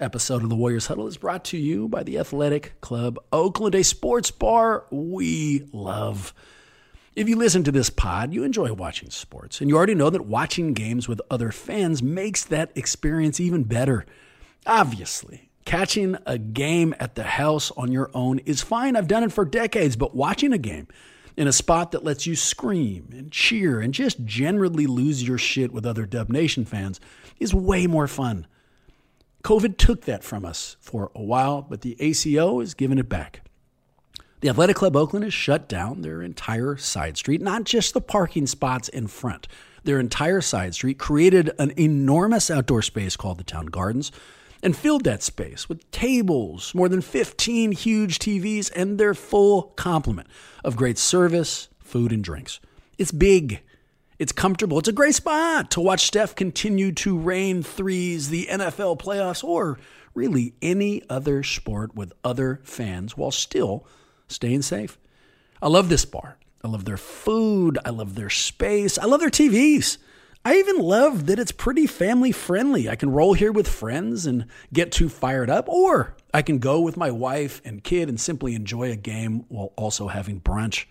episode 0.00 0.42
of 0.42 0.48
the 0.48 0.56
Warriors 0.56 0.86
Huddle 0.86 1.06
is 1.06 1.16
brought 1.16 1.44
to 1.46 1.58
you 1.58 1.88
by 1.88 2.02
the 2.02 2.18
Athletic 2.18 2.80
Club 2.80 3.18
Oakland, 3.32 3.74
a 3.74 3.82
sports 3.82 4.30
bar 4.30 4.84
we 4.90 5.68
love. 5.72 6.32
If 7.16 7.28
you 7.28 7.36
listen 7.36 7.64
to 7.64 7.72
this 7.72 7.90
pod, 7.90 8.32
you 8.32 8.44
enjoy 8.44 8.72
watching 8.72 9.10
sports, 9.10 9.60
and 9.60 9.68
you 9.68 9.76
already 9.76 9.96
know 9.96 10.10
that 10.10 10.26
watching 10.26 10.72
games 10.72 11.08
with 11.08 11.20
other 11.30 11.50
fans 11.50 12.02
makes 12.02 12.44
that 12.44 12.70
experience 12.76 13.40
even 13.40 13.64
better. 13.64 14.06
Obviously, 14.66 15.50
catching 15.64 16.16
a 16.26 16.38
game 16.38 16.94
at 17.00 17.16
the 17.16 17.24
house 17.24 17.72
on 17.72 17.90
your 17.90 18.10
own 18.14 18.38
is 18.40 18.62
fine. 18.62 18.94
I've 18.94 19.08
done 19.08 19.24
it 19.24 19.32
for 19.32 19.44
decades, 19.44 19.96
but 19.96 20.14
watching 20.14 20.52
a 20.52 20.58
game 20.58 20.86
in 21.36 21.48
a 21.48 21.52
spot 21.52 21.90
that 21.90 22.04
lets 22.04 22.24
you 22.24 22.36
scream 22.36 23.08
and 23.12 23.32
cheer 23.32 23.80
and 23.80 23.92
just 23.92 24.24
generally 24.24 24.86
lose 24.86 25.26
your 25.26 25.38
shit 25.38 25.72
with 25.72 25.84
other 25.86 26.06
Dub 26.06 26.28
Nation 26.28 26.64
fans 26.64 27.00
is 27.40 27.52
way 27.52 27.88
more 27.88 28.06
fun. 28.06 28.46
COVID 29.44 29.76
took 29.76 30.02
that 30.04 30.24
from 30.24 30.44
us 30.44 30.76
for 30.80 31.10
a 31.14 31.22
while, 31.22 31.62
but 31.62 31.82
the 31.82 31.96
ACO 32.00 32.60
is 32.60 32.74
giving 32.74 32.98
it 32.98 33.08
back. 33.08 33.42
The 34.40 34.48
Athletic 34.48 34.76
Club 34.76 34.94
Oakland 34.94 35.24
has 35.24 35.34
shut 35.34 35.68
down 35.68 36.02
their 36.02 36.22
entire 36.22 36.76
side 36.76 37.16
street, 37.16 37.40
not 37.40 37.64
just 37.64 37.92
the 37.92 38.00
parking 38.00 38.46
spots 38.46 38.88
in 38.88 39.08
front. 39.08 39.48
Their 39.82 39.98
entire 39.98 40.40
side 40.40 40.74
street 40.74 40.98
created 40.98 41.50
an 41.58 41.72
enormous 41.78 42.50
outdoor 42.50 42.82
space 42.82 43.16
called 43.16 43.38
the 43.38 43.44
Town 43.44 43.66
Gardens 43.66 44.12
and 44.62 44.76
filled 44.76 45.04
that 45.04 45.22
space 45.22 45.68
with 45.68 45.88
tables, 45.90 46.74
more 46.74 46.88
than 46.88 47.00
15 47.00 47.72
huge 47.72 48.18
TVs, 48.18 48.70
and 48.74 48.98
their 48.98 49.14
full 49.14 49.62
complement 49.76 50.28
of 50.64 50.76
great 50.76 50.98
service, 50.98 51.68
food, 51.78 52.12
and 52.12 52.22
drinks. 52.22 52.60
It's 52.96 53.12
big. 53.12 53.62
It's 54.18 54.32
comfortable. 54.32 54.80
It's 54.80 54.88
a 54.88 54.92
great 54.92 55.14
spot 55.14 55.70
to 55.70 55.80
watch 55.80 56.06
Steph 56.06 56.34
continue 56.34 56.90
to 56.92 57.16
rain 57.16 57.62
threes, 57.62 58.30
the 58.30 58.48
NFL 58.50 58.98
playoffs, 58.98 59.44
or 59.44 59.78
really 60.12 60.54
any 60.60 61.02
other 61.08 61.44
sport 61.44 61.94
with 61.94 62.12
other 62.24 62.60
fans 62.64 63.16
while 63.16 63.30
still 63.30 63.86
staying 64.26 64.62
safe. 64.62 64.98
I 65.62 65.68
love 65.68 65.88
this 65.88 66.04
bar. 66.04 66.36
I 66.64 66.68
love 66.68 66.84
their 66.84 66.96
food. 66.96 67.78
I 67.84 67.90
love 67.90 68.16
their 68.16 68.30
space. 68.30 68.98
I 68.98 69.04
love 69.04 69.20
their 69.20 69.30
TVs. 69.30 69.98
I 70.44 70.56
even 70.56 70.78
love 70.78 71.26
that 71.26 71.38
it's 71.38 71.52
pretty 71.52 71.86
family 71.86 72.32
friendly. 72.32 72.88
I 72.88 72.96
can 72.96 73.12
roll 73.12 73.34
here 73.34 73.52
with 73.52 73.68
friends 73.68 74.26
and 74.26 74.46
get 74.72 74.90
too 74.90 75.08
fired 75.08 75.48
up, 75.48 75.68
or 75.68 76.16
I 76.34 76.42
can 76.42 76.58
go 76.58 76.80
with 76.80 76.96
my 76.96 77.12
wife 77.12 77.62
and 77.64 77.84
kid 77.84 78.08
and 78.08 78.20
simply 78.20 78.56
enjoy 78.56 78.90
a 78.90 78.96
game 78.96 79.44
while 79.48 79.72
also 79.76 80.08
having 80.08 80.40
brunch. 80.40 80.86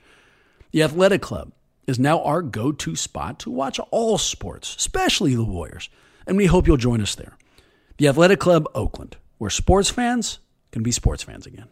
The 0.72 0.84
Athletic 0.84 1.22
Club 1.22 1.52
is 1.88 1.98
now 1.98 2.22
our 2.22 2.42
go 2.42 2.72
to 2.74 2.96
spot 2.96 3.40
to 3.40 3.50
watch 3.50 3.80
all 3.92 4.18
sports, 4.18 4.76
especially 4.76 5.34
the 5.34 5.44
Warriors, 5.44 5.90
and 6.28 6.36
we 6.36 6.46
hope 6.46 6.68
you'll 6.68 6.76
join 6.78 7.02
us 7.02 7.16
there. 7.16 7.38
The 7.98 8.10
Athletic 8.10 8.40
Club 8.40 8.68
Oakland, 8.76 9.16
where 9.38 9.50
sports 9.50 9.90
fans 9.90 10.40
can 10.72 10.84
be 10.84 10.92
sports 10.92 11.24
fans 11.24 11.48
again. 11.48 11.68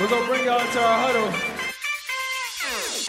We're 0.00 0.08
gonna 0.08 0.26
bring 0.26 0.44
y'all 0.44 0.60
into 0.60 0.82
our 0.82 1.12
huddle. 1.12 1.32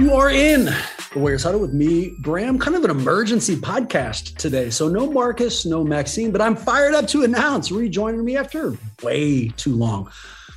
You 0.06 0.14
are 0.14 0.30
in 0.30 0.66
the 0.66 1.20
Warriors 1.20 1.44
Huddle 1.44 1.62
with 1.62 1.74
me, 1.74 2.14
Graham. 2.22 2.60
Kind 2.60 2.76
of 2.76 2.84
an 2.84 2.92
emergency 2.92 3.56
podcast 3.56 4.38
today. 4.38 4.70
So 4.70 4.88
no 4.88 5.10
Marcus, 5.10 5.66
no 5.66 5.84
Maxine, 5.84 6.32
but 6.32 6.42
I'm 6.42 6.56
fired 6.56 6.94
up 6.94 7.08
to 7.08 7.24
announce 7.24 7.72
rejoining 7.72 8.24
me 8.24 8.38
after 8.38 8.78
way 9.02 9.50
too 9.58 9.76
long. 9.76 10.12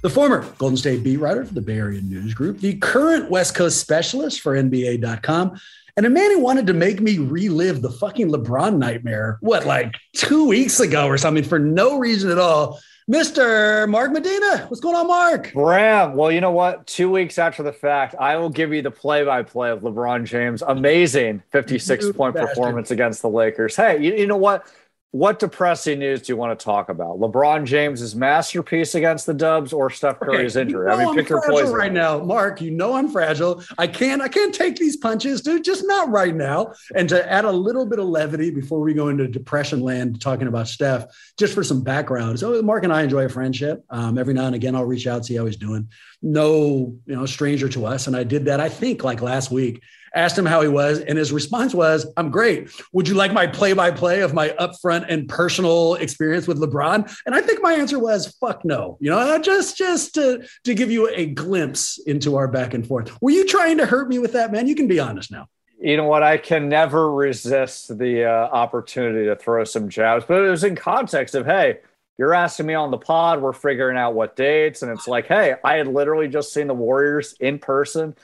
The 0.05 0.11
former 0.11 0.45
Golden 0.59 0.77
State 0.77 1.03
beat 1.03 1.17
writer 1.17 1.47
for 1.47 1.55
the 1.55 1.63
Bay 1.63 1.79
Area 1.79 2.03
News 2.03 2.35
Group, 2.35 2.61
the 2.61 2.75
current 2.77 3.31
West 3.31 3.55
Coast 3.55 3.81
specialist 3.81 4.43
for 4.43 4.53
NBA.com, 4.55 5.59
and 5.97 6.05
a 6.05 6.11
man 6.11 6.31
who 6.31 6.41
wanted 6.41 6.67
to 6.67 6.75
make 6.75 7.01
me 7.01 7.17
relive 7.17 7.81
the 7.81 7.89
fucking 7.89 8.31
LeBron 8.31 8.77
nightmare, 8.77 9.39
what, 9.41 9.65
like 9.65 9.95
two 10.13 10.47
weeks 10.47 10.79
ago 10.79 11.07
or 11.07 11.17
something, 11.17 11.43
for 11.43 11.59
no 11.59 11.99
reason 11.99 12.31
at 12.31 12.37
all. 12.37 12.79
Mr. 13.11 13.89
Mark 13.89 14.13
Medina. 14.13 14.67
What's 14.69 14.81
going 14.81 14.95
on, 14.95 15.07
Mark? 15.07 15.53
Graham. 15.53 16.17
Well, 16.17 16.31
you 16.31 16.43
know 16.43 16.51
what? 16.51 16.87
Two 16.87 17.11
weeks 17.11 17.39
after 17.39 17.63
the 17.63 17.73
fact, 17.73 18.15
I 18.21 18.37
will 18.37 18.51
give 18.51 18.75
you 18.75 18.83
the 18.83 18.91
play 18.91 19.25
by 19.25 19.43
play 19.43 19.71
of 19.71 19.81
LeBron 19.81 20.27
James' 20.27 20.61
amazing 20.61 21.43
56 21.51 22.13
point 22.13 22.37
performance 22.37 22.91
against 22.91 23.23
the 23.23 23.31
Lakers. 23.31 23.75
Hey, 23.75 24.03
you, 24.03 24.15
you 24.15 24.27
know 24.27 24.37
what? 24.37 24.67
What 25.14 25.38
depressing 25.38 26.00
news 26.00 26.22
do 26.22 26.32
you 26.32 26.37
want 26.37 26.58
to 26.58 26.64
talk 26.64 26.88
about? 26.88 27.20
LeBron 27.20 27.66
James's 27.66 28.16
masterpiece 28.16 28.96
against 28.96 29.26
the 29.26 29.32
Dubs 29.32 29.72
or 29.72 29.88
Steph 29.88 30.19
Curry's 30.19 30.56
Okay, 30.56 30.62
injury? 30.62 30.87
You 30.87 30.88
know 30.88 30.93
I 30.93 30.99
mean, 30.99 31.08
I'm 31.11 31.14
pick 31.14 31.28
your 31.28 31.40
poison. 31.40 31.72
right 31.72 31.93
now, 31.93 32.19
Mark. 32.19 32.61
You 32.61 32.72
know 32.72 32.94
I'm 32.94 33.08
fragile. 33.08 33.62
I 33.78 33.87
can't. 33.87 34.20
I 34.20 34.26
can't 34.26 34.52
take 34.52 34.75
these 34.75 34.96
punches, 34.96 35.40
dude. 35.40 35.62
Just 35.62 35.87
not 35.87 36.11
right 36.11 36.34
now. 36.34 36.72
And 36.96 37.08
to 37.11 37.32
add 37.32 37.44
a 37.44 37.52
little 37.52 37.87
bit 37.87 38.00
of 38.00 38.06
levity 38.06 38.50
before 38.50 38.81
we 38.81 38.93
go 38.93 39.06
into 39.06 39.28
depression 39.28 39.82
land, 39.82 40.20
talking 40.20 40.49
about 40.49 40.66
Steph, 40.66 41.06
just 41.38 41.55
for 41.55 41.62
some 41.62 41.84
background. 41.84 42.40
So 42.40 42.61
Mark 42.62 42.82
and 42.82 42.93
I 42.93 43.02
enjoy 43.02 43.26
a 43.26 43.28
friendship. 43.28 43.84
Um, 43.90 44.19
every 44.19 44.34
now 44.34 44.46
and 44.46 44.56
again, 44.56 44.75
I'll 44.75 44.84
reach 44.84 45.06
out, 45.06 45.25
see 45.25 45.37
how 45.37 45.46
he's 45.46 45.56
doing. 45.56 45.90
No, 46.22 46.99
you 47.06 47.14
know, 47.14 47.25
stranger 47.25 47.69
to 47.69 47.87
us. 47.87 48.08
And 48.08 48.16
I 48.16 48.25
did 48.25 48.46
that. 48.46 48.58
I 48.58 48.69
think 48.69 49.05
like 49.05 49.22
last 49.22 49.52
week. 49.52 49.81
Asked 50.14 50.38
him 50.38 50.46
how 50.46 50.62
he 50.62 50.69
was, 50.69 51.00
and 51.00 51.19
his 51.19 51.32
response 51.32 51.75
was, 51.75 52.06
"I'm 52.16 52.31
great. 52.31 52.70
Would 52.93 53.08
you 53.08 53.14
like 53.14 53.32
my 53.32 53.49
play-by-play 53.49 54.20
of 54.20 54.32
my 54.32 54.50
upfront 54.61 55.06
and 55.08 55.28
personal 55.28 55.94
experience 55.94 56.46
with 56.46 56.58
LeBron?" 56.61 57.12
And 57.26 57.34
I 57.34 57.40
think 57.40 57.62
my 57.62 57.72
answer 57.72 57.99
was, 57.99 58.28
"Fuck 58.40 58.64
no." 58.64 58.96
You 59.00 59.11
know, 59.11 59.38
just 59.38 59.76
just 59.76 60.14
to 60.14 60.46
to 60.64 60.75
give 60.75 60.90
you 60.90 61.08
a 61.08 61.26
glimpse 61.26 61.99
into 62.06 62.37
our 62.37 62.46
back 62.46 62.75
and 62.75 62.87
forth. 62.87 63.11
Were 63.20 63.31
you 63.31 63.44
trying 63.44 63.78
to 63.78 63.87
hurt 63.87 64.08
me 64.08 64.20
with 64.20 64.32
that, 64.34 64.52
man? 64.52 64.69
You 64.69 64.76
can 64.76 64.87
be 64.87 65.00
honest 65.00 65.32
now. 65.32 65.49
You 65.81 65.96
know 65.96 66.05
what? 66.05 66.22
I 66.22 66.38
can 66.38 66.69
never 66.69 67.12
resist 67.12 67.99
the 67.99 68.25
uh, 68.25 68.31
opportunity 68.31 69.26
to 69.26 69.37
throw 69.37 69.64
some 69.64 69.88
jabs, 69.88 70.25
but 70.26 70.44
it 70.44 70.49
was 70.49 70.62
in 70.62 70.76
context 70.76 71.34
of, 71.34 71.44
hey, 71.44 71.81
you're 72.16 72.32
asking 72.32 72.66
me 72.66 72.75
on 72.75 72.93
the 72.93 72.99
pod. 72.99 73.43
We're 73.43 73.52
figuring 73.52 73.99
out 73.99 74.14
what 74.14 74.37
dates, 74.37 74.82
and 74.82 74.93
it's 74.93 75.08
like, 75.08 75.26
hey, 75.26 75.56
I 75.64 75.75
had 75.75 75.88
literally 75.88 76.28
just 76.28 76.52
seen 76.55 76.69
the 76.69 76.75
Warriors 76.75 77.34
in 77.40 77.58
person 77.58 78.14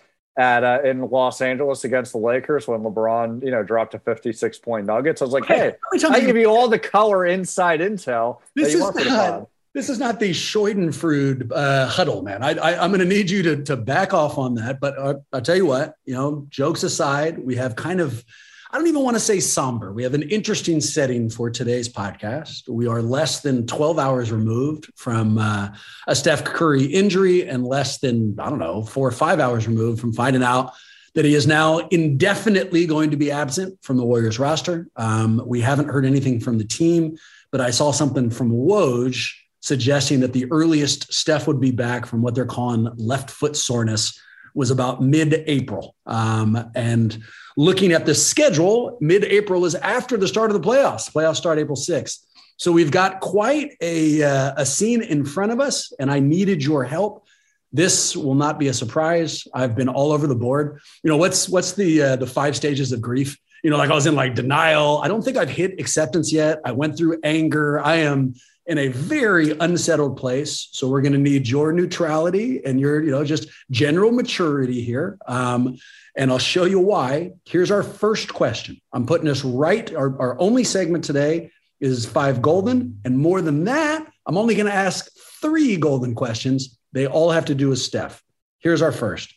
at 0.40 0.64
uh, 0.64 0.78
in 0.82 1.02
Los 1.02 1.42
Angeles 1.42 1.84
against 1.84 2.12
the 2.12 2.19
Lakers 2.19 2.66
when 2.66 2.81
LeBron, 2.81 3.44
you 3.44 3.50
know, 3.50 3.62
dropped 3.62 3.92
a 3.92 3.98
56 3.98 4.58
point 4.60 4.87
Nuggets. 4.87 5.20
I 5.20 5.26
was 5.26 5.34
like, 5.34 5.44
hey, 5.44 5.75
I 6.08 6.20
give 6.20 6.37
you 6.37 6.46
all 6.46 6.66
the 6.66 6.78
color 6.78 7.26
inside 7.26 7.81
intel. 7.81 8.38
This 8.56 8.75
is 8.75 8.81
not. 8.81 9.48
This 9.72 9.88
is 9.88 10.00
not 10.00 10.19
the 10.19 10.31
Schadenfreude 10.31 11.52
uh, 11.54 11.87
huddle, 11.87 12.22
man. 12.22 12.42
I, 12.42 12.54
I, 12.54 12.84
am 12.84 12.90
going 12.90 12.98
to 12.98 13.06
need 13.06 13.31
you 13.31 13.40
to, 13.44 13.62
to 13.66 13.76
back 13.76 14.12
off 14.12 14.37
on 14.37 14.56
that. 14.56 14.81
But 14.81 14.98
uh, 14.98 15.14
I'll 15.32 15.42
tell 15.42 15.54
you 15.54 15.64
what, 15.64 15.94
you 16.04 16.12
know, 16.12 16.44
jokes 16.50 16.82
aside, 16.82 17.38
we 17.38 17.54
have 17.54 17.76
kind 17.76 18.00
of 18.00 18.25
I 18.72 18.78
don't 18.78 18.87
even 18.87 19.02
want 19.02 19.17
to 19.17 19.20
say 19.20 19.40
somber. 19.40 19.93
We 19.93 20.05
have 20.05 20.14
an 20.14 20.22
interesting 20.22 20.81
setting 20.81 21.28
for 21.28 21.50
today's 21.50 21.88
podcast. 21.88 22.69
We 22.69 22.87
are 22.87 23.02
less 23.02 23.40
than 23.40 23.67
12 23.67 23.99
hours 23.99 24.31
removed 24.31 24.93
from 24.94 25.38
uh, 25.38 25.70
a 26.06 26.14
Steph 26.14 26.44
Curry 26.44 26.84
injury 26.84 27.49
and 27.49 27.67
less 27.67 27.99
than, 27.99 28.37
I 28.38 28.49
don't 28.49 28.61
know, 28.61 28.84
four 28.84 29.08
or 29.08 29.12
five 29.12 29.40
hours 29.40 29.67
removed 29.67 30.00
from 30.00 30.12
finding 30.12 30.44
out 30.44 30.72
that 31.14 31.25
he 31.25 31.34
is 31.34 31.49
now 31.49 31.78
indefinitely 31.88 32.87
going 32.87 33.11
to 33.11 33.17
be 33.17 33.32
absent 33.32 33.76
from 33.82 33.96
the 33.96 34.05
Warriors 34.05 34.38
roster. 34.38 34.87
Um, 34.94 35.43
we 35.44 35.61
haven't 35.61 35.88
heard 35.88 36.06
anything 36.06 36.38
from 36.38 36.58
the 36.58 36.64
team, 36.64 37.16
but 37.50 37.61
I 37.61 37.73
saw 37.73 37.90
something 37.90 38.31
from 38.31 38.52
Woj 38.52 39.32
suggesting 39.58 40.20
that 40.20 40.32
the 40.32 40.46
earliest 40.52 41.12
Steph 41.12 41.49
would 41.49 41.61
be 41.61 41.73
back 41.73 42.06
from 42.06 42.23
what 42.23 42.37
they're 42.37 42.46
calling 42.46 42.88
left 42.96 43.31
foot 43.31 43.56
soreness 43.56 44.16
was 44.55 44.70
about 44.70 45.02
mid 45.02 45.44
April. 45.47 45.94
Um, 46.06 46.70
and 46.75 47.23
looking 47.56 47.93
at 47.93 48.06
the 48.06 48.14
schedule, 48.14 48.99
mid 49.00 49.25
April 49.25 49.64
is 49.64 49.75
after 49.75 50.17
the 50.17 50.29
start 50.29 50.50
of 50.50 50.61
the 50.61 50.67
playoffs. 50.67 51.11
Playoffs 51.12 51.37
start 51.37 51.58
April 51.58 51.76
6th. 51.76 52.19
So 52.56 52.73
we've 52.73 52.91
got 52.91 53.20
quite 53.20 53.76
a, 53.81 54.23
uh, 54.23 54.52
a 54.58 54.67
scene 54.67 55.02
in 55.02 55.25
front 55.25 55.50
of 55.50 55.61
us, 55.61 55.93
and 55.99 56.11
I 56.11 56.20
needed 56.20 56.62
your 56.62 56.85
help. 56.85 57.26
This 57.73 58.17
will 58.17 58.35
not 58.35 58.58
be 58.58 58.69
a 58.69 58.75
surprise. 58.75 59.47
I've 59.55 59.75
been 59.76 59.88
all 59.88 60.12
over 60.12 60.26
the 60.26 60.35
board. 60.35 60.81
You 61.02 61.11
know, 61.11 61.17
what's 61.17 61.49
what's 61.49 61.73
the 61.73 62.02
uh, 62.02 62.17
the 62.17 62.26
five 62.26 62.56
stages 62.56 62.93
of 62.93 63.00
grief? 63.00 63.38
You 63.62 63.70
know, 63.70 63.76
like 63.76 63.91
I 63.91 63.94
was 63.94 64.06
in 64.06 64.14
like 64.14 64.35
denial. 64.35 65.00
I 65.02 65.08
don't 65.08 65.23
think 65.23 65.37
I've 65.37 65.50
hit 65.50 65.79
acceptance 65.79 66.32
yet. 66.32 66.58
I 66.64 66.73
went 66.73 66.97
through 66.97 67.20
anger. 67.23 67.81
I 67.81 67.97
am 67.97 68.35
in 68.67 68.79
a 68.79 68.89
very 68.89 69.51
unsettled 69.59 70.17
place. 70.17 70.69
So 70.73 70.89
we're 70.89 71.01
going 71.01 71.12
to 71.12 71.19
need 71.19 71.49
your 71.49 71.73
neutrality 71.73 72.65
and 72.65 72.79
your, 72.79 73.03
you 73.03 73.11
know, 73.11 73.25
just 73.25 73.49
general 73.71 74.12
maturity 74.12 74.83
here. 74.83 75.19
Um, 75.27 75.77
and 76.17 76.31
I'll 76.31 76.39
show 76.39 76.65
you 76.65 76.79
why. 76.79 77.33
Here's 77.45 77.71
our 77.71 77.83
first 77.83 78.33
question. 78.33 78.81
I'm 78.93 79.07
putting 79.07 79.27
this 79.27 79.45
right. 79.45 79.93
Our, 79.95 80.21
our 80.21 80.41
only 80.41 80.65
segment 80.65 81.05
today 81.05 81.51
is 81.81 82.07
five 82.07 82.43
golden. 82.43 83.01
And 83.05 83.19
more 83.19 83.41
than 83.41 83.65
that, 83.65 84.07
I'm 84.27 84.37
only 84.37 84.55
going 84.55 84.67
to 84.67 84.75
ask 84.75 85.11
three 85.41 85.77
golden 85.77 86.15
questions. 86.15 86.79
They 86.93 87.07
all 87.07 87.31
have 87.31 87.47
to 87.47 87.55
do 87.55 87.71
with 87.71 87.79
Steph. 87.79 88.23
Here's 88.59 88.83
our 88.83 88.93
first 88.93 89.35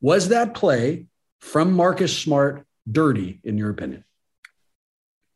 Was 0.00 0.28
that 0.28 0.54
play 0.54 1.06
from 1.38 1.72
Marcus 1.72 2.16
Smart 2.16 2.66
dirty, 2.90 3.40
in 3.44 3.56
your 3.56 3.70
opinion? 3.70 4.04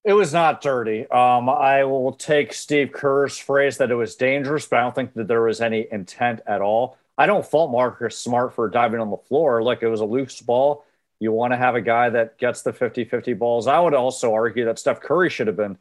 It 0.04 0.12
was 0.12 0.32
not 0.32 0.62
dirty. 0.62 1.06
Um, 1.10 1.48
I 1.48 1.84
will 1.84 2.12
take 2.12 2.52
Steve 2.52 2.92
Kerr's 2.92 3.36
phrase 3.36 3.78
that 3.78 3.90
it 3.90 3.94
was 3.94 4.16
dangerous, 4.16 4.66
but 4.66 4.78
I 4.78 4.82
don't 4.82 4.94
think 4.94 5.14
that 5.14 5.28
there 5.28 5.42
was 5.42 5.60
any 5.60 5.86
intent 5.90 6.40
at 6.46 6.62
all. 6.62 6.96
I 7.18 7.26
don't 7.26 7.44
fault 7.44 7.70
Marcus 7.72 8.16
Smart 8.16 8.54
for 8.54 8.68
diving 8.68 9.00
on 9.00 9.10
the 9.10 9.16
floor. 9.16 9.62
Like 9.62 9.82
it 9.82 9.88
was 9.88 10.00
a 10.00 10.04
loose 10.06 10.40
ball. 10.40 10.84
You 11.20 11.32
want 11.32 11.52
to 11.52 11.56
have 11.56 11.74
a 11.74 11.80
guy 11.80 12.10
that 12.10 12.38
gets 12.38 12.62
the 12.62 12.72
50 12.72 13.04
50 13.04 13.34
balls. 13.34 13.66
I 13.66 13.80
would 13.80 13.92
also 13.92 14.32
argue 14.32 14.64
that 14.66 14.78
Steph 14.78 15.00
Curry 15.00 15.28
should 15.30 15.48
have 15.48 15.56
been 15.56 15.76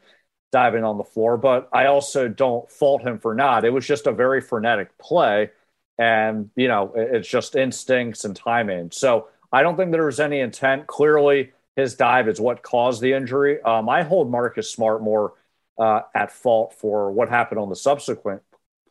diving 0.51 0.83
on 0.83 0.97
the 0.97 1.03
floor, 1.03 1.37
but 1.37 1.69
I 1.71 1.85
also 1.85 2.27
don't 2.27 2.69
fault 2.71 3.03
him 3.03 3.19
for 3.19 3.35
not. 3.35 3.65
It 3.65 3.69
was 3.69 3.85
just 3.85 4.07
a 4.07 4.11
very 4.11 4.41
frenetic 4.41 4.97
play. 4.97 5.51
And, 5.99 6.49
you 6.55 6.67
know, 6.67 6.93
it's 6.95 7.27
just 7.27 7.55
instincts 7.55 8.25
and 8.25 8.35
timing. 8.35 8.91
So 8.91 9.27
I 9.51 9.61
don't 9.61 9.77
think 9.77 9.91
there 9.91 10.05
was 10.05 10.19
any 10.19 10.39
intent. 10.39 10.87
Clearly, 10.87 11.51
his 11.77 11.95
dive 11.95 12.27
is 12.27 12.41
what 12.41 12.63
caused 12.63 13.01
the 13.01 13.13
injury. 13.13 13.61
Um, 13.61 13.87
I 13.87 14.01
hold 14.01 14.29
Marcus 14.29 14.69
Smart 14.69 15.01
more 15.01 15.35
uh, 15.77 16.01
at 16.13 16.31
fault 16.31 16.73
for 16.73 17.11
what 17.11 17.29
happened 17.29 17.59
on 17.59 17.69
the 17.69 17.75
subsequent 17.75 18.41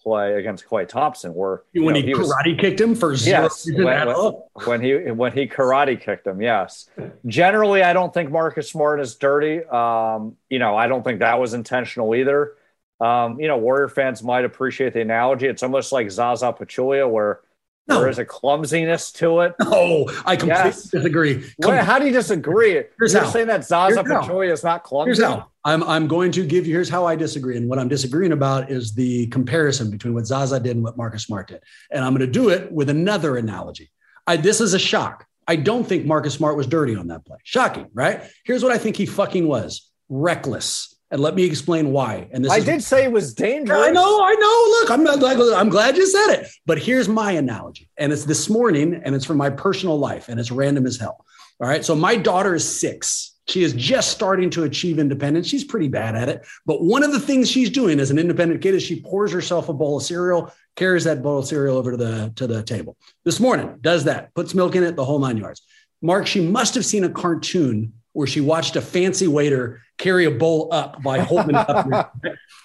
play 0.00 0.34
against 0.34 0.64
Klay 0.64 0.88
Thompson, 0.88 1.34
where 1.34 1.64
when 1.74 1.94
know, 1.94 2.00
he, 2.00 2.06
he 2.06 2.12
karate 2.14 2.52
was, 2.52 2.60
kicked 2.60 2.80
him 2.80 2.94
for 2.94 3.16
zero 3.16 3.42
yes, 3.42 3.68
when, 3.68 3.84
when, 3.84 4.34
when, 4.64 4.80
he 4.80 4.94
when 5.10 5.32
he 5.32 5.48
karate 5.48 6.00
kicked 6.00 6.28
him. 6.28 6.40
Yes, 6.40 6.88
generally, 7.26 7.82
I 7.82 7.92
don't 7.92 8.14
think 8.14 8.30
Marcus 8.30 8.70
Smart 8.70 9.00
is 9.00 9.16
dirty. 9.16 9.64
Um, 9.64 10.36
you 10.48 10.60
know, 10.60 10.76
I 10.76 10.86
don't 10.86 11.02
think 11.02 11.18
that 11.18 11.40
was 11.40 11.54
intentional 11.54 12.14
either. 12.14 12.52
Um, 13.00 13.40
you 13.40 13.48
know, 13.48 13.58
Warrior 13.58 13.88
fans 13.88 14.22
might 14.22 14.44
appreciate 14.44 14.94
the 14.94 15.00
analogy. 15.00 15.46
It's 15.46 15.64
almost 15.64 15.90
like 15.90 16.08
Zaza 16.08 16.52
Pachulia, 16.52 17.10
where 17.10 17.40
no. 17.88 18.00
There 18.00 18.08
is 18.08 18.18
a 18.18 18.24
clumsiness 18.24 19.12
to 19.12 19.40
it. 19.40 19.54
No, 19.66 20.08
I 20.24 20.36
completely 20.36 20.64
yes. 20.64 20.84
disagree. 20.84 21.44
Wait, 21.58 21.80
how 21.80 21.98
do 21.98 22.06
you 22.06 22.12
disagree? 22.12 22.84
Here's 22.98 23.12
You're 23.12 23.24
how. 23.24 23.30
saying 23.30 23.48
that 23.48 23.64
Zaza 23.64 24.02
Pachulia 24.02 24.52
is 24.52 24.64
not 24.64 24.84
clumsy? 24.84 25.08
Here's 25.08 25.22
how. 25.22 25.48
I'm, 25.64 25.82
I'm 25.84 26.06
going 26.06 26.30
to 26.32 26.46
give 26.46 26.66
you, 26.66 26.72
here's 26.72 26.88
how 26.88 27.04
I 27.04 27.16
disagree. 27.16 27.56
And 27.56 27.68
what 27.68 27.78
I'm 27.78 27.88
disagreeing 27.88 28.32
about 28.32 28.70
is 28.70 28.94
the 28.94 29.26
comparison 29.26 29.90
between 29.90 30.14
what 30.14 30.24
Zaza 30.24 30.60
did 30.60 30.76
and 30.76 30.84
what 30.84 30.96
Marcus 30.96 31.24
Smart 31.24 31.48
did. 31.48 31.62
And 31.90 32.04
I'm 32.04 32.12
going 32.12 32.26
to 32.26 32.32
do 32.32 32.48
it 32.48 32.70
with 32.72 32.88
another 32.88 33.36
analogy. 33.36 33.90
I, 34.26 34.36
this 34.36 34.60
is 34.60 34.72
a 34.72 34.78
shock. 34.78 35.26
I 35.48 35.56
don't 35.56 35.84
think 35.84 36.06
Marcus 36.06 36.34
Smart 36.34 36.56
was 36.56 36.66
dirty 36.66 36.96
on 36.96 37.08
that 37.08 37.24
play. 37.26 37.38
Shocking, 37.44 37.88
right? 37.92 38.22
Here's 38.44 38.62
what 38.62 38.72
I 38.72 38.78
think 38.78 38.96
he 38.96 39.06
fucking 39.06 39.46
was 39.46 39.90
reckless. 40.08 40.95
And 41.16 41.22
let 41.22 41.34
me 41.34 41.44
explain 41.44 41.92
why. 41.92 42.28
And 42.30 42.44
this 42.44 42.52
I 42.52 42.58
is, 42.58 42.66
did 42.66 42.82
say 42.82 43.04
it 43.04 43.10
was 43.10 43.32
dangerous. 43.32 43.80
I 43.80 43.90
know, 43.90 44.22
I 44.22 44.34
know. 44.34 44.78
Look, 44.80 44.90
I'm 44.90 45.02
not, 45.02 45.58
I'm 45.58 45.70
glad 45.70 45.96
you 45.96 46.06
said 46.06 46.34
it. 46.34 46.48
But 46.66 46.78
here's 46.78 47.08
my 47.08 47.32
analogy, 47.32 47.88
and 47.96 48.12
it's 48.12 48.26
this 48.26 48.50
morning, 48.50 49.00
and 49.02 49.14
it's 49.14 49.24
from 49.24 49.38
my 49.38 49.48
personal 49.48 49.98
life, 49.98 50.28
and 50.28 50.38
it's 50.38 50.50
random 50.50 50.84
as 50.84 50.98
hell. 50.98 51.24
All 51.58 51.66
right. 51.66 51.82
So 51.82 51.94
my 51.94 52.16
daughter 52.16 52.54
is 52.54 52.68
six. 52.68 53.34
She 53.48 53.62
is 53.62 53.72
just 53.72 54.10
starting 54.10 54.50
to 54.50 54.64
achieve 54.64 54.98
independence. 54.98 55.46
She's 55.46 55.64
pretty 55.64 55.88
bad 55.88 56.16
at 56.16 56.28
it. 56.28 56.44
But 56.66 56.82
one 56.82 57.02
of 57.02 57.12
the 57.12 57.20
things 57.20 57.50
she's 57.50 57.70
doing 57.70 57.98
as 57.98 58.10
an 58.10 58.18
independent 58.18 58.60
kid 58.60 58.74
is 58.74 58.82
she 58.82 59.00
pours 59.00 59.32
herself 59.32 59.70
a 59.70 59.72
bowl 59.72 59.96
of 59.96 60.02
cereal, 60.02 60.52
carries 60.74 61.04
that 61.04 61.22
bowl 61.22 61.38
of 61.38 61.46
cereal 61.46 61.78
over 61.78 61.92
to 61.92 61.96
the 61.96 62.30
to 62.36 62.46
the 62.46 62.62
table. 62.62 62.98
This 63.24 63.40
morning, 63.40 63.78
does 63.80 64.04
that, 64.04 64.34
puts 64.34 64.54
milk 64.54 64.76
in 64.76 64.82
it, 64.82 64.96
the 64.96 65.04
whole 65.06 65.18
nine 65.18 65.38
yards. 65.38 65.62
Mark, 66.02 66.26
she 66.26 66.42
must 66.42 66.74
have 66.74 66.84
seen 66.84 67.04
a 67.04 67.08
cartoon 67.08 67.94
where 68.16 68.26
she 68.26 68.40
watched 68.40 68.76
a 68.76 68.80
fancy 68.80 69.26
waiter 69.26 69.82
carry 69.98 70.24
a 70.24 70.30
bowl 70.30 70.70
up 70.72 71.02
by 71.02 71.18
holding 71.18 71.54
it 71.54 71.68
up. 71.68 72.16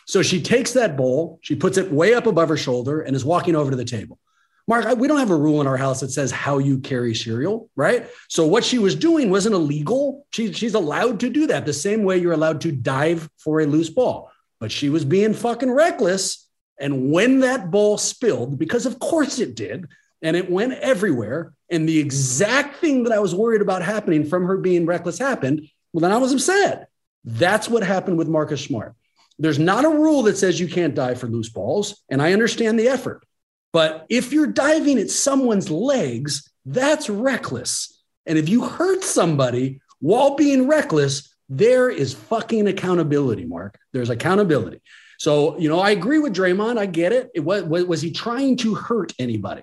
so 0.07 0.21
she 0.21 0.41
takes 0.41 0.71
that 0.71 0.95
bowl, 0.95 1.39
she 1.41 1.55
puts 1.55 1.77
it 1.77 1.91
way 1.91 2.13
up 2.13 2.25
above 2.25 2.47
her 2.47 2.55
shoulder, 2.55 3.01
and 3.01 3.17
is 3.17 3.25
walking 3.25 3.53
over 3.53 3.69
to 3.69 3.75
the 3.75 3.83
table. 3.83 4.17
Mark, 4.65 4.97
we 4.97 5.09
don't 5.09 5.19
have 5.19 5.29
a 5.29 5.35
rule 5.35 5.59
in 5.59 5.67
our 5.67 5.75
house 5.75 5.99
that 5.99 6.11
says 6.11 6.31
how 6.31 6.59
you 6.59 6.79
carry 6.79 7.13
cereal, 7.13 7.69
right? 7.75 8.07
So 8.29 8.45
what 8.47 8.63
she 8.63 8.79
was 8.79 8.95
doing 8.95 9.29
wasn't 9.29 9.55
illegal. 9.55 10.25
She, 10.31 10.53
she's 10.53 10.73
allowed 10.73 11.19
to 11.19 11.29
do 11.29 11.47
that 11.47 11.65
the 11.65 11.73
same 11.73 12.03
way 12.03 12.17
you're 12.17 12.31
allowed 12.31 12.61
to 12.61 12.71
dive 12.71 13.29
for 13.37 13.59
a 13.59 13.65
loose 13.65 13.89
ball. 13.89 14.31
But 14.61 14.71
she 14.71 14.89
was 14.89 15.03
being 15.03 15.33
fucking 15.33 15.71
reckless. 15.71 16.47
And 16.79 17.11
when 17.11 17.41
that 17.41 17.71
ball 17.71 17.97
spilled, 17.97 18.57
because 18.57 18.85
of 18.85 18.99
course 18.99 19.39
it 19.39 19.55
did, 19.55 19.87
and 20.21 20.35
it 20.35 20.49
went 20.49 20.73
everywhere. 20.73 21.53
And 21.69 21.87
the 21.87 21.99
exact 21.99 22.77
thing 22.77 23.03
that 23.03 23.13
I 23.13 23.19
was 23.19 23.33
worried 23.33 23.61
about 23.61 23.81
happening 23.81 24.25
from 24.25 24.45
her 24.45 24.57
being 24.57 24.85
reckless 24.85 25.17
happened. 25.17 25.67
Well, 25.93 26.01
then 26.01 26.11
I 26.11 26.17
was 26.17 26.33
upset. 26.33 26.89
That's 27.23 27.69
what 27.69 27.83
happened 27.83 28.17
with 28.17 28.27
Marcus 28.27 28.63
Smart. 28.63 28.95
There's 29.39 29.59
not 29.59 29.85
a 29.85 29.89
rule 29.89 30.23
that 30.23 30.37
says 30.37 30.59
you 30.59 30.67
can't 30.67 30.95
dive 30.95 31.19
for 31.19 31.27
loose 31.27 31.49
balls. 31.49 32.03
And 32.09 32.21
I 32.21 32.33
understand 32.33 32.79
the 32.79 32.89
effort. 32.89 33.23
But 33.73 34.05
if 34.09 34.33
you're 34.33 34.47
diving 34.47 34.97
at 34.99 35.09
someone's 35.09 35.71
legs, 35.71 36.51
that's 36.65 37.09
reckless. 37.09 38.01
And 38.25 38.37
if 38.37 38.49
you 38.49 38.65
hurt 38.65 39.03
somebody 39.03 39.81
while 39.99 40.35
being 40.35 40.67
reckless, 40.67 41.33
there 41.49 41.89
is 41.89 42.13
fucking 42.13 42.67
accountability, 42.67 43.45
Mark. 43.45 43.79
There's 43.93 44.09
accountability. 44.09 44.81
So, 45.17 45.57
you 45.57 45.69
know, 45.69 45.79
I 45.79 45.91
agree 45.91 46.19
with 46.19 46.33
Draymond. 46.33 46.77
I 46.77 46.85
get 46.85 47.11
it. 47.11 47.29
it 47.33 47.41
was, 47.41 47.63
was 47.63 48.01
he 48.01 48.11
trying 48.11 48.57
to 48.57 48.75
hurt 48.75 49.13
anybody? 49.19 49.61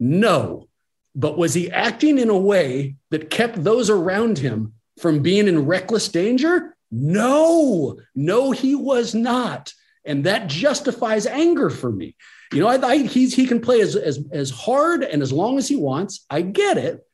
No. 0.00 0.68
But 1.14 1.36
was 1.36 1.54
he 1.54 1.70
acting 1.70 2.18
in 2.18 2.28
a 2.28 2.38
way 2.38 2.96
that 3.10 3.30
kept 3.30 3.62
those 3.62 3.90
around 3.90 4.38
him 4.38 4.74
from 4.98 5.20
being 5.20 5.48
in 5.48 5.66
reckless 5.66 6.08
danger? 6.08 6.76
No, 6.90 7.98
no, 8.14 8.50
he 8.50 8.74
was 8.74 9.14
not. 9.14 9.72
And 10.04 10.24
that 10.24 10.48
justifies 10.48 11.26
anger 11.26 11.70
for 11.70 11.90
me. 11.90 12.16
You 12.52 12.60
know, 12.60 12.68
I, 12.68 12.86
I, 12.86 12.98
he 12.98 13.46
can 13.46 13.60
play 13.60 13.80
as, 13.80 13.94
as, 13.94 14.20
as 14.32 14.50
hard 14.50 15.02
and 15.02 15.20
as 15.20 15.32
long 15.32 15.58
as 15.58 15.68
he 15.68 15.76
wants. 15.76 16.24
I 16.30 16.40
get 16.40 16.78
it. 16.78 17.04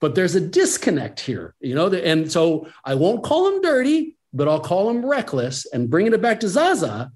But 0.00 0.14
there's 0.14 0.34
a 0.34 0.40
disconnect 0.40 1.20
here, 1.20 1.54
you 1.60 1.74
know, 1.74 1.86
and 1.90 2.30
so 2.30 2.68
I 2.84 2.94
won't 2.94 3.24
call 3.24 3.48
him 3.48 3.62
dirty, 3.62 4.18
but 4.34 4.48
I'll 4.48 4.60
call 4.60 4.90
him 4.90 5.06
reckless 5.06 5.64
and 5.64 5.88
bringing 5.88 6.12
it 6.12 6.20
back 6.20 6.40
to 6.40 6.48
Zaza. 6.48 7.10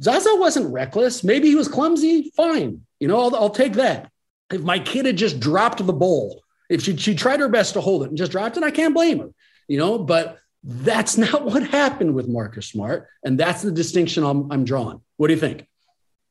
Zaza 0.00 0.36
wasn't 0.36 0.72
reckless. 0.72 1.24
Maybe 1.24 1.48
he 1.48 1.56
was 1.56 1.66
clumsy. 1.66 2.30
Fine. 2.36 2.82
You 3.00 3.08
know, 3.08 3.20
I'll, 3.20 3.34
I'll 3.34 3.50
take 3.50 3.72
that 3.72 4.12
if 4.52 4.62
my 4.62 4.78
kid 4.78 5.06
had 5.06 5.16
just 5.16 5.40
dropped 5.40 5.84
the 5.84 5.92
bowl, 5.92 6.42
if 6.68 6.82
she, 6.82 6.96
she 6.96 7.14
tried 7.14 7.40
her 7.40 7.48
best 7.48 7.74
to 7.74 7.80
hold 7.80 8.02
it 8.02 8.08
and 8.08 8.18
just 8.18 8.32
dropped 8.32 8.56
it, 8.56 8.62
I 8.62 8.70
can't 8.70 8.94
blame 8.94 9.18
her. 9.20 9.30
you 9.68 9.78
know, 9.78 9.98
but 9.98 10.38
that's 10.62 11.16
not 11.18 11.44
what 11.44 11.62
happened 11.62 12.14
with 12.14 12.28
Marcus 12.28 12.66
Smart. 12.66 13.08
And 13.24 13.38
that's 13.38 13.62
the 13.62 13.72
distinction 13.72 14.24
I'm, 14.24 14.50
I'm 14.50 14.64
drawing. 14.64 15.00
What 15.16 15.28
do 15.28 15.34
you 15.34 15.40
think? 15.40 15.66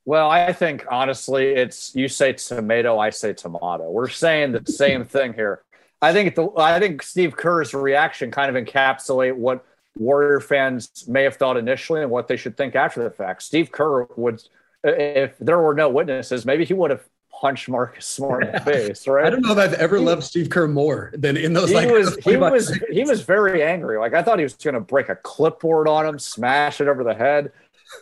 Well, 0.04 0.30
I 0.30 0.54
think 0.54 0.86
honestly, 0.90 1.48
it's 1.48 1.94
you 1.94 2.08
say 2.08 2.32
tomato, 2.32 2.98
I 2.98 3.10
say 3.10 3.34
tomato. 3.34 3.90
We're 3.90 4.08
saying 4.08 4.52
the 4.52 4.64
same 4.64 5.04
thing 5.04 5.34
here. 5.34 5.62
I 6.00 6.14
think 6.14 6.34
the 6.34 6.48
I 6.56 6.80
think 6.80 7.02
Steve 7.02 7.36
Kerr's 7.36 7.74
reaction 7.74 8.30
kind 8.30 8.56
of 8.56 8.64
encapsulate 8.64 9.36
what 9.36 9.66
Warrior 9.98 10.40
fans 10.40 11.06
may 11.08 11.24
have 11.24 11.36
thought 11.36 11.58
initially 11.58 12.00
and 12.00 12.10
what 12.10 12.26
they 12.26 12.36
should 12.36 12.56
think 12.56 12.74
after 12.74 13.02
the 13.02 13.10
fact. 13.10 13.42
Steve 13.42 13.70
Kerr 13.70 14.04
would, 14.16 14.42
if 14.82 15.36
there 15.38 15.58
were 15.58 15.74
no 15.74 15.90
witnesses, 15.90 16.46
maybe 16.46 16.64
he 16.64 16.72
would 16.72 16.90
have 16.90 17.04
punched 17.40 17.68
Marcus 17.68 18.06
Smart 18.18 18.44
in 18.44 18.52
the 18.52 18.60
face. 18.60 19.06
Right? 19.06 19.26
I 19.26 19.30
don't 19.30 19.42
know 19.42 19.52
if 19.52 19.58
I've 19.58 19.74
ever 19.74 20.00
loved 20.00 20.24
Steve 20.24 20.50
Kerr 20.50 20.68
more 20.68 21.12
than 21.14 21.36
in 21.36 21.52
those. 21.52 21.68
He 21.68 21.74
like, 21.74 21.90
was 21.90 22.16
he 22.24 22.36
was 22.36 22.78
he 22.90 23.04
was 23.04 23.22
very 23.22 23.62
angry. 23.62 23.98
Like 23.98 24.14
I 24.14 24.22
thought 24.22 24.38
he 24.38 24.44
was 24.44 24.54
going 24.54 24.74
to 24.74 24.80
break 24.80 25.08
a 25.08 25.16
clipboard 25.16 25.88
on 25.88 26.06
him, 26.06 26.18
smash 26.18 26.80
it 26.80 26.88
over 26.88 27.04
the 27.04 27.14
head. 27.14 27.52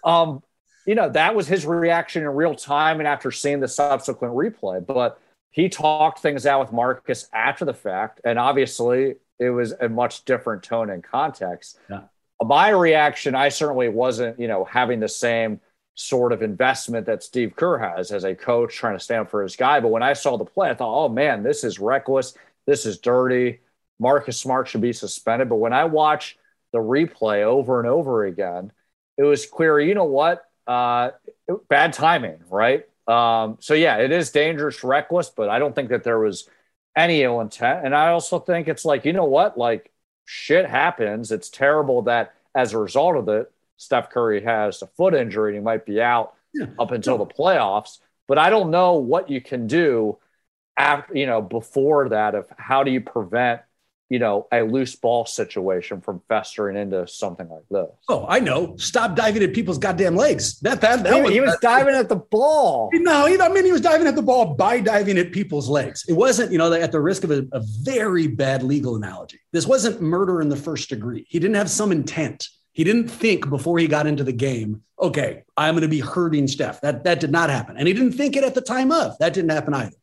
Um, 0.05 0.43
you 0.87 0.95
know, 0.95 1.09
that 1.11 1.35
was 1.35 1.49
his 1.49 1.67
reaction 1.67 2.23
in 2.23 2.29
real 2.29 2.55
time 2.55 3.01
and 3.01 3.09
after 3.09 3.33
seeing 3.33 3.61
the 3.61 3.69
subsequent 3.69 4.35
replay. 4.35 4.85
But 4.85 5.21
he 5.51 5.69
talked 5.69 6.21
things 6.21 6.47
out 6.47 6.61
with 6.61 6.73
Marcus 6.73 7.29
after 7.33 7.65
the 7.65 7.75
fact. 7.75 8.21
And 8.25 8.39
obviously, 8.39 9.17
it 9.39 9.51
was 9.51 9.73
a 9.73 9.89
much 9.89 10.25
different 10.25 10.63
tone 10.63 10.91
and 10.91 11.03
context. 11.03 11.79
Yeah. 11.91 12.03
My 12.43 12.69
reaction, 12.69 13.35
I 13.35 13.49
certainly 13.49 13.89
wasn't, 13.89 14.39
you 14.39 14.49
know, 14.49 14.65
having 14.65 15.01
the 15.01 15.09
same 15.09 15.61
sort 15.97 16.33
of 16.33 16.43
investment 16.43 17.07
that 17.07 17.25
Steve 17.25 17.57
Kerr 17.57 17.79
has 17.79 18.13
as 18.13 18.23
a 18.23 18.35
coach 18.35 18.77
trying 18.77 18.97
to 18.97 19.05
stand 19.05 19.29
for 19.29 19.43
his 19.43 19.57
guy. 19.57 19.81
But 19.81 19.89
when 19.89 20.05
I 20.05 20.13
saw 20.13 20.37
the 20.37 20.45
play, 20.45 20.71
I 20.71 20.75
thought, 20.75 21.07
oh 21.07 21.09
man, 21.09 21.43
this 21.43 21.65
is 21.65 21.81
reckless. 21.81 22.35
This 22.67 22.87
is 22.87 22.99
dirty. 22.99 23.61
Marcus 23.99 24.39
Smart 24.39 24.69
should 24.69 24.83
be 24.83 24.93
suspended. 24.93 25.49
But 25.49 25.57
when 25.57 25.73
I 25.73 25.85
watch 25.85 26.39
the 26.73 26.79
replay 26.79 27.43
over 27.43 27.81
and 27.81 27.89
over 27.89 28.25
again, 28.25 28.71
it 29.17 29.25
was 29.25 29.47
clear, 29.47 29.81
you 29.81 29.95
know 29.95 30.05
what? 30.05 30.47
uh, 30.67 31.11
bad 31.69 31.93
timing, 31.93 32.39
right? 32.51 32.85
Um, 33.07 33.59
so 33.61 33.75
yeah, 33.75 33.99
it 33.99 34.11
is 34.11 34.31
dangerous, 34.31 34.83
reckless, 34.83 35.31
but 35.31 35.49
I 35.49 35.59
don't 35.59 35.75
think 35.75 35.91
that 35.91 36.05
there 36.05 36.19
was 36.19 36.49
any 36.97 37.23
ill 37.23 37.41
intent. 37.41 37.85
And 37.85 37.95
I 37.95 38.09
also 38.09 38.39
think 38.39 38.69
it's 38.69 38.85
like, 38.85 39.05
you 39.05 39.13
know 39.13 39.27
what? 39.27 39.57
Like 39.57 39.93
shit 40.25 40.67
happens. 40.67 41.31
It's 41.31 41.49
terrible 41.49 42.03
that 42.03 42.35
as 42.55 42.73
a 42.73 42.79
result 42.79 43.17
of 43.17 43.29
it, 43.29 43.53
Steph 43.77 44.11
Curry 44.11 44.43
has 44.43 44.83
a 44.83 44.87
foot 44.87 45.15
injury 45.15 45.51
and 45.51 45.61
he 45.61 45.65
might 45.65 45.87
be 45.87 46.01
out 46.01 46.35
yeah. 46.55 46.67
up 46.79 46.91
until 46.91 47.19
the 47.19 47.27
playoffs. 47.27 47.99
But 48.29 48.39
I 48.39 48.51
don't 48.51 48.71
know 48.71 48.95
what 48.95 49.31
you 49.31 49.41
can 49.41 49.67
do 49.67 50.19
after, 50.77 51.17
you 51.17 51.27
know, 51.27 51.41
before 51.41 52.09
that 52.11 52.35
of 52.35 52.47
how 52.59 52.83
do 52.83 52.91
you 52.91 53.01
prevent 53.01 53.61
you 54.09 54.21
know, 54.21 54.47
a 54.53 54.61
loose 54.63 54.95
ball 54.95 55.27
situation 55.27 56.01
from 56.01 56.23
festering 56.29 56.77
into 56.77 57.09
something 57.09 57.49
like 57.49 57.65
this. 57.71 57.91
Oh, 58.09 58.25
I 58.29 58.39
know. 58.39 58.77
Stop 58.77 59.17
diving 59.17 59.43
at 59.43 59.53
people's 59.53 59.79
goddamn 59.79 60.15
legs. 60.15 60.61
That 60.61 60.81
that, 60.81 61.03
that 61.03 61.15
he, 61.15 61.23
was, 61.23 61.33
he 61.33 61.41
was 61.41 61.59
diving 61.61 61.95
at 61.95 62.09
the 62.09 62.17
ball. 62.17 62.91
No, 62.93 63.27
he, 63.27 63.41
I 63.41 63.49
mean 63.49 63.65
he 63.65 63.73
was 63.73 63.81
diving 63.81 64.07
at 64.07 64.15
the 64.15 64.23
ball 64.23 64.55
by 64.55 64.81
diving 64.81 65.19
at 65.19 65.33
people's 65.33 65.69
legs. 65.69 66.05
It 66.09 66.13
wasn't, 66.13 66.53
you 66.53 66.59
know, 66.59 66.73
at 66.73 66.93
the 66.93 67.01
risk 67.01 67.25
of 67.25 67.33
a, 67.33 67.47
a 67.53 67.63
very 67.83 68.29
bad 68.29 68.63
legal 68.63 68.95
analogy. 68.95 69.41
This 69.53 69.67
wasn't 69.67 70.01
murder 70.01 70.41
in 70.41 70.49
the 70.49 70.57
first 70.57 70.89
degree. 70.89 71.27
He 71.29 71.41
didn't 71.41 71.57
have 71.57 71.71
some 71.71 71.91
intent. 71.91 72.49
He 72.77 72.85
didn't 72.85 73.09
think 73.09 73.49
before 73.49 73.79
he 73.79 73.89
got 73.89 74.07
into 74.07 74.23
the 74.23 74.33
game, 74.33 74.83
okay, 75.01 75.45
I'm 75.57 75.73
going 75.73 75.83
to 75.83 75.89
be 75.89 76.01
hurting 76.01 76.47
Steph. 76.47 76.83
That 76.83 77.05
that 77.05 77.21
did 77.21 77.33
not 77.33 77.49
happen. 77.49 77.79
And 77.79 77.89
he 77.89 77.95
didn't 77.95 78.13
think 78.13 78.37
it 78.37 78.45
at 78.45 78.55
the 78.55 78.61
time 78.61 78.93
of. 78.93 79.17
That 79.19 79.33
didn't 79.33 79.51
happen 79.51 79.73
either 79.73 79.97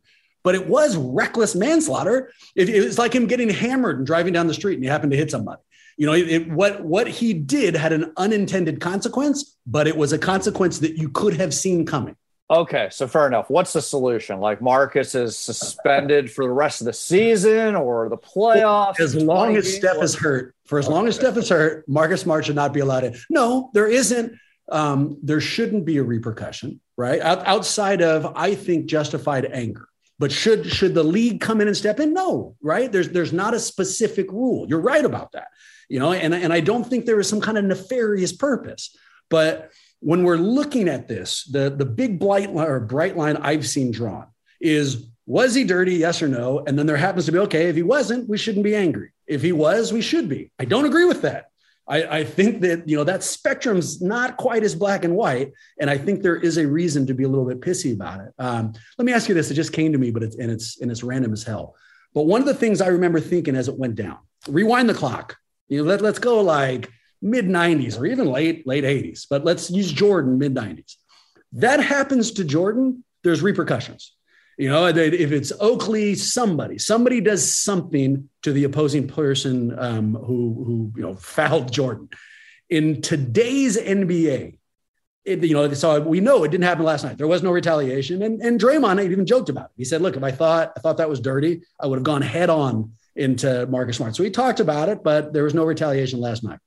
but 0.44 0.56
it 0.56 0.68
was 0.68 0.96
reckless 0.98 1.56
manslaughter. 1.56 2.32
It, 2.56 2.70
it, 2.70 2.84
was 2.84 2.98
like 2.98 3.16
him 3.16 3.28
getting 3.28 3.50
hammered 3.50 3.98
and 3.98 4.06
driving 4.06 4.34
down 4.34 4.48
the 4.48 4.54
street 4.54 4.76
and 4.76 4.84
he 4.84 4.90
happened 4.90 5.12
to 5.12 5.18
hit 5.18 5.32
somebody. 5.32 5.62
You 5.96 6.08
know, 6.08 6.14
it, 6.14 6.50
what 6.50 6.84
what 6.84 7.08
he 7.08 7.34
did 7.34 7.76
had 7.76 7.94
an 7.94 8.14
unintended 8.18 8.82
consequence, 8.82 9.56
but 9.66 9.88
it 9.88 9.96
was 9.96 10.12
a 10.12 10.18
consequence 10.18 10.80
that 10.80 10.98
you 10.98 11.10
could 11.10 11.36
have 11.36 11.54
seen 11.54 11.86
coming. 11.86 12.16
Okay, 12.50 12.90
so 12.92 13.08
fair 13.08 13.28
enough. 13.28 13.50
What's 13.50 13.74
the 13.74 13.82
solution? 13.82 14.40
Like 14.40 14.62
Marcus 14.62 15.16
is 15.16 15.38
suspended 15.38 16.32
for 16.32 16.46
the 16.46 16.52
rest 16.52 16.82
of 16.82 16.86
the 16.86 16.94
season 16.94 17.76
or 17.76 18.10
the 18.10 18.18
playoffs? 18.18 19.00
As 19.00 19.16
long 19.16 19.56
as 19.56 19.74
Steph 19.74 20.02
is 20.02 20.16
hurt, 20.16 20.56
for 20.74 20.80
as 20.80 20.88
long 20.88 21.08
as 21.08 21.14
Steph 21.18 21.38
is 21.38 21.50
hurt, 21.50 21.88
Marcus 21.88 22.22
Smart 22.22 22.46
should 22.46 22.56
not 22.56 22.74
be 22.74 22.80
allowed 22.80 23.04
in. 23.04 23.16
No, 23.30 23.70
there 23.76 23.88
isn't. 23.88 24.34
Um, 24.72 25.20
there 25.22 25.40
shouldn't 25.40 25.86
be 25.86 25.98
a 25.98 26.04
repercussion, 26.04 26.82
right? 26.98 27.22
Out, 27.22 27.46
outside 27.46 28.02
of, 28.02 28.34
I 28.36 28.56
think, 28.56 28.88
justified 28.88 29.46
anger. 29.46 29.88
But 30.18 30.32
should 30.32 30.66
should 30.66 30.96
the 30.96 31.04
league 31.04 31.42
come 31.42 31.62
in 31.62 31.68
and 31.68 31.78
step 31.78 32.00
in? 32.00 32.12
No, 32.12 32.56
right? 32.60 32.92
There's 32.92 33.10
there's 33.10 33.32
not 33.32 33.54
a 33.54 33.60
specific 33.60 34.32
rule. 34.32 34.66
You're 34.68 34.82
right 34.82 35.06
about 35.06 35.34
that. 35.34 35.50
You 35.90 36.00
know, 36.00 36.12
and, 36.12 36.34
and 36.34 36.52
I 36.52 36.60
don't 36.60 36.84
think 36.84 37.06
there 37.06 37.20
is 37.20 37.30
some 37.30 37.40
kind 37.40 37.60
of 37.60 37.66
nefarious 37.66 38.34
purpose. 38.34 38.98
But 39.30 39.70
when 40.00 40.24
we're 40.24 40.38
looking 40.38 40.90
at 40.90 41.08
this, 41.08 41.44
the, 41.44 41.70
the 41.70 41.86
big 41.86 42.18
blight 42.18 42.50
or 42.50 42.80
bright 42.80 43.16
line 43.16 43.38
I've 43.38 43.68
seen 43.68 43.92
drawn 43.92 44.26
is 44.60 45.06
was 45.26 45.56
he 45.56 45.64
dirty? 45.64 45.96
Yes 45.96 46.22
or 46.22 46.28
no? 46.28 46.64
And 46.66 46.78
then 46.78 46.86
there 46.86 46.98
happens 46.98 47.26
to 47.26 47.32
be, 47.32 47.40
okay, 47.40 47.70
if 47.70 47.76
he 47.76 47.84
wasn't, 47.84 48.28
we 48.28 48.38
shouldn't 48.38 48.64
be 48.64 48.76
angry. 48.76 49.12
If 49.26 49.42
he 49.42 49.52
was, 49.52 49.94
we 49.94 50.02
should 50.02 50.28
be. 50.28 50.52
I 50.60 50.66
don't 50.66 50.86
agree 50.86 51.06
with 51.06 51.22
that. 51.22 51.50
I, 51.88 52.20
I, 52.20 52.24
think 52.24 52.62
that 52.62 52.88
you 52.88 52.96
know 52.96 53.04
that 53.04 53.24
spectrum's 53.24 54.02
not 54.02 54.38
quite 54.38 54.64
as 54.64 54.74
black 54.74 55.04
and 55.04 55.16
white, 55.16 55.52
and 55.80 55.90
I 55.90 55.98
think 55.98 56.22
there 56.22 56.38
is 56.38 56.58
a 56.58 56.66
reason 56.66 57.06
to 57.08 57.14
be 57.14 57.26
a 57.26 57.28
little 57.28 57.46
bit 57.46 57.60
pissy 57.60 57.94
about 57.94 58.22
it. 58.22 58.34
Um, 58.40 58.74
let 58.98 59.06
me 59.06 59.12
ask 59.12 59.28
you 59.28 59.36
this: 59.36 59.52
it 59.52 59.56
just 59.56 59.74
came 59.74 59.92
to 59.92 59.98
me, 59.98 60.10
but 60.10 60.24
it's 60.24 60.38
and 60.38 60.50
it's 60.50 60.80
and 60.80 60.90
it's 60.90 61.04
random 61.04 61.34
as 61.34 61.44
hell. 61.44 61.76
But 62.14 62.24
one 62.24 62.40
of 62.40 62.48
the 62.48 62.54
things 62.54 62.80
I 62.80 62.88
remember 62.88 63.20
thinking 63.20 63.58
as 63.58 63.68
it 63.68 63.78
went 63.78 63.96
down, 63.96 64.20
rewind 64.48 64.88
the 64.88 64.94
clock. 64.94 65.36
You 65.68 65.80
know, 65.80 65.90
let, 65.90 66.02
let's 66.02 66.20
go 66.20 66.42
like 66.42 66.90
mid 67.22 67.48
'90s 67.48 68.00
or 68.00 68.06
even 68.06 68.28
late 68.28 68.66
late 68.66 68.86
'80s, 68.86 69.26
but 69.30 69.44
let's 69.44 69.70
use 69.70 69.92
Jordan 69.92 70.38
mid 70.38 70.56
'90s. 70.56 70.96
That 71.52 71.82
happens 71.82 72.32
to 72.34 72.46
Jordan, 72.46 73.04
there's 73.24 73.42
repercussions. 73.42 74.14
You 74.58 74.70
know, 74.70 74.86
if 74.86 75.32
it's 75.32 75.52
Oakley, 75.60 76.16
somebody, 76.16 76.78
somebody 76.78 77.22
does 77.22 77.56
something 77.56 78.30
to 78.44 78.54
the 78.54 78.66
opposing 78.66 79.08
person 79.08 79.78
um, 79.80 80.14
who, 80.14 80.64
who, 80.66 80.94
you 80.96 81.02
know, 81.02 81.14
fouled 81.20 81.72
Jordan. 81.72 82.10
In 82.70 83.02
today's 83.02 83.78
NBA, 83.78 84.58
it, 85.26 85.44
you 85.44 85.54
know, 85.54 85.72
so 85.74 86.02
we 86.02 86.20
know 86.20 86.44
it 86.44 86.52
didn't 86.52 86.66
happen 86.66 86.84
last 86.84 87.04
night. 87.04 87.18
There 87.18 87.28
was 87.28 87.44
no 87.44 87.52
retaliation, 87.52 88.22
and 88.24 88.42
and 88.42 88.60
Draymond 88.60 89.04
even 89.04 89.26
joked 89.26 89.48
about 89.48 89.66
it. 89.66 89.72
He 89.78 89.86
said, 89.86 90.02
"Look, 90.02 90.18
if 90.18 90.24
I 90.24 90.32
thought 90.32 90.74
I 90.76 90.82
thought 90.82 90.98
that 90.98 91.08
was 91.08 91.22
dirty, 91.22 91.62
I 91.80 91.88
would 91.88 91.98
have 91.98 92.04
gone 92.04 92.22
head 92.22 92.50
on 92.50 92.92
into 93.16 93.66
Marcus 93.68 93.98
Smart." 93.98 94.18
So 94.18 94.24
he 94.24 94.30
talked 94.30 94.60
about 94.60 94.90
it, 94.90 95.02
but 95.02 95.32
there 95.32 95.46
was 95.46 95.54
no 95.54 95.64
retaliation 95.64 96.20
last 96.20 96.44
night. 96.44 96.60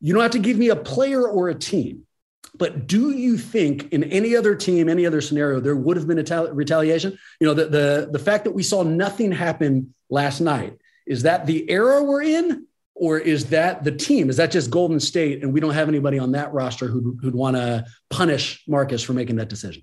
You 0.00 0.12
don't 0.12 0.22
have 0.22 0.32
to 0.32 0.38
give 0.38 0.58
me 0.58 0.68
a 0.68 0.76
player 0.76 1.26
or 1.26 1.48
a 1.48 1.56
team. 1.56 2.06
But 2.54 2.86
do 2.86 3.10
you 3.10 3.38
think 3.38 3.92
in 3.92 4.04
any 4.04 4.36
other 4.36 4.54
team, 4.54 4.88
any 4.88 5.06
other 5.06 5.20
scenario, 5.20 5.60
there 5.60 5.76
would 5.76 5.96
have 5.96 6.06
been 6.06 6.18
a 6.18 6.52
retaliation? 6.52 7.18
You 7.40 7.46
know, 7.46 7.54
the, 7.54 7.66
the, 7.66 8.08
the 8.12 8.18
fact 8.18 8.44
that 8.44 8.52
we 8.52 8.62
saw 8.62 8.82
nothing 8.82 9.32
happen 9.32 9.94
last 10.10 10.40
night, 10.40 10.78
is 11.06 11.22
that 11.22 11.46
the 11.46 11.68
era 11.70 12.02
we're 12.02 12.22
in? 12.22 12.66
Or 12.94 13.18
is 13.18 13.46
that 13.46 13.84
the 13.84 13.90
team? 13.90 14.28
Is 14.28 14.36
that 14.36 14.50
just 14.50 14.70
Golden 14.70 15.00
State 15.00 15.42
and 15.42 15.52
we 15.52 15.60
don't 15.60 15.72
have 15.72 15.88
anybody 15.88 16.18
on 16.18 16.32
that 16.32 16.52
roster 16.52 16.86
who'd, 16.86 17.18
who'd 17.20 17.34
want 17.34 17.56
to 17.56 17.86
punish 18.10 18.62
Marcus 18.68 19.02
for 19.02 19.14
making 19.14 19.36
that 19.36 19.48
decision? 19.48 19.82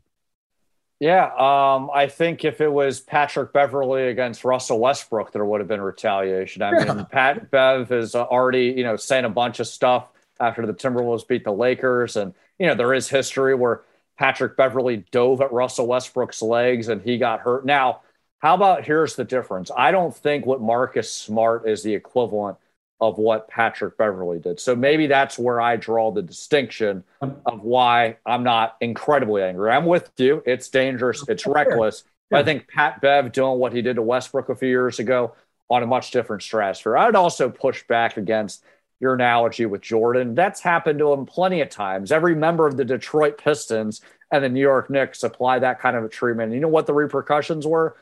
Yeah, 0.99 1.25
um, 1.25 1.89
I 1.93 2.07
think 2.07 2.45
if 2.45 2.61
it 2.61 2.71
was 2.71 2.99
Patrick 2.99 3.51
Beverley 3.51 4.09
against 4.09 4.43
Russell 4.43 4.79
Westbrook, 4.79 5.31
there 5.31 5.43
would 5.43 5.59
have 5.59 5.67
been 5.67 5.81
retaliation. 5.81 6.61
I 6.61 6.71
yeah. 6.71 6.93
mean, 6.93 7.05
Pat 7.05 7.49
Bev 7.49 7.91
is 7.91 8.15
already, 8.15 8.73
you 8.77 8.83
know, 8.83 8.95
saying 8.95 9.25
a 9.25 9.29
bunch 9.29 9.59
of 9.59 9.67
stuff 9.67 10.11
after 10.39 10.65
the 10.65 10.73
Timberwolves 10.73 11.27
beat 11.27 11.43
the 11.43 11.51
Lakers, 11.51 12.15
and 12.15 12.33
you 12.59 12.67
know, 12.67 12.75
there 12.75 12.93
is 12.93 13.09
history 13.09 13.55
where 13.55 13.81
Patrick 14.17 14.57
Beverley 14.57 15.05
dove 15.11 15.41
at 15.41 15.51
Russell 15.51 15.87
Westbrook's 15.87 16.41
legs 16.41 16.89
and 16.89 17.01
he 17.01 17.17
got 17.17 17.39
hurt. 17.39 17.65
Now, 17.65 18.01
how 18.39 18.53
about 18.53 18.85
here's 18.85 19.15
the 19.15 19.23
difference? 19.23 19.71
I 19.75 19.91
don't 19.91 20.15
think 20.15 20.45
what 20.45 20.61
Marcus 20.61 21.11
Smart 21.11 21.67
is 21.67 21.83
the 21.83 21.93
equivalent 21.93 22.57
of 23.01 23.17
what 23.17 23.47
Patrick 23.47 23.97
Beverley 23.97 24.39
did. 24.39 24.59
So 24.59 24.75
maybe 24.75 25.07
that's 25.07 25.39
where 25.39 25.61
I 25.61 25.77
draw 25.77 26.11
the 26.11 26.21
distinction 26.21 27.03
um, 27.21 27.37
of 27.45 27.63
why 27.63 28.17
I'm 28.25 28.43
not 28.43 28.75
incredibly 28.81 29.41
angry. 29.41 29.71
I'm 29.71 29.85
with 29.85 30.11
you. 30.17 30.43
It's 30.45 30.67
dangerous, 30.67 31.23
it's 31.27 31.47
reckless. 31.47 32.03
But 32.29 32.39
I 32.39 32.43
think 32.43 32.67
Pat 32.67 33.01
Bev 33.01 33.31
doing 33.31 33.57
what 33.57 33.73
he 33.73 33.81
did 33.81 33.95
to 33.95 34.01
Westbrook 34.01 34.49
a 34.49 34.55
few 34.55 34.67
years 34.67 34.99
ago 34.99 35.33
on 35.69 35.81
a 35.81 35.87
much 35.87 36.11
different 36.11 36.43
stratosphere. 36.43 36.97
I'd 36.97 37.15
also 37.15 37.49
push 37.49 37.83
back 37.87 38.17
against 38.17 38.63
your 38.99 39.13
analogy 39.13 39.65
with 39.65 39.81
Jordan. 39.81 40.35
That's 40.35 40.59
happened 40.59 40.99
to 40.99 41.13
him 41.13 41.25
plenty 41.25 41.61
of 41.61 41.69
times. 41.69 42.11
Every 42.11 42.35
member 42.35 42.67
of 42.67 42.77
the 42.77 42.85
Detroit 42.85 43.37
Pistons 43.37 44.01
and 44.31 44.43
the 44.43 44.49
New 44.49 44.59
York 44.59 44.89
Knicks 44.89 45.23
apply 45.23 45.59
that 45.59 45.79
kind 45.79 45.95
of 45.95 46.03
a 46.03 46.09
treatment. 46.09 46.53
You 46.53 46.59
know 46.59 46.67
what 46.67 46.85
the 46.85 46.93
repercussions 46.93 47.65
were? 47.65 47.95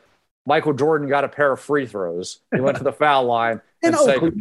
Michael 0.46 0.72
Jordan 0.72 1.08
got 1.08 1.24
a 1.24 1.28
pair 1.28 1.52
of 1.52 1.60
free 1.60 1.86
throws. 1.86 2.40
He 2.54 2.60
went 2.60 2.78
to 2.78 2.84
the 2.84 2.92
foul 2.92 3.24
line 3.24 3.60
and, 3.82 3.94
and 3.94 4.10
Oakley, 4.10 4.32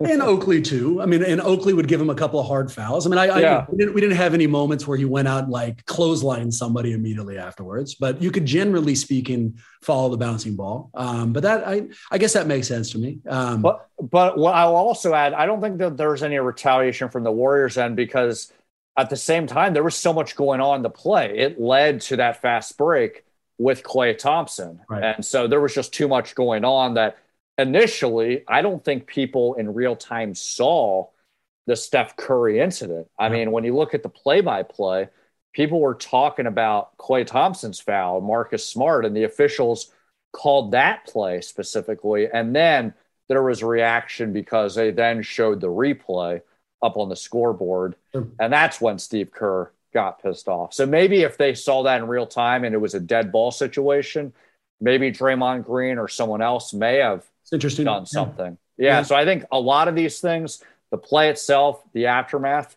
and 0.00 0.22
Oakley 0.22 0.60
too. 0.60 1.00
I 1.00 1.06
mean, 1.06 1.22
and 1.22 1.40
Oakley 1.40 1.72
would 1.72 1.88
give 1.88 2.00
him 2.00 2.10
a 2.10 2.14
couple 2.14 2.38
of 2.38 2.46
hard 2.46 2.70
fouls. 2.70 3.06
I 3.06 3.10
mean, 3.10 3.18
I, 3.18 3.40
yeah. 3.40 3.58
I 3.58 3.70
we, 3.70 3.78
didn't, 3.78 3.94
we, 3.94 4.00
didn't, 4.00 4.16
have 4.16 4.34
any 4.34 4.46
moments 4.46 4.86
where 4.86 4.98
he 4.98 5.04
went 5.04 5.28
out 5.28 5.44
and 5.44 5.52
like 5.52 5.84
clothesline 5.86 6.50
somebody 6.50 6.92
immediately 6.92 7.38
afterwards, 7.38 7.94
but 7.94 8.20
you 8.20 8.30
could 8.30 8.44
generally 8.44 8.94
speaking 8.94 9.58
follow 9.82 10.10
the 10.10 10.16
bouncing 10.16 10.56
ball. 10.56 10.90
Um, 10.94 11.32
but 11.32 11.42
that 11.44 11.66
I 11.66 11.88
I 12.10 12.18
guess 12.18 12.32
that 12.34 12.46
makes 12.46 12.68
sense 12.68 12.90
to 12.90 12.98
me. 12.98 13.20
Um, 13.28 13.62
but 13.62 13.88
but 14.00 14.36
what 14.36 14.54
I'll 14.54 14.76
also 14.76 15.14
add, 15.14 15.32
I 15.32 15.46
don't 15.46 15.60
think 15.60 15.78
that 15.78 15.96
there's 15.96 16.22
any 16.22 16.38
retaliation 16.38 17.08
from 17.08 17.24
the 17.24 17.32
Warriors 17.32 17.78
end 17.78 17.96
because 17.96 18.52
at 18.96 19.10
the 19.10 19.16
same 19.16 19.46
time 19.46 19.72
there 19.72 19.82
was 19.82 19.96
so 19.96 20.12
much 20.12 20.36
going 20.36 20.60
on 20.60 20.82
to 20.82 20.90
play. 20.90 21.38
It 21.38 21.60
led 21.60 22.00
to 22.02 22.16
that 22.16 22.42
fast 22.42 22.76
break 22.76 23.24
with 23.56 23.82
Klay 23.82 24.18
Thompson, 24.18 24.80
right. 24.88 25.02
and 25.02 25.24
so 25.24 25.46
there 25.46 25.60
was 25.60 25.74
just 25.74 25.94
too 25.94 26.08
much 26.08 26.34
going 26.34 26.64
on 26.64 26.94
that 26.94 27.18
initially, 27.58 28.44
I 28.48 28.62
don't 28.62 28.84
think 28.84 29.06
people 29.06 29.54
in 29.54 29.74
real 29.74 29.96
time 29.96 30.34
saw 30.34 31.08
the 31.66 31.76
Steph 31.76 32.16
Curry 32.16 32.60
incident. 32.60 33.08
I 33.18 33.28
mean, 33.28 33.50
when 33.50 33.64
you 33.64 33.74
look 33.74 33.94
at 33.94 34.02
the 34.02 34.08
play 34.08 34.40
by 34.40 34.62
play, 34.62 35.08
people 35.54 35.80
were 35.80 35.94
talking 35.94 36.46
about 36.46 36.96
Klay 36.98 37.26
Thompson's 37.26 37.80
foul, 37.80 38.20
Marcus 38.20 38.66
Smart, 38.66 39.06
and 39.06 39.16
the 39.16 39.24
officials 39.24 39.90
called 40.32 40.72
that 40.72 41.06
play 41.06 41.40
specifically. 41.40 42.28
And 42.30 42.54
then 42.54 42.92
there 43.28 43.42
was 43.42 43.62
a 43.62 43.66
reaction 43.66 44.32
because 44.32 44.74
they 44.74 44.90
then 44.90 45.22
showed 45.22 45.60
the 45.60 45.68
replay 45.68 46.42
up 46.82 46.98
on 46.98 47.08
the 47.08 47.16
scoreboard. 47.16 47.96
And 48.38 48.52
that's 48.52 48.80
when 48.80 48.98
Steve 48.98 49.30
Kerr 49.30 49.70
got 49.94 50.22
pissed 50.22 50.48
off. 50.48 50.74
So 50.74 50.84
maybe 50.84 51.22
if 51.22 51.38
they 51.38 51.54
saw 51.54 51.84
that 51.84 52.02
in 52.02 52.08
real 52.08 52.26
time 52.26 52.64
and 52.64 52.74
it 52.74 52.78
was 52.78 52.94
a 52.94 53.00
dead 53.00 53.32
ball 53.32 53.50
situation, 53.50 54.34
maybe 54.80 55.10
Draymond 55.10 55.64
Green 55.64 55.96
or 55.96 56.08
someone 56.08 56.42
else 56.42 56.74
may 56.74 56.96
have 56.96 57.24
it's 57.44 57.52
interesting. 57.52 57.84
Done 57.84 58.06
something. 58.06 58.58
Yeah. 58.78 58.98
yeah. 58.98 59.02
So 59.02 59.14
I 59.14 59.24
think 59.24 59.44
a 59.52 59.60
lot 59.60 59.86
of 59.86 59.94
these 59.94 60.18
things, 60.20 60.62
the 60.90 60.96
play 60.96 61.28
itself, 61.28 61.82
the 61.92 62.06
aftermath, 62.06 62.74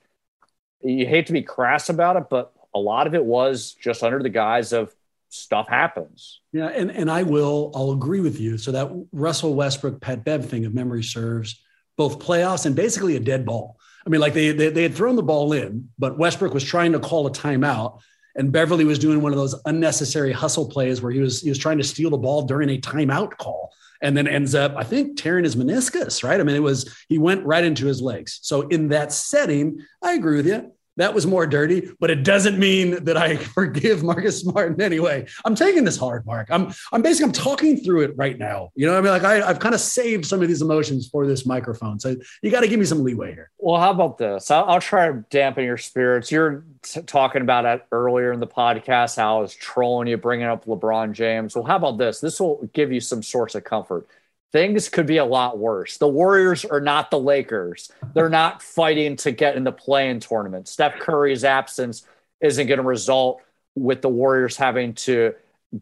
you 0.84 1.08
hate 1.08 1.28
to 1.28 1.34
be 1.34 1.42
crass 1.42 1.90
about 1.90 2.18
it, 2.18 2.26
but 2.30 2.54
a 2.76 2.80
lot 2.80 3.08
of 3.08 3.16
it 3.16 3.24
was 3.24 3.74
just 3.74 4.04
under 4.04 4.22
the 4.22 4.30
guise 4.30 4.74
of 4.74 4.94
stuff 5.30 5.68
happens. 5.70 6.42
Yeah, 6.52 6.68
and 6.68 6.92
and 6.92 7.10
I 7.10 7.24
will 7.24 7.72
I'll 7.74 7.92
agree 7.92 8.20
with 8.20 8.40
you. 8.40 8.58
So 8.58 8.72
that 8.74 8.90
Russell 9.12 9.56
Westbrook 9.56 10.02
Pat 10.02 10.24
Bev 10.24 10.50
thing, 10.50 10.64
if 10.64 10.74
memory 10.74 11.04
serves, 11.04 11.62
both 11.96 12.20
playoffs 12.20 12.66
and 12.66 12.76
basically 12.76 13.16
a 13.16 13.20
dead 13.20 13.46
ball. 13.46 13.80
I 14.06 14.10
mean, 14.10 14.22
like 14.22 14.34
they, 14.34 14.52
they 14.52 14.70
they 14.70 14.84
had 14.84 14.96
thrown 14.96 15.16
the 15.16 15.24
ball 15.24 15.54
in, 15.54 15.90
but 15.98 16.18
Westbrook 16.18 16.54
was 16.54 16.64
trying 16.64 16.92
to 16.92 17.00
call 17.00 17.26
a 17.28 17.32
timeout, 17.32 18.02
and 18.36 18.52
Beverley 18.52 18.86
was 18.86 19.00
doing 19.00 19.22
one 19.22 19.32
of 19.32 19.38
those 19.38 19.56
unnecessary 19.66 20.32
hustle 20.32 20.70
plays 20.70 21.02
where 21.02 21.12
he 21.12 21.20
was 21.20 21.42
he 21.42 21.50
was 21.50 21.58
trying 21.58 21.78
to 21.78 21.84
steal 21.84 22.10
the 22.10 22.18
ball 22.18 22.44
during 22.44 22.70
a 22.70 22.80
timeout 22.80 23.38
call 23.38 23.74
and 24.02 24.16
then 24.16 24.28
ends 24.28 24.56
up, 24.56 24.76
I 24.78 24.84
think, 24.84 25.18
tearing 25.18 25.44
his 25.44 25.56
meniscus, 25.56 26.24
right? 26.24 26.40
I 26.40 26.44
mean, 26.44 26.56
it 26.56 26.64
was, 26.64 26.96
he 27.10 27.18
went 27.18 27.46
right 27.46 27.64
into 27.64 27.86
his 27.86 28.02
legs. 28.02 28.40
So 28.42 28.68
in 28.68 28.90
that 28.90 29.12
setting, 29.12 29.80
I 30.02 30.14
agree 30.14 30.38
with 30.38 30.48
you. 30.48 30.72
That 30.98 31.14
was 31.14 31.26
more 31.26 31.48
dirty, 31.48 31.90
but 32.00 32.10
it 32.10 32.24
doesn't 32.24 32.60
mean 32.60 33.04
that 33.04 33.18
I 33.18 33.36
forgive 33.58 34.04
Marcus 34.04 34.42
Smart 34.42 34.74
in 34.74 34.82
any 34.82 35.00
way. 35.00 35.28
I'm 35.46 35.56
taking 35.56 35.84
this 35.84 35.98
hard, 35.98 36.26
Mark. 36.26 36.50
I'm 36.52 36.74
I'm 36.92 37.02
basically 37.02 37.26
I'm 37.26 37.32
talking 37.32 37.78
through 37.78 38.02
it 38.02 38.18
right 38.18 38.38
now. 38.38 38.72
You 38.76 38.88
know, 38.88 38.98
I 38.98 39.02
mean, 39.02 39.12
like 39.12 39.24
I, 39.24 39.48
I've 39.48 39.60
kind 39.60 39.76
of 39.76 39.82
saved 39.82 40.26
some 40.26 40.42
of 40.42 40.48
these 40.48 40.62
emotions 40.62 41.08
for 41.08 41.26
this 41.26 41.46
microphone. 41.46 42.00
So 42.00 42.16
you 42.42 42.52
got 42.52 42.62
to 42.62 42.68
give 42.68 42.80
me 42.80 42.86
some 42.86 43.04
leeway 43.04 43.34
here. 43.34 43.52
Well, 43.58 43.80
how 43.80 43.92
about 43.92 44.18
this? 44.18 44.52
I'll, 44.52 44.66
I'll 44.66 44.82
try 44.82 45.08
to 45.08 45.24
dampen 45.30 45.64
your 45.64 45.78
spirits. 45.78 46.32
You're 46.32 46.64
t- 46.82 47.02
talking 47.02 47.42
about 47.42 47.66
it 47.66 47.86
earlier 47.92 48.32
in 48.32 48.40
the 48.40 48.48
podcast 48.48 49.18
how 49.18 49.38
I 49.38 49.42
was 49.42 49.54
trolling 49.56 50.08
you, 50.08 50.18
bringing 50.18 50.48
up 50.48 50.66
LeBron 50.66 51.14
James. 51.14 51.56
Well, 51.56 51.66
how 51.66 51.76
about 51.76 51.98
this? 51.98 52.20
This 52.20 52.40
will 52.40 52.70
give 52.74 52.92
you 52.92 53.00
some 53.00 53.22
source 53.22 53.56
of 53.56 53.64
comfort 53.64 54.08
things 54.52 54.90
could 54.90 55.06
be 55.06 55.18
a 55.18 55.26
lot 55.26 55.58
worse. 55.58 55.98
The 55.98 56.08
Warriors 56.08 56.66
are 56.66 56.82
not 56.82 57.12
the 57.12 57.20
Lakers. 57.20 57.92
They're 58.14 58.30
not 58.30 58.62
fighting 58.62 59.16
to 59.18 59.32
get 59.32 59.56
in 59.56 59.64
the 59.64 59.72
play-in 59.72 60.20
tournament. 60.20 60.68
Steph 60.68 61.00
Curry's 61.00 61.44
absence 61.44 62.06
isn't 62.42 62.68
going 62.68 62.80
to 62.80 62.84
result 62.84 63.42
with 63.76 64.02
the 64.02 64.10
Warriors 64.10 64.58
having 64.58 64.94
to 64.94 65.34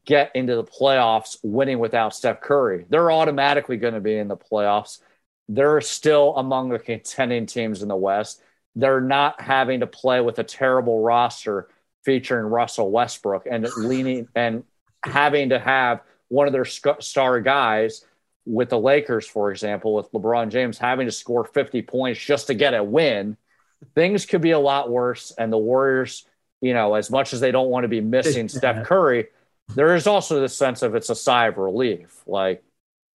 get 0.06 0.32
into 0.36 0.56
the 0.56 0.64
playoffs 0.64 1.38
winning 1.44 1.80
without 1.80 2.16
Steph 2.16 2.42
Curry. 2.42 2.86
They're 2.90 3.12
automatically 3.12 3.78
going 3.78 3.94
to 3.94 4.02
be 4.02 4.18
in 4.18 4.28
the 4.28 4.38
playoffs. 4.38 5.00
They're 5.48 5.80
still 5.82 6.36
among 6.38 6.70
the 6.70 6.80
contending 6.80 7.46
teams 7.46 7.84
in 7.84 7.88
the 7.88 7.96
West. 7.96 8.42
They're 8.76 9.00
not 9.00 9.40
having 9.40 9.82
to 9.82 9.88
play 9.88 10.22
with 10.22 10.40
a 10.40 10.44
terrible 10.44 11.02
roster 11.02 11.70
featuring 12.04 12.48
Russell 12.48 12.92
Westbrook 12.92 13.48
and 13.50 13.68
leaning 13.78 14.28
and 14.36 14.64
having 15.04 15.50
to 15.50 15.60
have 15.60 16.01
one 16.30 16.48
of 16.48 16.54
their 16.54 16.66
star 16.66 17.40
guys 17.42 18.04
with 18.46 18.70
the 18.70 18.79
Lakers, 18.79 19.27
for 19.27 19.51
example, 19.51 19.94
with 19.96 20.12
LeBron 20.12 20.50
James 20.50 20.77
having 20.77 21.08
to 21.08 21.12
score 21.12 21.46
50 21.46 21.81
points 21.84 22.20
just 22.20 22.48
to 22.48 22.53
get 22.53 22.74
a 22.74 22.84
win, 22.84 23.38
things 23.96 24.25
could 24.25 24.42
be 24.42 24.51
a 24.51 24.60
lot 24.60 24.90
worse. 24.90 25.31
And 25.38 25.51
the 25.51 25.58
Warriors, 25.58 26.25
you 26.62 26.74
know, 26.74 26.94
as 26.96 27.10
much 27.10 27.34
as 27.34 27.40
they 27.40 27.51
don't 27.51 27.70
want 27.70 27.84
to 27.84 27.88
be 27.88 28.01
missing 28.01 28.48
Steph 28.48 28.86
Curry, 28.86 29.27
there 29.74 29.96
is 29.96 30.08
also 30.08 30.40
this 30.40 30.55
sense 30.55 30.81
of 30.84 30.96
it's 30.96 31.10
a 31.10 31.16
sigh 31.16 31.48
of 31.48 31.58
relief. 31.58 32.22
Like, 32.27 32.64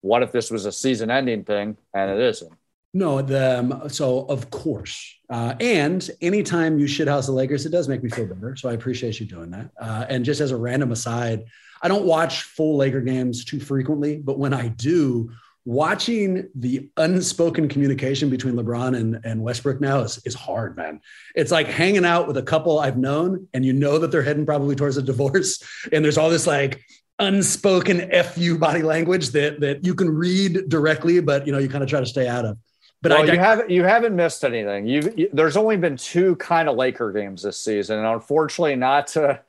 what 0.02 0.24
if 0.24 0.32
this 0.32 0.50
was 0.50 0.66
a 0.66 0.72
season 0.72 1.12
ending 1.12 1.44
thing 1.44 1.78
and 1.94 2.12
it 2.12 2.20
isn't? 2.20 2.52
No, 2.92 3.22
the 3.22 3.60
um, 3.60 3.90
so 3.90 4.26
of 4.26 4.50
course, 4.50 5.16
uh, 5.30 5.54
and 5.60 6.10
anytime 6.22 6.80
you 6.80 6.88
shithouse 6.88 7.28
the 7.28 7.34
Lakers, 7.34 7.68
it 7.68 7.70
does 7.70 7.88
make 7.88 8.02
me 8.02 8.10
feel 8.10 8.26
better. 8.26 8.56
So 8.56 8.68
I 8.68 8.74
appreciate 8.74 9.20
you 9.20 9.28
doing 9.28 9.52
that. 9.52 9.70
Uh, 9.80 10.06
and 10.10 10.26
just 10.26 10.42
as 10.42 10.50
a 10.50 10.58
random 10.58 10.92
aside, 10.92 11.46
I 11.82 11.88
don't 11.88 12.06
watch 12.06 12.44
full 12.44 12.78
Laker 12.78 13.02
games 13.02 13.46
too 13.46 13.60
frequently, 13.60 14.18
but 14.18 14.38
when 14.38 14.54
I 14.54 14.70
do, 14.70 15.32
watching 15.66 16.50
the 16.56 16.90
unspoken 16.98 17.68
communication 17.68 18.30
between 18.30 18.56
LeBron 18.56 18.98
and, 18.98 19.20
and 19.24 19.44
Westbrook 19.44 19.80
now 19.80 20.00
is, 20.00 20.20
is 20.26 20.34
hard, 20.34 20.76
man. 20.76 21.00
It's 21.36 21.52
like 21.52 21.68
hanging 21.68 22.06
out 22.06 22.28
with 22.28 22.38
a 22.38 22.44
couple 22.44 22.80
I've 22.80 22.98
known, 22.98 23.48
and 23.54 23.66
you 23.66 23.74
know 23.74 24.00
that 24.00 24.12
they're 24.12 24.24
heading 24.24 24.46
probably 24.46 24.76
towards 24.76 24.98
a 24.98 25.02
divorce. 25.02 25.64
And 25.92 26.04
there's 26.04 26.18
all 26.18 26.30
this 26.30 26.48
like 26.48 26.84
unspoken 27.20 28.10
FU 28.24 28.58
body 28.58 28.82
language 28.82 29.30
that 29.30 29.60
that 29.60 29.86
you 29.86 29.94
can 29.94 30.10
read 30.10 30.70
directly, 30.70 31.20
but 31.20 31.46
you 31.46 31.52
know, 31.52 31.60
you 31.60 31.70
kind 31.70 31.84
of 31.84 31.90
try 31.90 32.00
to 32.00 32.06
stay 32.06 32.28
out 32.28 32.46
of. 32.46 32.58
But 33.02 33.12
well, 33.12 33.30
I, 33.30 33.34
you 33.34 33.40
haven't 33.40 33.70
you 33.70 33.84
haven't 33.84 34.16
missed 34.16 34.44
anything. 34.44 34.88
You've, 34.88 35.18
you 35.18 35.30
there's 35.32 35.56
only 35.56 35.78
been 35.78 35.98
two 35.98 36.36
kind 36.36 36.68
of 36.68 36.76
Laker 36.76 37.12
games 37.12 37.44
this 37.44 37.58
season, 37.58 38.00
and 38.00 38.08
unfortunately, 38.08 38.76
not 38.76 39.08
to 39.08 39.42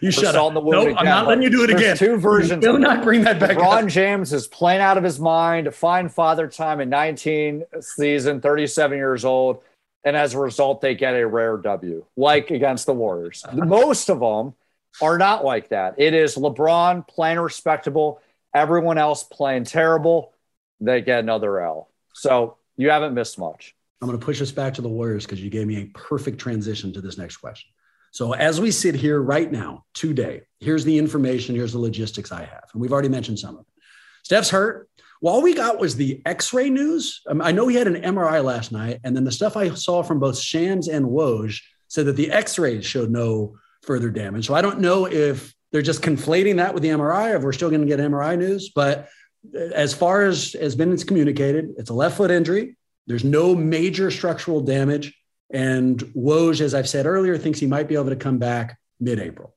you 0.00 0.10
shut 0.10 0.34
up. 0.34 0.54
The 0.54 0.60
nope, 0.60 0.94
I'm 0.96 1.04
not 1.04 1.26
letting 1.26 1.42
you 1.42 1.50
do 1.50 1.64
it 1.64 1.70
again. 1.70 1.96
Two 1.96 2.16
versions. 2.16 2.62
Do 2.62 2.78
not 2.78 3.02
bring 3.02 3.22
that 3.22 3.38
back. 3.38 3.56
Ron 3.56 3.88
James 3.88 4.32
is 4.32 4.46
playing 4.46 4.80
out 4.80 4.96
of 4.96 5.04
his 5.04 5.20
mind. 5.20 5.74
Fine 5.74 6.08
father 6.08 6.48
time 6.48 6.80
in 6.80 6.88
19 6.88 7.64
season, 7.80 8.40
37 8.40 8.96
years 8.96 9.24
old, 9.24 9.62
and 10.04 10.16
as 10.16 10.34
a 10.34 10.38
result, 10.38 10.80
they 10.80 10.94
get 10.94 11.14
a 11.14 11.26
rare 11.26 11.56
W, 11.56 12.04
like 12.16 12.50
against 12.50 12.86
the 12.86 12.94
Warriors. 12.94 13.44
Most 13.52 14.08
of 14.08 14.20
them 14.20 14.54
are 15.02 15.18
not 15.18 15.44
like 15.44 15.68
that. 15.68 15.94
It 15.98 16.14
is 16.14 16.36
LeBron 16.36 17.06
playing 17.06 17.40
respectable, 17.40 18.20
everyone 18.54 18.98
else 18.98 19.22
playing 19.24 19.64
terrible. 19.64 20.32
They 20.80 21.00
get 21.00 21.20
another 21.20 21.60
L. 21.60 21.88
So 22.14 22.56
you 22.76 22.90
haven't 22.90 23.14
missed 23.14 23.38
much. 23.38 23.74
I'm 24.00 24.08
going 24.08 24.18
to 24.18 24.24
push 24.24 24.42
us 24.42 24.52
back 24.52 24.74
to 24.74 24.82
the 24.82 24.88
Warriors 24.88 25.24
because 25.24 25.42
you 25.42 25.50
gave 25.50 25.66
me 25.66 25.82
a 25.82 25.86
perfect 25.98 26.38
transition 26.38 26.92
to 26.92 27.00
this 27.00 27.16
next 27.16 27.38
question. 27.38 27.70
So 28.14 28.32
as 28.32 28.60
we 28.60 28.70
sit 28.70 28.94
here 28.94 29.20
right 29.20 29.50
now, 29.50 29.86
today, 29.92 30.42
here's 30.60 30.84
the 30.84 30.96
information, 30.96 31.56
here's 31.56 31.72
the 31.72 31.80
logistics 31.80 32.30
I 32.30 32.44
have. 32.44 32.62
And 32.72 32.80
we've 32.80 32.92
already 32.92 33.08
mentioned 33.08 33.40
some 33.40 33.56
of 33.56 33.62
it. 33.62 33.82
Steph's 34.22 34.50
hurt. 34.50 34.88
Well, 35.20 35.34
all 35.34 35.42
we 35.42 35.52
got 35.52 35.80
was 35.80 35.96
the 35.96 36.22
x-ray 36.24 36.70
news. 36.70 37.22
Um, 37.28 37.42
I 37.42 37.50
know 37.50 37.66
he 37.66 37.74
had 37.74 37.88
an 37.88 38.00
MRI 38.00 38.44
last 38.44 38.70
night. 38.70 39.00
And 39.02 39.16
then 39.16 39.24
the 39.24 39.32
stuff 39.32 39.56
I 39.56 39.74
saw 39.74 40.04
from 40.04 40.20
both 40.20 40.38
Shams 40.38 40.86
and 40.86 41.06
Woj 41.06 41.60
said 41.88 42.06
that 42.06 42.14
the 42.14 42.30
x-rays 42.30 42.86
showed 42.86 43.10
no 43.10 43.56
further 43.82 44.10
damage. 44.10 44.46
So 44.46 44.54
I 44.54 44.62
don't 44.62 44.78
know 44.78 45.06
if 45.06 45.52
they're 45.72 45.82
just 45.82 46.00
conflating 46.00 46.58
that 46.58 46.72
with 46.72 46.84
the 46.84 46.90
MRI 46.90 47.32
or 47.32 47.36
if 47.38 47.42
we're 47.42 47.52
still 47.52 47.68
going 47.68 47.80
to 47.80 47.88
get 47.88 47.98
MRI 47.98 48.38
news. 48.38 48.70
But 48.72 49.08
uh, 49.52 49.58
as 49.58 49.92
far 49.92 50.22
as 50.22 50.52
has 50.52 50.76
been 50.76 50.96
communicated, 50.98 51.74
it's 51.78 51.90
a 51.90 51.94
left 51.94 52.16
foot 52.16 52.30
injury. 52.30 52.76
There's 53.08 53.24
no 53.24 53.56
major 53.56 54.12
structural 54.12 54.60
damage. 54.60 55.12
And 55.50 55.98
Woj, 55.98 56.60
as 56.60 56.74
I've 56.74 56.88
said 56.88 57.06
earlier, 57.06 57.38
thinks 57.38 57.58
he 57.58 57.66
might 57.66 57.88
be 57.88 57.94
able 57.94 58.10
to 58.10 58.16
come 58.16 58.38
back 58.38 58.78
mid 59.00 59.20
April. 59.20 59.54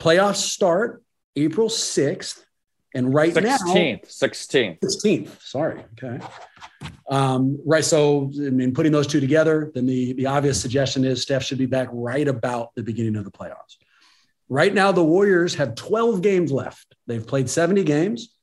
Playoffs 0.00 0.36
start 0.36 1.02
April 1.36 1.68
6th. 1.68 2.44
And 2.94 3.14
right 3.14 3.32
16th, 3.32 3.42
now, 3.42 3.56
16th, 3.58 4.80
16th. 4.80 5.40
Sorry. 5.40 5.82
Okay. 5.92 6.22
Um, 7.08 7.58
right. 7.64 7.82
So, 7.82 8.30
I 8.36 8.50
mean, 8.50 8.74
putting 8.74 8.92
those 8.92 9.06
two 9.06 9.18
together, 9.18 9.72
then 9.74 9.86
the, 9.86 10.12
the 10.12 10.26
obvious 10.26 10.60
suggestion 10.60 11.02
is 11.02 11.22
Steph 11.22 11.42
should 11.42 11.56
be 11.56 11.64
back 11.64 11.88
right 11.90 12.28
about 12.28 12.74
the 12.74 12.82
beginning 12.82 13.16
of 13.16 13.24
the 13.24 13.30
playoffs. 13.30 13.76
Right 14.50 14.74
now, 14.74 14.92
the 14.92 15.02
Warriors 15.02 15.54
have 15.54 15.74
12 15.74 16.20
games 16.20 16.52
left. 16.52 16.94
They've 17.06 17.26
played 17.26 17.48
70 17.48 17.82
games 17.84 18.36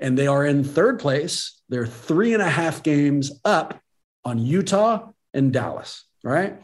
and 0.00 0.18
they 0.18 0.26
are 0.26 0.44
in 0.44 0.64
third 0.64 0.98
place. 0.98 1.62
They're 1.68 1.86
three 1.86 2.34
and 2.34 2.42
a 2.42 2.50
half 2.50 2.82
games 2.82 3.30
up 3.44 3.80
on 4.24 4.40
Utah 4.40 5.10
and 5.32 5.52
Dallas 5.52 6.04
right? 6.22 6.60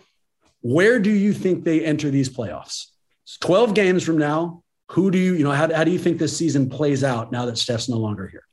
Where 0.61 0.99
do 0.99 1.11
you 1.11 1.33
think 1.33 1.65
they 1.65 1.85
enter 1.85 2.11
these 2.11 2.29
playoffs? 2.29 2.87
It's 3.25 3.39
12 3.39 3.75
games 3.75 4.03
from 4.03 4.19
now. 4.19 4.63
Who 4.93 5.11
do 5.11 5.19
you, 5.19 5.35
you 5.35 5.45
know, 5.45 5.53
how, 5.53 5.73
how 5.73 5.85
do 5.85 5.91
you 5.91 5.99
think 5.99 6.19
this 6.19 6.37
season 6.37 6.71
plays 6.71 7.05
out 7.05 7.31
now 7.31 7.45
that 7.47 7.59
Steph's 7.59 7.89
no 7.89 7.99
longer 7.99 8.27
here? 8.27 8.45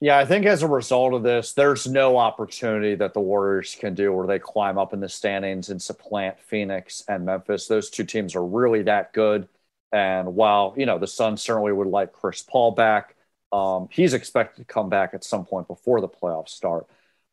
Yeah, 0.00 0.18
I 0.18 0.24
think 0.24 0.46
as 0.46 0.64
a 0.64 0.68
result 0.68 1.14
of 1.14 1.22
this, 1.22 1.52
there's 1.52 1.86
no 1.86 2.18
opportunity 2.18 2.96
that 2.96 3.14
the 3.14 3.20
Warriors 3.20 3.76
can 3.78 3.94
do 3.94 4.12
where 4.12 4.26
they 4.26 4.40
climb 4.40 4.76
up 4.76 4.92
in 4.92 4.98
the 4.98 5.08
standings 5.08 5.70
and 5.70 5.80
supplant 5.80 6.40
Phoenix 6.40 7.04
and 7.06 7.24
Memphis. 7.24 7.68
Those 7.68 7.88
two 7.88 8.04
teams 8.04 8.34
are 8.34 8.44
really 8.44 8.82
that 8.82 9.12
good. 9.12 9.48
And 9.92 10.34
while, 10.34 10.74
you 10.76 10.86
know, 10.86 10.98
the 10.98 11.06
Suns 11.06 11.40
certainly 11.40 11.72
would 11.72 11.86
like 11.86 12.12
Chris 12.12 12.42
Paul 12.42 12.72
back, 12.72 13.14
um, 13.52 13.88
he's 13.92 14.12
expected 14.12 14.62
to 14.62 14.72
come 14.72 14.88
back 14.88 15.14
at 15.14 15.22
some 15.22 15.44
point 15.44 15.68
before 15.68 16.00
the 16.00 16.08
playoffs 16.08 16.48
start. 16.48 16.86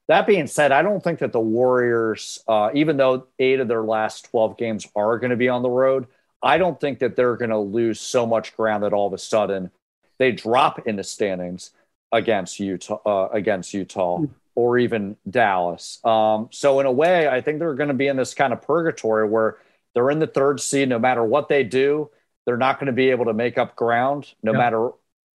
That 0.10 0.26
being 0.26 0.48
said, 0.48 0.72
I 0.72 0.82
don't 0.82 1.04
think 1.04 1.20
that 1.20 1.32
the 1.32 1.40
Warriors, 1.40 2.44
uh, 2.48 2.72
even 2.74 2.98
though 2.98 3.28
eight 3.38 3.60
of 3.60 3.68
their 3.68 3.84
last 3.84 4.26
12 4.32 4.58
games 4.58 4.88
are 4.96 5.20
going 5.20 5.30
to 5.30 5.38
be 5.38 5.50
on 5.50 5.62
the 5.62 5.70
road, 5.70 6.08
I 6.42 6.58
don't 6.58 6.80
think 6.80 7.00
that 7.00 7.16
they're 7.16 7.38
going 7.38 7.52
to 7.52 7.60
lose 7.60 8.02
so 8.02 8.26
much 8.26 8.58
ground 8.58 8.84
that 8.84 8.92
all 8.92 9.06
of 9.06 9.14
a 9.14 9.20
sudden 9.20 9.70
they 10.18 10.32
drop 10.32 10.88
in 10.88 10.96
the 10.96 11.04
standings 11.04 11.72
against 12.12 12.60
Utah, 12.60 13.00
uh, 13.06 13.30
against 13.32 13.72
Utah, 13.74 14.24
or 14.56 14.80
even 14.80 15.16
Dallas. 15.30 16.04
Um, 16.04 16.50
so 16.52 16.80
in 16.80 16.88
a 16.88 16.92
way, 16.92 17.28
I 17.28 17.42
think 17.42 17.60
they're 17.60 17.76
going 17.76 17.90
to 17.90 17.94
be 17.94 18.08
in 18.08 18.18
this 18.18 18.34
kind 18.34 18.52
of 18.52 18.64
purgatory 18.64 19.28
where 19.30 19.58
they're 19.94 20.10
in 20.10 20.18
the 20.18 20.28
third 20.28 20.60
seed. 20.60 20.90
No 20.90 20.98
matter 20.98 21.24
what 21.24 21.50
they 21.50 21.64
do, 21.64 22.10
they're 22.46 22.58
not 22.58 22.80
going 22.80 22.88
to 22.88 22.94
be 22.94 23.12
able 23.12 23.26
to 23.26 23.34
make 23.34 23.60
up 23.60 23.76
ground. 23.76 24.34
No 24.42 24.54
matter 24.58 24.90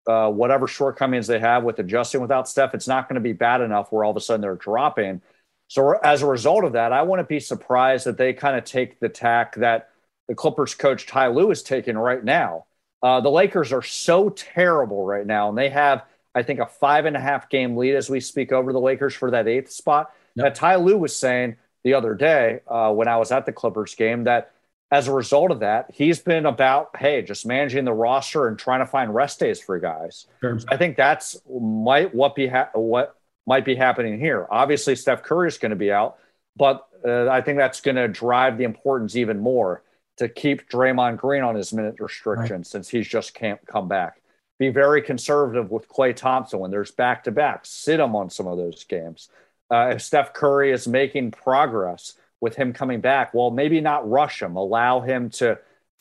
uh, 0.06 0.30
whatever 0.30 0.66
shortcomings 0.66 1.26
they 1.26 1.38
have 1.38 1.64
with 1.64 1.78
adjusting 1.78 2.20
without 2.20 2.48
Steph, 2.48 2.74
it's 2.74 2.88
not 2.88 3.08
going 3.08 3.14
to 3.14 3.20
be 3.20 3.32
bad 3.32 3.60
enough 3.60 3.90
where 3.90 4.04
all 4.04 4.10
of 4.10 4.16
a 4.16 4.20
sudden 4.20 4.40
they're 4.40 4.56
dropping. 4.56 5.22
So 5.68 5.92
as 6.04 6.22
a 6.22 6.26
result 6.26 6.64
of 6.64 6.72
that, 6.72 6.92
I 6.92 7.02
wouldn't 7.02 7.28
be 7.28 7.40
surprised 7.40 8.06
that 8.06 8.18
they 8.18 8.32
kind 8.32 8.56
of 8.56 8.64
take 8.64 9.00
the 9.00 9.08
tack 9.08 9.56
that 9.56 9.90
the 10.28 10.34
Clippers 10.34 10.74
coach 10.74 11.06
Ty 11.06 11.28
Lue 11.28 11.50
is 11.50 11.62
taking 11.62 11.96
right 11.96 12.22
now. 12.22 12.66
Uh, 13.02 13.20
the 13.20 13.30
Lakers 13.30 13.72
are 13.72 13.82
so 13.82 14.30
terrible 14.30 15.04
right 15.04 15.26
now, 15.26 15.48
and 15.48 15.58
they 15.58 15.68
have 15.68 16.04
I 16.34 16.42
think, 16.42 16.58
a 16.58 16.66
five 16.66 17.04
and 17.04 17.16
a 17.16 17.20
half 17.20 17.48
game 17.48 17.76
lead 17.76 17.94
as 17.94 18.10
we 18.10 18.20
speak 18.20 18.52
over 18.52 18.72
the 18.72 18.80
Lakers 18.80 19.14
for 19.14 19.30
that 19.30 19.46
eighth 19.46 19.70
spot. 19.70 20.12
Yep. 20.34 20.44
That 20.44 20.54
Ty 20.56 20.76
Lue 20.76 20.98
was 20.98 21.14
saying 21.14 21.56
the 21.84 21.94
other 21.94 22.14
day 22.14 22.60
uh, 22.66 22.92
when 22.92 23.08
I 23.08 23.16
was 23.18 23.30
at 23.30 23.46
the 23.46 23.52
Clippers 23.52 23.94
game 23.94 24.24
that 24.24 24.52
as 24.94 25.08
a 25.08 25.12
result 25.12 25.50
of 25.50 25.60
that, 25.60 25.90
he's 25.92 26.20
been 26.20 26.46
about, 26.46 26.96
hey, 26.96 27.20
just 27.20 27.44
managing 27.44 27.84
the 27.84 27.92
roster 27.92 28.46
and 28.46 28.56
trying 28.56 28.78
to 28.78 28.86
find 28.86 29.12
rest 29.12 29.40
days 29.40 29.60
for 29.60 29.78
guys. 29.80 30.26
Sure. 30.40 30.60
I 30.68 30.76
think 30.76 30.96
that's 30.96 31.36
might 31.50 32.14
what 32.14 32.36
be 32.36 32.46
ha- 32.46 32.70
what 32.74 33.16
might 33.44 33.64
be 33.64 33.74
happening 33.74 34.20
here. 34.20 34.46
Obviously, 34.50 34.94
Steph 34.94 35.24
Curry 35.24 35.48
is 35.48 35.58
going 35.58 35.70
to 35.70 35.76
be 35.76 35.90
out, 35.90 36.18
but 36.56 36.86
uh, 37.04 37.28
I 37.28 37.40
think 37.40 37.58
that's 37.58 37.80
going 37.80 37.96
to 37.96 38.06
drive 38.06 38.56
the 38.56 38.64
importance 38.64 39.16
even 39.16 39.40
more 39.40 39.82
to 40.18 40.28
keep 40.28 40.70
Draymond 40.70 41.16
Green 41.16 41.42
on 41.42 41.56
his 41.56 41.72
minute 41.72 41.96
restriction 41.98 42.58
right. 42.58 42.66
since 42.66 42.88
he's 42.88 43.08
just 43.08 43.34
can't 43.34 43.60
come 43.66 43.88
back 43.88 44.20
be 44.58 44.68
very 44.68 45.02
conservative 45.02 45.70
with 45.70 45.88
Klay 45.88 46.14
Thompson 46.14 46.60
when 46.60 46.70
there's 46.70 46.90
back 46.92 47.24
to 47.24 47.32
back. 47.32 47.66
Sit 47.66 48.00
him 48.00 48.14
on 48.14 48.30
some 48.30 48.46
of 48.46 48.56
those 48.56 48.84
games. 48.84 49.28
Uh, 49.70 49.92
if 49.94 50.02
Steph 50.02 50.32
Curry 50.32 50.70
is 50.70 50.86
making 50.86 51.32
progress 51.32 52.14
with 52.44 52.56
him 52.56 52.74
coming 52.74 53.00
back, 53.00 53.32
well, 53.32 53.50
maybe 53.50 53.80
not 53.80 54.08
rush 54.08 54.42
him. 54.42 54.54
Allow 54.54 55.00
him 55.00 55.30
to 55.30 55.58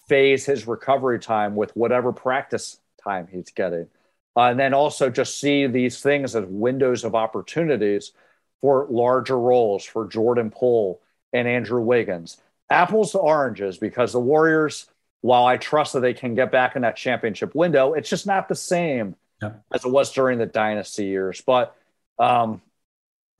phase 0.10 0.45
his 0.45 0.67
recovery 0.67 1.17
time 1.17 1.56
with 1.56 1.73
whatever 1.73 2.12
practice 2.12 2.79
time 3.01 3.27
he's 3.32 3.49
getting. 3.51 3.88
Uh, 4.36 4.49
and 4.49 4.60
then 4.60 4.73
also 4.73 5.10
just 5.10 5.39
see 5.39 5.67
these 5.67 6.01
things 6.01 6.36
as 6.36 6.45
windows 6.45 7.06
of 7.06 7.15
opportunities 7.15 8.12
for 8.60 8.88
larger 8.89 9.39
roles 9.39 9.86
for 9.86 10.06
Jordan 10.06 10.51
Poole 10.51 10.99
and 11.32 11.47
Andrew 11.47 11.79
Wiggins. 11.79 12.36
Apples 12.69 13.13
to 13.13 13.19
oranges 13.19 13.77
because 13.77 14.12
the 14.12 14.19
Warriors 14.19 14.88
while 15.21 15.45
I 15.45 15.56
trust 15.56 15.93
that 15.93 16.01
they 16.01 16.13
can 16.13 16.36
get 16.36 16.51
back 16.51 16.75
in 16.75 16.82
that 16.82 16.97
championship 16.97 17.56
window, 17.56 17.93
it's 17.93 18.10
just 18.10 18.27
not 18.27 18.49
the 18.49 18.56
same 18.56 19.15
yeah. 19.41 19.51
as 19.73 19.86
it 19.86 19.91
was 19.91 20.12
during 20.12 20.39
the 20.39 20.45
dynasty 20.45 21.06
years. 21.06 21.39
But 21.39 21.73
um, 22.19 22.62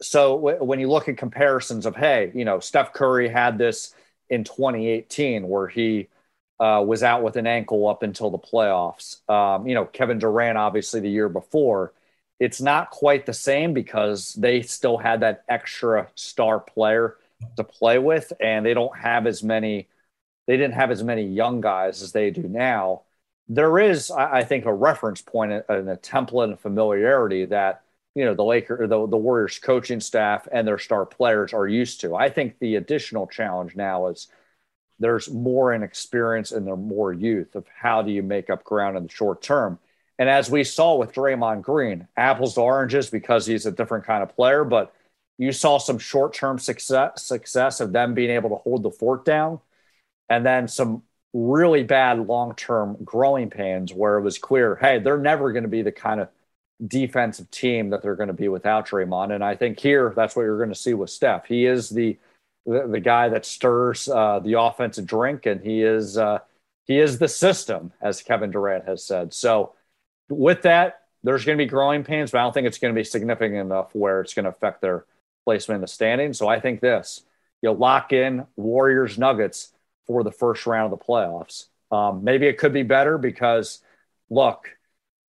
so 0.02 0.36
w- 0.36 0.64
when 0.64 0.80
you 0.80 0.90
look 0.90 1.08
at 1.08 1.18
comparisons 1.18 1.86
of, 1.86 1.96
hey, 1.96 2.32
you 2.34 2.46
know, 2.46 2.60
Steph 2.60 2.94
Curry 2.94 3.30
had 3.30 3.58
this 3.58 3.94
in 4.30 4.44
2018 4.44 5.48
where 5.48 5.68
he 5.68 6.08
uh, 6.60 6.84
was 6.86 7.04
out 7.04 7.24
with 7.24 7.36
an 7.36 7.48
ankle 7.48 7.88
up 7.88 8.04
until 8.04 8.30
the 8.30 8.38
playoffs. 8.40 9.28
Um, 9.30 9.68
you 9.68 9.76
know, 9.76 9.86
Kevin 9.86 10.20
Durant, 10.20 10.58
obviously, 10.58 11.00
the 11.00 11.10
year 11.10 11.30
before. 11.30 11.94
It's 12.40 12.62
not 12.62 12.90
quite 12.90 13.26
the 13.26 13.34
same 13.34 13.74
because 13.74 14.34
they 14.34 14.62
still 14.62 14.98
had 14.98 15.22
that 15.22 15.44
extra 15.48 16.10
star 16.16 16.60
player 16.60 17.18
to 17.58 17.64
play 17.64 18.00
with, 18.00 18.34
and 18.40 18.66
they 18.66 18.74
don't 18.74 18.98
have 18.98 19.28
as 19.28 19.44
many 19.44 19.88
they 20.48 20.58
didn't 20.58 20.74
have 20.74 20.92
as 20.92 21.04
many 21.04 21.24
young 21.24 21.62
guys 21.62 22.02
as 22.02 22.12
they 22.12 22.30
do 22.30 22.44
now. 22.44 23.04
There 23.48 23.80
is, 23.80 24.12
I 24.12 24.44
think, 24.44 24.66
a 24.66 24.74
reference 24.74 25.22
point 25.22 25.52
and 25.70 25.90
a 25.90 25.98
template 25.98 26.46
and 26.46 26.60
familiarity 26.60 27.46
that 27.46 27.84
you 28.16 28.26
know 28.26 28.34
the 28.34 28.44
Laker, 28.44 28.88
the, 28.88 29.08
the 29.08 29.18
Warriors 29.18 29.60
coaching 29.60 30.00
staff 30.00 30.48
and 30.52 30.68
their 30.68 30.78
star 30.78 31.06
players 31.06 31.54
are 31.54 31.68
used 31.68 32.02
to. 32.02 32.16
I 32.16 32.30
think 32.30 32.60
the 32.60 32.76
additional 32.76 33.28
challenge 33.28 33.76
now 33.76 34.08
is 34.08 34.28
there's 35.00 35.30
more 35.30 35.74
inexperience 35.74 36.52
and 36.52 36.66
there 36.66 36.76
more 36.76 37.12
youth 37.12 37.56
of 37.56 37.66
how 37.68 38.02
do 38.02 38.12
you 38.12 38.24
make 38.24 38.50
up 38.50 38.64
ground 38.64 38.96
in 38.98 39.04
the 39.04 39.10
short 39.10 39.42
term. 39.42 39.80
And 40.20 40.30
as 40.30 40.50
we 40.50 40.64
saw 40.64 40.96
with 40.96 41.12
Draymond 41.12 41.64
Green, 41.64 42.08
apples 42.16 42.54
to 42.54 42.62
oranges 42.62 43.10
because 43.10 43.46
he's 43.46 43.66
a 43.66 43.72
different 43.72 44.06
kind 44.06 44.22
of 44.22 44.36
player, 44.36 44.64
but 44.64 44.94
you 45.38 45.52
saw 45.52 45.80
some 45.80 45.98
short 45.98 46.34
term 46.34 46.60
success 46.60 47.24
success 47.24 47.80
of 47.80 47.92
them 47.92 48.14
being 48.14 48.30
able 48.30 48.50
to 48.52 48.56
hold 48.58 48.84
the 48.84 48.92
fort 48.92 49.26
down 49.26 49.60
and 50.30 50.46
then 50.46 50.68
some 50.68 51.04
really 51.34 51.84
bad 51.84 52.28
long 52.28 52.56
term 52.56 52.98
growing 53.04 53.50
pains 53.50 53.94
where 53.94 54.18
it 54.18 54.22
was 54.22 54.38
clear, 54.38 54.76
hey, 54.76 55.00
they're 55.00 55.18
never 55.18 55.52
going 55.52 55.64
to 55.64 55.70
be 55.70 55.82
the 55.82 55.92
kind 55.92 56.20
of 56.22 56.30
defensive 56.86 57.50
team 57.52 57.90
that 57.90 58.02
they're 58.02 58.16
going 58.16 58.28
to 58.28 58.34
be 58.34 58.48
without 58.48 58.88
Draymond. 58.88 59.34
And 59.34 59.44
I 59.44 59.56
think 59.56 59.80
here 59.80 60.12
that's 60.16 60.36
what 60.36 60.44
you're 60.44 60.58
going 60.58 60.70
to 60.70 60.76
see 60.76 60.94
with 60.94 61.10
Steph. 61.10 61.46
He 61.46 61.66
is 61.66 61.90
the 61.90 62.18
the, 62.66 62.88
the 62.88 63.00
guy 63.00 63.28
that 63.30 63.46
stirs 63.46 64.08
uh, 64.08 64.40
the 64.40 64.60
offensive 64.60 65.06
drink, 65.06 65.46
and 65.46 65.62
he 65.62 65.82
is 65.82 66.18
uh, 66.18 66.40
he 66.86 67.00
is 67.00 67.18
the 67.18 67.28
system, 67.28 67.92
as 68.02 68.22
Kevin 68.22 68.52
Durant 68.52 68.86
has 68.86 69.04
said. 69.06 69.34
So 69.34 69.74
with 70.30 70.64
that, 70.64 71.02
there's 71.24 71.46
going 71.46 71.58
to 71.58 71.64
be 71.64 71.70
growing 71.70 72.04
pains, 72.04 72.32
but 72.32 72.40
I 72.40 72.44
don't 72.44 72.54
think 72.54 72.68
it's 72.68 72.78
going 72.78 72.94
to 72.94 73.00
be 73.00 73.04
significant 73.04 73.60
enough 73.60 73.94
where 73.94 74.22
it's 74.22 74.34
going 74.34 74.44
to 74.44 74.50
affect 74.50 74.82
their 74.82 75.06
placement 75.46 75.78
in 75.78 75.82
the 75.82 75.88
standings. 75.88 76.38
So 76.38 76.48
I 76.48 76.60
think 76.60 76.80
this 76.80 77.24
you 77.62 77.72
lock 77.72 78.14
in 78.14 78.46
Warriors 78.56 79.18
Nuggets 79.18 79.74
for 80.06 80.24
the 80.24 80.32
first 80.32 80.66
round 80.66 80.92
of 80.92 81.00
the 81.00 81.06
playoffs. 81.06 81.68
Um, 81.92 82.24
maybe 82.24 82.48
it 82.48 82.58
could 82.58 82.74
be 82.74 82.84
better 82.84 83.18
because, 83.18 83.80
look, 84.30 84.70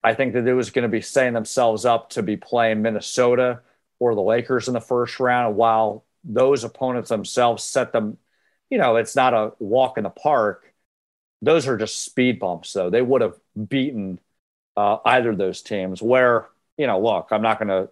I 0.04 0.12
think 0.14 0.34
that 0.34 0.46
it 0.46 0.52
was 0.52 0.70
going 0.70 0.82
to 0.82 0.88
be 0.88 1.00
setting 1.00 1.32
themselves 1.32 1.86
up 1.86 2.10
to 2.10 2.22
be 2.22 2.36
playing 2.36 2.82
Minnesota 2.82 3.60
or 3.98 4.14
the 4.14 4.20
Lakers 4.20 4.68
in 4.68 4.74
the 4.74 4.80
first 4.80 5.18
round, 5.18 5.56
while 5.56 6.04
those 6.22 6.62
opponents 6.62 7.08
themselves 7.08 7.64
set 7.64 7.92
them, 7.92 8.18
you 8.68 8.76
know, 8.76 8.96
it's 8.96 9.16
not 9.16 9.32
a 9.32 9.52
walk 9.58 9.96
in 9.96 10.04
the 10.04 10.10
park. 10.10 10.74
Those 11.40 11.66
are 11.66 11.78
just 11.78 12.02
speed 12.02 12.38
bumps, 12.38 12.72
though. 12.74 12.90
They 12.90 13.00
would 13.00 13.22
have 13.22 13.34
beaten 13.68 14.20
uh, 14.76 14.98
either 15.06 15.30
of 15.30 15.38
those 15.38 15.62
teams. 15.62 16.02
Where, 16.02 16.48
you 16.76 16.86
know, 16.86 17.00
look, 17.00 17.28
I'm 17.30 17.42
not 17.42 17.58
going 17.58 17.68
to 17.68 17.88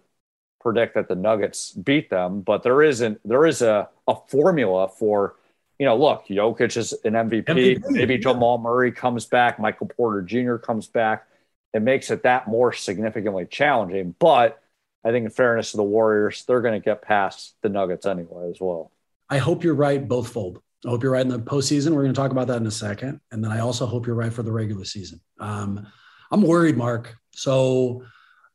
predict 0.61 0.95
that 0.95 1.07
the 1.07 1.15
Nuggets 1.15 1.71
beat 1.71 2.11
them, 2.11 2.41
but 2.41 2.61
there 2.61 2.83
isn't 2.83 3.19
there 3.27 3.45
is 3.45 3.61
a, 3.63 3.89
a 4.07 4.15
formula 4.27 4.87
for 4.87 5.35
you 5.79 5.87
know, 5.87 5.97
look, 5.97 6.27
Jokic 6.27 6.77
is 6.77 6.93
an 7.03 7.13
MVP. 7.13 7.45
MVP. 7.45 7.89
Maybe 7.89 8.17
Jamal 8.17 8.59
Murray 8.59 8.91
comes 8.91 9.25
back, 9.25 9.59
Michael 9.59 9.87
Porter 9.87 10.21
Jr. 10.21 10.55
comes 10.55 10.87
back. 10.87 11.27
It 11.73 11.81
makes 11.81 12.11
it 12.11 12.23
that 12.23 12.47
more 12.47 12.71
significantly 12.71 13.45
challenging. 13.45 14.15
But 14.19 14.61
I 15.03 15.11
think, 15.11 15.25
in 15.25 15.31
fairness 15.31 15.71
to 15.71 15.77
the 15.77 15.83
Warriors, 15.83 16.43
they're 16.45 16.61
going 16.61 16.79
to 16.79 16.83
get 16.83 17.01
past 17.01 17.55
the 17.61 17.69
Nuggets 17.69 18.05
anyway 18.05 18.49
as 18.49 18.57
well. 18.59 18.91
I 19.29 19.39
hope 19.39 19.63
you're 19.63 19.73
right, 19.73 20.05
both 20.05 20.29
fold. 20.29 20.61
I 20.85 20.89
hope 20.89 21.01
you're 21.01 21.11
right 21.11 21.21
in 21.25 21.29
the 21.29 21.39
postseason. 21.39 21.91
We're 21.91 22.03
going 22.03 22.13
to 22.13 22.19
talk 22.19 22.31
about 22.31 22.47
that 22.47 22.57
in 22.57 22.67
a 22.67 22.71
second. 22.71 23.21
And 23.31 23.43
then 23.43 23.51
I 23.51 23.59
also 23.59 23.85
hope 23.85 24.05
you're 24.05 24.15
right 24.15 24.33
for 24.33 24.43
the 24.43 24.51
regular 24.51 24.85
season. 24.85 25.21
Um, 25.39 25.87
I'm 26.31 26.41
worried, 26.41 26.77
Mark. 26.77 27.15
So 27.31 28.03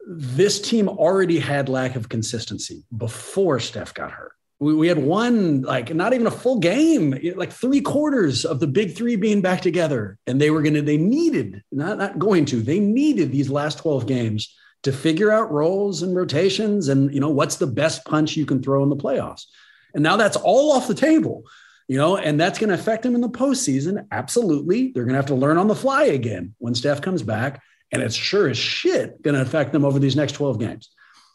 this 0.07 0.61
team 0.61 0.89
already 0.89 1.39
had 1.39 1.69
lack 1.69 1.97
of 1.97 2.09
consistency 2.09 2.85
before 2.97 3.61
Steph 3.61 3.95
got 3.95 4.11
hurt 4.11 4.33
we, 4.61 4.75
we 4.75 4.89
had 4.89 4.99
one 4.99 5.63
like 5.63 5.95
not 5.95 6.13
even 6.13 6.27
a 6.27 6.33
full 6.33 6.59
game 6.59 7.19
like 7.37 7.53
three 7.53 7.81
quarters 7.81 8.45
of 8.45 8.61
the 8.61 8.67
big 8.67 8.97
three 8.97 9.17
being 9.17 9.41
back 9.41 9.61
together. 9.61 10.19
And 10.27 10.41
they 10.41 10.51
were 10.51 10.63
gonna 10.63 10.83
they 10.83 10.99
needed 10.99 11.63
not 11.71 11.99
not 11.99 12.19
going 12.19 12.45
to 12.47 12.61
they 12.61 12.81
needed 12.81 13.31
these 13.31 13.51
last 13.51 13.79
12 13.79 14.07
games 14.07 14.55
to 14.85 14.93
figure 14.93 15.31
out 15.31 15.53
roles 15.53 16.03
and 16.03 16.15
rotations 16.15 16.89
and 16.89 17.13
you 17.13 17.21
know 17.21 17.31
what's 17.31 17.57
the 17.57 17.67
best 17.67 18.05
punch 18.05 18.37
you 18.37 18.47
can 18.47 18.63
throw 18.63 18.83
in 18.83 18.91
the 18.91 18.97
playoffs. 18.97 19.47
And 19.95 20.03
now 20.03 20.17
that's 20.17 20.37
all 20.37 20.73
off 20.73 20.89
the 20.89 20.95
table 20.95 21.45
you 21.87 21.97
know 21.97 22.17
and 22.17 22.39
that's 22.39 22.59
going 22.59 22.69
to 22.69 22.75
affect 22.75 23.03
them 23.03 23.15
in 23.15 23.21
the 23.21 23.29
postseason. 23.29 24.07
Absolutely. 24.11 24.93
They're 24.93 25.05
going 25.05 25.15
to 25.15 25.19
have 25.19 25.27
to 25.27 25.35
learn 25.35 25.59
on 25.59 25.69
the 25.69 25.75
fly 25.77 26.05
again 26.05 26.55
when 26.59 26.75
steph 26.75 27.03
comes 27.03 27.23
back. 27.23 27.63
And 27.91 28.03
it's 28.03 28.15
sure 28.15 28.51
as 28.51 28.59
shit 28.59 29.23
going 29.23 29.35
to 29.35 29.41
affect 29.41 29.73
them 29.73 29.83
over 29.83 29.99
these 29.99 30.17
next 30.17 30.33
12 30.33 30.59
games 30.59 30.91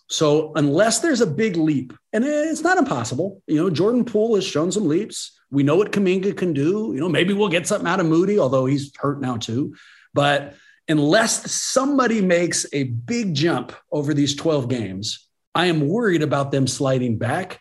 so 0.08 0.52
unless 0.56 1.00
there's 1.00 1.22
a 1.22 1.28
big 1.28 1.56
leap, 1.56 1.94
and 2.12 2.24
it's 2.24 2.62
not 2.62 2.78
impossible, 2.78 3.42
you 3.48 3.56
know, 3.56 3.70
Jordan 3.70 4.06
Poole 4.06 4.36
has 4.36 4.46
shown 4.46 4.72
some 4.72 4.88
leaps. 4.88 5.40
We 5.50 5.64
know 5.64 5.76
what 5.76 5.92
Kuminga 5.92 6.36
can 6.38 6.54
do. 6.54 6.92
You 6.94 7.00
know, 7.00 7.10
maybe 7.10 7.34
we'll 7.34 7.50
get 7.50 7.68
something 7.68 7.88
out 7.88 8.00
of 8.00 8.06
Moody, 8.06 8.40
although 8.40 8.66
he's 8.66 8.96
hurt 8.98 9.22
now 9.22 9.38
too. 9.38 9.76
But 10.14 10.56
unless 10.88 11.52
somebody 11.52 12.22
makes 12.22 12.66
a 12.74 12.84
big 12.84 13.34
jump 13.34 13.74
over 13.92 14.14
these 14.14 14.36
12 14.36 14.68
games, 14.68 15.28
I 15.56 15.68
am 15.68 15.88
worried 15.88 16.24
about 16.24 16.52
them 16.52 16.68
sliding 16.68 17.18
back. 17.18 17.60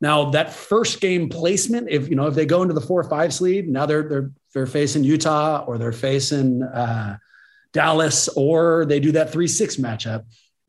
Now, 0.00 0.30
that 0.30 0.52
first 0.52 1.00
game 1.00 1.28
placement, 1.28 1.88
if 1.88 2.08
you 2.08 2.16
know, 2.16 2.26
if 2.26 2.34
they 2.34 2.46
go 2.46 2.62
into 2.62 2.74
the 2.74 2.80
four 2.80 3.00
or 3.00 3.08
five 3.08 3.32
sleeve, 3.32 3.68
now 3.68 3.86
they're 3.86 4.08
they're 4.08 4.30
they're 4.52 4.66
facing 4.66 5.04
Utah 5.04 5.64
or 5.66 5.78
they're 5.78 5.92
facing 5.92 6.62
uh, 6.62 7.18
Dallas 7.72 8.28
or 8.28 8.84
they 8.84 8.98
do 8.98 9.12
that 9.12 9.30
three 9.32 9.46
six 9.46 9.76
matchup. 9.76 10.24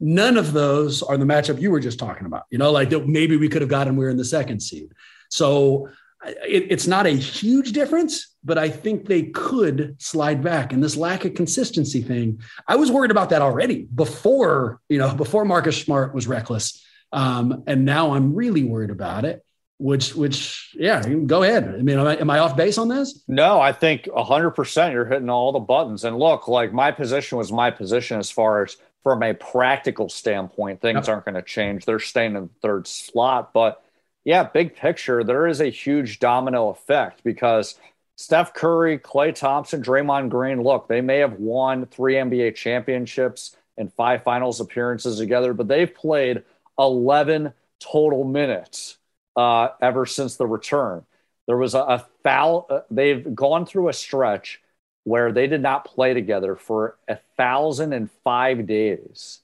None 0.06 0.36
of 0.36 0.52
those 0.52 1.02
are 1.02 1.16
the 1.16 1.24
matchup 1.24 1.62
you 1.62 1.72
were 1.72 1.80
just 1.80 1.98
talking 1.98 2.26
about. 2.26 2.44
You 2.50 2.58
know, 2.58 2.72
like 2.72 2.92
maybe 3.08 3.38
we 3.38 3.48
could 3.48 3.62
have 3.62 3.70
gotten 3.70 3.96
we 3.96 4.04
are 4.04 4.10
in 4.10 4.18
the 4.18 4.26
second 4.26 4.60
seed. 4.60 4.92
So 5.30 5.88
it, 6.26 6.68
it's 6.70 6.88
not 6.88 7.06
a 7.06 7.12
huge 7.12 7.72
difference, 7.72 8.36
but 8.44 8.58
I 8.58 8.68
think 8.68 9.06
they 9.06 9.24
could 9.24 9.96
slide 10.02 10.44
back. 10.44 10.74
And 10.74 10.84
this 10.84 10.98
lack 10.98 11.24
of 11.24 11.36
consistency 11.36 12.02
thing, 12.02 12.42
I 12.68 12.76
was 12.76 12.92
worried 12.92 13.12
about 13.12 13.30
that 13.30 13.42
already 13.42 13.84
before, 13.96 14.82
you 14.90 14.98
know, 14.98 15.16
before 15.16 15.46
Marcus 15.46 15.82
Smart 15.82 16.14
was 16.14 16.28
reckless. 16.28 16.86
Um, 17.14 17.64
and 17.66 17.86
now 17.86 18.14
I'm 18.14 18.36
really 18.36 18.66
worried 18.66 18.90
about 18.90 19.24
it. 19.24 19.42
Which, 19.78 20.16
which, 20.16 20.74
yeah, 20.76 21.02
go 21.08 21.44
ahead. 21.44 21.64
I 21.64 21.82
mean, 21.82 21.98
am 21.98 22.08
I, 22.08 22.18
am 22.18 22.30
I 22.30 22.40
off 22.40 22.56
base 22.56 22.78
on 22.78 22.90
this? 22.90 23.24
No, 23.28 23.60
I 23.60 23.72
think 23.72 24.04
100% 24.04 24.92
you're 24.92 25.06
hitting 25.06 25.30
all 25.30 25.52
the 25.52 25.60
buttons. 25.60 26.04
And 26.04 26.18
look, 26.18 26.48
like 26.48 26.72
my 26.74 26.92
position 26.92 27.38
was 27.38 27.52
my 27.52 27.72
position 27.72 28.20
as 28.20 28.30
far 28.30 28.64
as 28.64 28.78
from 29.04 29.22
a 29.22 29.34
practical 29.34 30.10
standpoint, 30.10 30.82
things 30.82 31.08
yep. 31.08 31.10
aren't 31.10 31.26
going 31.26 31.36
to 31.36 31.42
change. 31.42 31.86
They're 31.86 32.00
staying 32.00 32.36
in 32.36 32.44
the 32.44 32.50
third 32.62 32.88
slot. 32.88 33.52
But 33.54 33.84
yeah, 34.24 34.44
big 34.44 34.76
picture, 34.76 35.24
there 35.24 35.46
is 35.48 35.60
a 35.60 35.70
huge 35.70 36.20
domino 36.20 36.70
effect 36.70 37.24
because 37.24 37.76
Steph 38.16 38.54
Curry, 38.54 38.98
Klay 38.98 39.36
Thompson, 39.36 39.84
Draymond 39.84 40.30
Green, 40.30 40.62
look, 40.62 40.88
they 40.88 41.02
may 41.02 41.18
have 41.18 41.34
won 41.34 41.86
three 41.88 42.16
NBA 42.16 42.56
championships 42.56 43.56
and 43.78 43.92
five 43.94 44.24
finals 44.24 44.62
appearances 44.62 45.18
together, 45.18 45.54
but 45.54 45.68
they've 45.68 45.94
played 45.94 46.44
11 46.80 47.54
total 47.80 48.24
minutes 48.24 48.98
uh, 49.36 49.70
ever 49.82 50.06
since 50.06 50.38
the 50.38 50.48
return. 50.48 51.04
There 51.48 51.58
was 51.58 51.74
a, 51.74 51.80
a 51.80 52.06
foul, 52.24 52.68
uh, 52.70 52.82
they've 52.90 53.36
gone 53.36 53.66
through 53.66 53.90
a 53.90 53.94
stretch 53.94 54.62
where 55.04 55.32
they 55.32 55.48
did 55.48 55.62
not 55.62 55.86
play 55.86 56.14
together 56.14 56.56
for 56.56 56.98
a 57.08 57.18
thousand 57.38 57.94
and 57.94 58.10
five 58.24 58.66
days. 58.66 59.40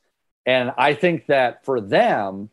And 0.46 0.72
I 0.78 0.94
think 0.94 1.28
that 1.28 1.66
for 1.66 1.82
them, 1.82 2.50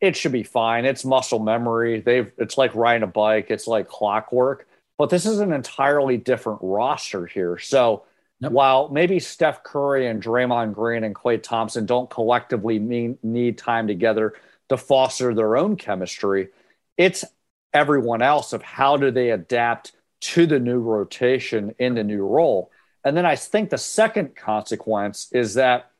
it 0.00 0.16
should 0.16 0.32
be 0.32 0.42
fine. 0.42 0.84
It's 0.84 1.04
muscle 1.04 1.38
memory. 1.38 2.00
They've 2.00 2.30
it's 2.38 2.58
like 2.58 2.74
riding 2.74 3.02
a 3.02 3.06
bike. 3.08 3.50
It's 3.50 3.66
like 3.66 3.88
clockwork. 3.88 4.66
But 4.98 5.10
this 5.10 5.26
is 5.26 5.40
an 5.40 5.52
entirely 5.52 6.16
different 6.16 6.60
roster 6.62 7.26
here. 7.26 7.58
So 7.58 8.04
yep. 8.40 8.52
while 8.52 8.88
maybe 8.88 9.18
Steph 9.18 9.62
Curry 9.62 10.06
and 10.06 10.22
Draymond 10.22 10.74
Green 10.74 11.04
and 11.04 11.14
Klay 11.14 11.42
Thompson 11.42 11.86
don't 11.86 12.08
collectively 12.10 12.78
mean, 12.78 13.18
need 13.22 13.58
time 13.58 13.86
together 13.86 14.34
to 14.68 14.76
foster 14.76 15.34
their 15.34 15.56
own 15.56 15.76
chemistry, 15.76 16.48
it's 16.96 17.24
everyone 17.72 18.22
else 18.22 18.52
of 18.52 18.62
how 18.62 18.96
do 18.96 19.10
they 19.10 19.30
adapt 19.30 19.92
to 20.24 20.46
the 20.46 20.58
new 20.58 20.78
rotation 20.80 21.74
in 21.78 21.94
the 21.94 22.04
new 22.04 22.26
role. 22.26 22.70
And 23.04 23.16
then 23.16 23.26
I 23.26 23.36
think 23.36 23.68
the 23.68 23.78
second 23.78 24.34
consequence 24.34 25.28
is 25.32 25.54
that 25.54 25.90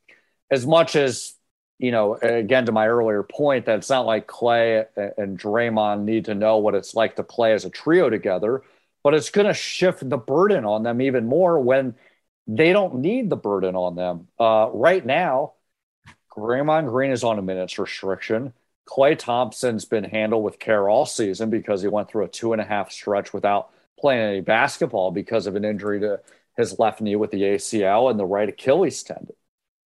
as 0.51 0.67
much 0.67 0.97
as 0.97 1.35
you 1.79 1.91
know, 1.91 2.15
again 2.15 2.67
to 2.67 2.73
my 2.73 2.87
earlier 2.87 3.23
point, 3.23 3.67
that 3.67 3.79
it's 3.79 3.91
not 3.91 4.07
like 4.07 4.27
Klay 4.27 4.87
and 5.19 5.39
Draymond 5.39 6.05
need 6.05 6.27
to 6.27 6.35
know 6.35 6.59
what 6.59 6.75
it's 6.75 6.95
like 6.95 7.17
to 7.17 7.23
play 7.23 7.53
as 7.53 7.65
a 7.65 7.71
trio 7.71 8.09
together, 8.09 8.63
but 9.03 9.13
it's 9.13 9.31
going 9.31 9.49
to 9.49 9.55
shift 9.55 10.09
the 10.09 10.17
burden 10.17 10.65
on 10.65 10.85
them 10.85 11.03
even 11.03 11.27
more 11.27 11.59
when 11.61 11.95
they 12.47 12.73
don't 12.73 12.97
need 12.97 13.29
the 13.29 13.37
burden 13.37 13.75
on 13.75 13.97
them. 13.97 14.29
Uh, 14.39 14.71
right 14.73 15.05
now, 15.05 15.55
Draymond 16.35 16.89
Green 16.89 17.11
is 17.11 17.25
on 17.25 17.39
a 17.39 17.43
minutes 17.43 17.79
restriction. 17.79 18.53
Klay 18.89 19.19
Thompson's 19.19 19.85
been 19.85 20.05
handled 20.05 20.45
with 20.45 20.59
care 20.59 20.89
all 20.89 21.07
season 21.07 21.51
because 21.51 21.83
he 21.83 21.89
went 21.89 22.09
through 22.09 22.25
a 22.25 22.29
two 22.29 22.53
and 22.53 22.63
a 22.63 22.65
half 22.65 22.93
stretch 22.93 23.33
without 23.33 23.71
playing 24.05 24.21
any 24.21 24.41
basketball 24.43 25.11
because 25.11 25.47
of 25.47 25.57
an 25.57 25.65
injury 25.65 25.99
to 25.99 26.21
his 26.59 26.79
left 26.79 27.01
knee 27.01 27.17
with 27.17 27.31
the 27.31 27.41
ACL 27.41 28.11
and 28.11 28.21
the 28.21 28.27
right 28.27 28.51
Achilles 28.51 29.03
tendon. 29.03 29.35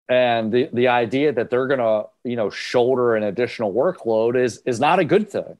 And 0.08 0.52
the 0.52 0.70
the 0.72 0.86
idea 0.86 1.32
that 1.32 1.50
they're 1.50 1.66
going 1.66 1.80
to 1.80 2.04
you 2.22 2.36
know 2.36 2.48
shoulder 2.48 3.16
an 3.16 3.24
additional 3.24 3.72
workload 3.72 4.40
is 4.40 4.62
is 4.66 4.78
not 4.78 5.00
a 5.00 5.04
good 5.04 5.28
thing. 5.28 5.58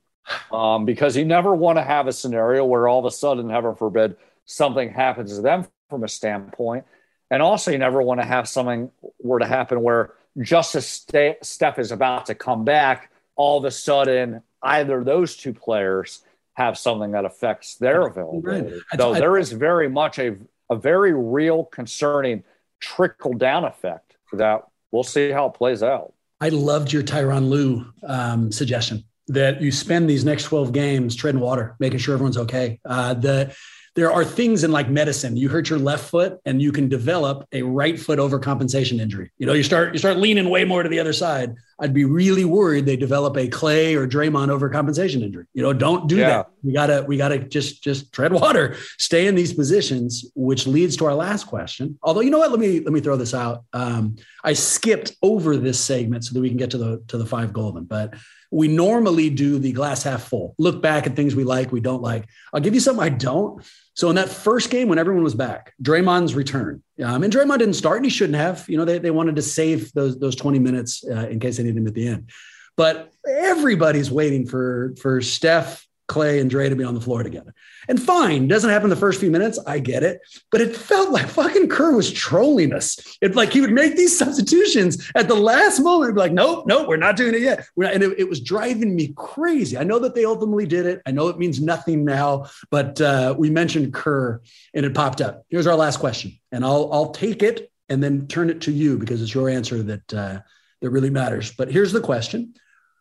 Um, 0.52 0.84
because 0.84 1.16
you 1.16 1.24
never 1.24 1.52
want 1.52 1.78
to 1.78 1.82
have 1.82 2.06
a 2.06 2.12
scenario 2.12 2.64
where 2.64 2.86
all 2.86 3.00
of 3.00 3.06
a 3.06 3.10
sudden 3.10 3.50
heaven 3.50 3.74
forbid 3.74 4.16
something 4.44 4.88
happens 4.88 5.34
to 5.34 5.42
them 5.42 5.66
from 5.90 6.04
a 6.04 6.08
standpoint. 6.08 6.84
And 7.32 7.42
also 7.42 7.72
you 7.72 7.78
never 7.78 8.00
want 8.02 8.20
to 8.20 8.26
have 8.26 8.48
something 8.48 8.92
were 9.20 9.40
to 9.40 9.46
happen 9.46 9.82
where 9.82 10.12
just 10.40 10.76
as 10.76 11.04
steph 11.42 11.78
is 11.80 11.90
about 11.90 12.26
to 12.26 12.36
come 12.36 12.64
back 12.64 13.10
all 13.34 13.58
of 13.58 13.64
a 13.64 13.72
sudden 13.72 14.42
either 14.62 15.02
those 15.02 15.36
two 15.36 15.52
players 15.52 16.22
have 16.54 16.78
something 16.78 17.12
that 17.12 17.24
affects 17.24 17.76
their 17.76 18.06
availability 18.06 18.74
right. 18.74 19.00
so 19.00 19.14
I, 19.14 19.20
there 19.20 19.36
is 19.36 19.52
very 19.52 19.88
much 19.88 20.18
a, 20.18 20.36
a 20.70 20.76
very 20.76 21.12
real 21.12 21.64
concerning 21.64 22.44
trickle 22.80 23.34
down 23.34 23.64
effect 23.64 24.16
that 24.32 24.62
we'll 24.90 25.02
see 25.02 25.30
how 25.30 25.46
it 25.46 25.54
plays 25.54 25.82
out. 25.82 26.12
I 26.40 26.50
loved 26.50 26.92
your 26.92 27.02
Tyronn 27.02 27.48
Lue 27.48 27.86
um, 28.02 28.52
suggestion 28.52 29.04
that 29.28 29.62
you 29.62 29.72
spend 29.72 30.08
these 30.08 30.24
next 30.24 30.44
12 30.44 30.72
games 30.72 31.16
treading 31.16 31.40
water, 31.40 31.76
making 31.78 31.98
sure 31.98 32.14
everyone's 32.14 32.36
okay. 32.36 32.80
Uh, 32.84 33.14
the 33.14 33.56
there 33.94 34.10
are 34.10 34.24
things 34.24 34.64
in 34.64 34.72
like 34.72 34.90
medicine. 34.90 35.36
You 35.36 35.48
hurt 35.48 35.70
your 35.70 35.78
left 35.78 36.10
foot 36.10 36.40
and 36.44 36.60
you 36.60 36.72
can 36.72 36.88
develop 36.88 37.46
a 37.52 37.62
right 37.62 37.98
foot 37.98 38.18
overcompensation 38.18 39.00
injury. 39.00 39.30
You 39.38 39.46
know, 39.46 39.52
you 39.52 39.62
start 39.62 39.92
you 39.92 39.98
start 39.98 40.16
leaning 40.16 40.50
way 40.50 40.64
more 40.64 40.82
to 40.82 40.88
the 40.88 40.98
other 40.98 41.12
side. 41.12 41.54
I'd 41.80 41.94
be 41.94 42.04
really 42.04 42.44
worried 42.44 42.86
they 42.86 42.96
develop 42.96 43.36
a 43.36 43.48
Klay 43.48 43.96
or 43.96 44.06
Draymond 44.06 44.48
overcompensation 44.48 45.22
injury. 45.22 45.46
You 45.54 45.62
know, 45.62 45.72
don't 45.72 46.08
do 46.08 46.16
yeah. 46.16 46.28
that. 46.28 46.50
We 46.64 46.72
gotta 46.72 47.04
we 47.06 47.16
gotta 47.16 47.38
just 47.38 47.82
just 47.84 48.12
tread 48.12 48.32
water, 48.32 48.76
stay 48.98 49.28
in 49.28 49.36
these 49.36 49.52
positions, 49.52 50.24
which 50.34 50.66
leads 50.66 50.96
to 50.96 51.06
our 51.06 51.14
last 51.14 51.46
question. 51.46 51.98
Although 52.02 52.22
you 52.22 52.30
know 52.30 52.38
what, 52.38 52.50
let 52.50 52.60
me 52.60 52.80
let 52.80 52.92
me 52.92 53.00
throw 53.00 53.16
this 53.16 53.34
out. 53.34 53.64
Um, 53.72 54.16
I 54.42 54.54
skipped 54.54 55.12
over 55.22 55.56
this 55.56 55.80
segment 55.80 56.24
so 56.24 56.34
that 56.34 56.40
we 56.40 56.48
can 56.48 56.58
get 56.58 56.70
to 56.70 56.78
the 56.78 57.02
to 57.08 57.18
the 57.18 57.26
five 57.26 57.52
golden, 57.52 57.84
but 57.84 58.14
we 58.54 58.68
normally 58.68 59.30
do 59.30 59.58
the 59.58 59.72
glass 59.72 60.04
half 60.04 60.22
full. 60.28 60.54
Look 60.58 60.80
back 60.80 61.08
at 61.08 61.16
things 61.16 61.34
we 61.34 61.42
like, 61.42 61.72
we 61.72 61.80
don't 61.80 62.02
like. 62.02 62.28
I'll 62.52 62.60
give 62.60 62.72
you 62.72 62.78
something 62.78 63.04
I 63.04 63.08
don't. 63.08 63.64
So 63.94 64.10
in 64.10 64.16
that 64.16 64.28
first 64.28 64.70
game, 64.70 64.88
when 64.88 64.98
everyone 64.98 65.24
was 65.24 65.34
back, 65.34 65.74
Draymond's 65.82 66.36
return, 66.36 66.80
um, 67.02 67.24
and 67.24 67.32
Draymond 67.32 67.58
didn't 67.58 67.74
start, 67.74 67.96
and 67.96 68.06
he 68.06 68.10
shouldn't 68.10 68.36
have. 68.36 68.64
You 68.68 68.78
know, 68.78 68.84
they, 68.84 68.98
they 68.98 69.10
wanted 69.10 69.34
to 69.36 69.42
save 69.42 69.92
those 69.92 70.20
those 70.20 70.36
20 70.36 70.60
minutes 70.60 71.04
uh, 71.04 71.26
in 71.28 71.40
case 71.40 71.56
they 71.56 71.64
needed 71.64 71.78
him 71.78 71.86
at 71.88 71.94
the 71.94 72.06
end. 72.06 72.30
But 72.76 73.12
everybody's 73.28 74.10
waiting 74.10 74.46
for 74.46 74.94
for 75.02 75.20
Steph 75.20 75.84
Klay 76.08 76.40
and 76.40 76.50
Dre 76.50 76.68
to 76.68 76.76
be 76.76 76.84
on 76.84 76.94
the 76.94 77.00
floor 77.00 77.22
together. 77.22 77.54
And 77.88 78.00
fine, 78.00 78.46
doesn't 78.46 78.68
happen 78.68 78.90
the 78.90 78.96
first 78.96 79.20
few 79.20 79.30
minutes. 79.30 79.58
I 79.66 79.78
get 79.78 80.02
it. 80.02 80.20
But 80.50 80.60
it 80.60 80.76
felt 80.76 81.10
like 81.10 81.26
fucking 81.26 81.68
Kerr 81.68 81.96
was 81.96 82.12
trolling 82.12 82.72
us. 82.72 82.98
It 83.20 83.34
like 83.34 83.52
he 83.52 83.60
would 83.60 83.72
make 83.72 83.96
these 83.96 84.16
substitutions 84.24 85.10
at 85.14 85.28
the 85.28 85.34
last 85.34 85.80
moment, 85.80 86.14
be 86.14 86.20
like, 86.20 86.32
nope, 86.32 86.66
nope, 86.66 86.88
we're 86.88 86.96
not 86.96 87.16
doing 87.16 87.34
it 87.34 87.40
yet. 87.40 87.66
and 87.76 88.02
it, 88.02 88.18
it, 88.18 88.28
was 88.28 88.40
driving 88.40 88.94
me 88.94 89.12
crazy. 89.16 89.78
I 89.78 89.84
know 89.84 89.98
that 90.00 90.14
they 90.14 90.24
ultimately 90.24 90.66
did 90.66 90.86
it. 90.86 91.02
I 91.06 91.10
know 91.10 91.28
it 91.28 91.38
means 91.38 91.60
nothing 91.60 92.04
now, 92.04 92.46
but 92.70 93.00
uh, 93.00 93.34
we 93.36 93.50
mentioned 93.50 93.94
Kerr 93.94 94.40
and 94.74 94.84
it 94.84 94.94
popped 94.94 95.20
up. 95.20 95.44
Here's 95.48 95.66
our 95.66 95.76
last 95.76 95.98
question. 95.98 96.38
And 96.52 96.64
I'll 96.64 96.92
I'll 96.92 97.10
take 97.10 97.42
it 97.42 97.70
and 97.88 98.02
then 98.02 98.26
turn 98.26 98.50
it 98.50 98.62
to 98.62 98.72
you 98.72 98.98
because 98.98 99.20
it's 99.22 99.34
your 99.34 99.48
answer 99.48 99.82
that 99.82 100.14
uh, 100.14 100.40
that 100.80 100.90
really 100.90 101.10
matters. 101.10 101.52
But 101.52 101.70
here's 101.70 101.92
the 101.92 102.00
question 102.00 102.54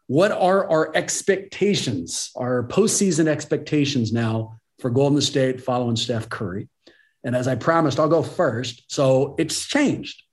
what 0.07 0.31
are 0.31 0.69
our 0.69 0.95
expectations, 0.95 2.31
our 2.35 2.67
postseason 2.67 3.27
expectations 3.27 4.11
now 4.11 4.59
for 4.79 4.89
Golden 4.89 5.21
State 5.21 5.61
following 5.61 5.95
Steph 5.95 6.29
Curry? 6.29 6.67
And 7.23 7.35
as 7.35 7.47
I 7.47 7.55
promised, 7.55 7.99
I'll 7.99 8.09
go 8.09 8.23
first. 8.23 8.83
So 8.91 9.35
it's 9.39 9.65
changed. 9.65 10.23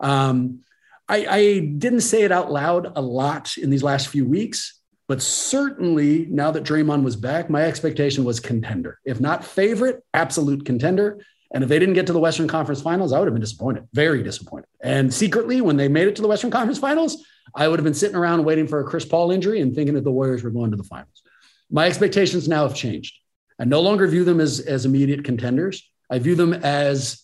Um, 0.00 0.60
I, 1.08 1.26
I 1.26 1.58
didn't 1.58 2.02
say 2.02 2.22
it 2.22 2.32
out 2.32 2.50
loud 2.50 2.92
a 2.96 3.02
lot 3.02 3.56
in 3.56 3.70
these 3.70 3.82
last 3.82 4.08
few 4.08 4.24
weeks, 4.24 4.80
but 5.08 5.20
certainly 5.20 6.26
now 6.30 6.50
that 6.52 6.62
Draymond 6.62 7.02
was 7.02 7.16
back, 7.16 7.50
my 7.50 7.62
expectation 7.62 8.24
was 8.24 8.40
contender. 8.40 9.00
If 9.04 9.20
not 9.20 9.44
favorite, 9.44 10.04
absolute 10.14 10.64
contender. 10.64 11.20
And 11.52 11.64
if 11.64 11.68
they 11.68 11.80
didn't 11.80 11.94
get 11.94 12.06
to 12.06 12.12
the 12.12 12.20
Western 12.20 12.46
Conference 12.46 12.80
Finals, 12.80 13.12
I 13.12 13.18
would 13.18 13.26
have 13.26 13.34
been 13.34 13.40
disappointed, 13.40 13.88
very 13.92 14.22
disappointed. 14.22 14.68
And 14.80 15.12
secretly, 15.12 15.60
when 15.60 15.76
they 15.76 15.88
made 15.88 16.06
it 16.06 16.14
to 16.16 16.22
the 16.22 16.28
Western 16.28 16.52
Conference 16.52 16.78
Finals, 16.78 17.24
I 17.54 17.68
would 17.68 17.78
have 17.78 17.84
been 17.84 17.94
sitting 17.94 18.16
around 18.16 18.44
waiting 18.44 18.66
for 18.66 18.80
a 18.80 18.84
Chris 18.84 19.04
Paul 19.04 19.30
injury 19.30 19.60
and 19.60 19.74
thinking 19.74 19.94
that 19.94 20.04
the 20.04 20.12
Warriors 20.12 20.42
were 20.42 20.50
going 20.50 20.70
to 20.70 20.76
the 20.76 20.84
finals. 20.84 21.22
My 21.70 21.86
expectations 21.86 22.48
now 22.48 22.66
have 22.66 22.74
changed. 22.74 23.16
I 23.58 23.64
no 23.64 23.80
longer 23.80 24.06
view 24.06 24.24
them 24.24 24.40
as, 24.40 24.60
as 24.60 24.84
immediate 24.84 25.24
contenders. 25.24 25.88
I 26.10 26.18
view 26.18 26.34
them 26.34 26.52
as 26.54 27.22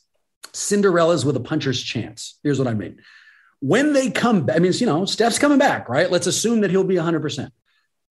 Cinderellas 0.53 1.25
with 1.25 1.37
a 1.37 1.41
puncher's 1.41 1.83
chance. 1.83 2.39
Here's 2.43 2.59
what 2.59 2.69
I 2.69 2.75
mean. 2.75 3.01
When 3.61 3.93
they 3.93 4.11
come 4.11 4.47
back, 4.47 4.57
I 4.57 4.59
mean, 4.59 4.73
you 4.75 4.87
know, 4.87 5.05
Steph's 5.07 5.39
coming 5.39 5.59
back, 5.59 5.89
right? 5.89 6.11
Let's 6.11 6.27
assume 6.27 6.61
that 6.61 6.71
he'll 6.71 6.85
be 6.85 6.97
100%. 6.97 7.51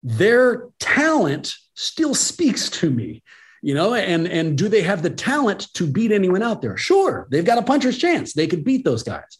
Their 0.04 0.68
talent 0.78 1.54
still 1.74 2.14
speaks 2.14 2.70
to 2.70 2.90
me. 2.90 3.22
You 3.64 3.74
know, 3.74 3.94
and 3.94 4.26
and 4.26 4.58
do 4.58 4.68
they 4.68 4.82
have 4.82 5.04
the 5.04 5.10
talent 5.10 5.72
to 5.74 5.86
beat 5.86 6.10
anyone 6.10 6.42
out 6.42 6.62
there? 6.62 6.76
Sure, 6.76 7.28
they've 7.30 7.44
got 7.44 7.58
a 7.58 7.62
puncher's 7.62 7.96
chance. 7.96 8.32
They 8.32 8.48
could 8.48 8.64
beat 8.64 8.84
those 8.84 9.04
guys. 9.04 9.38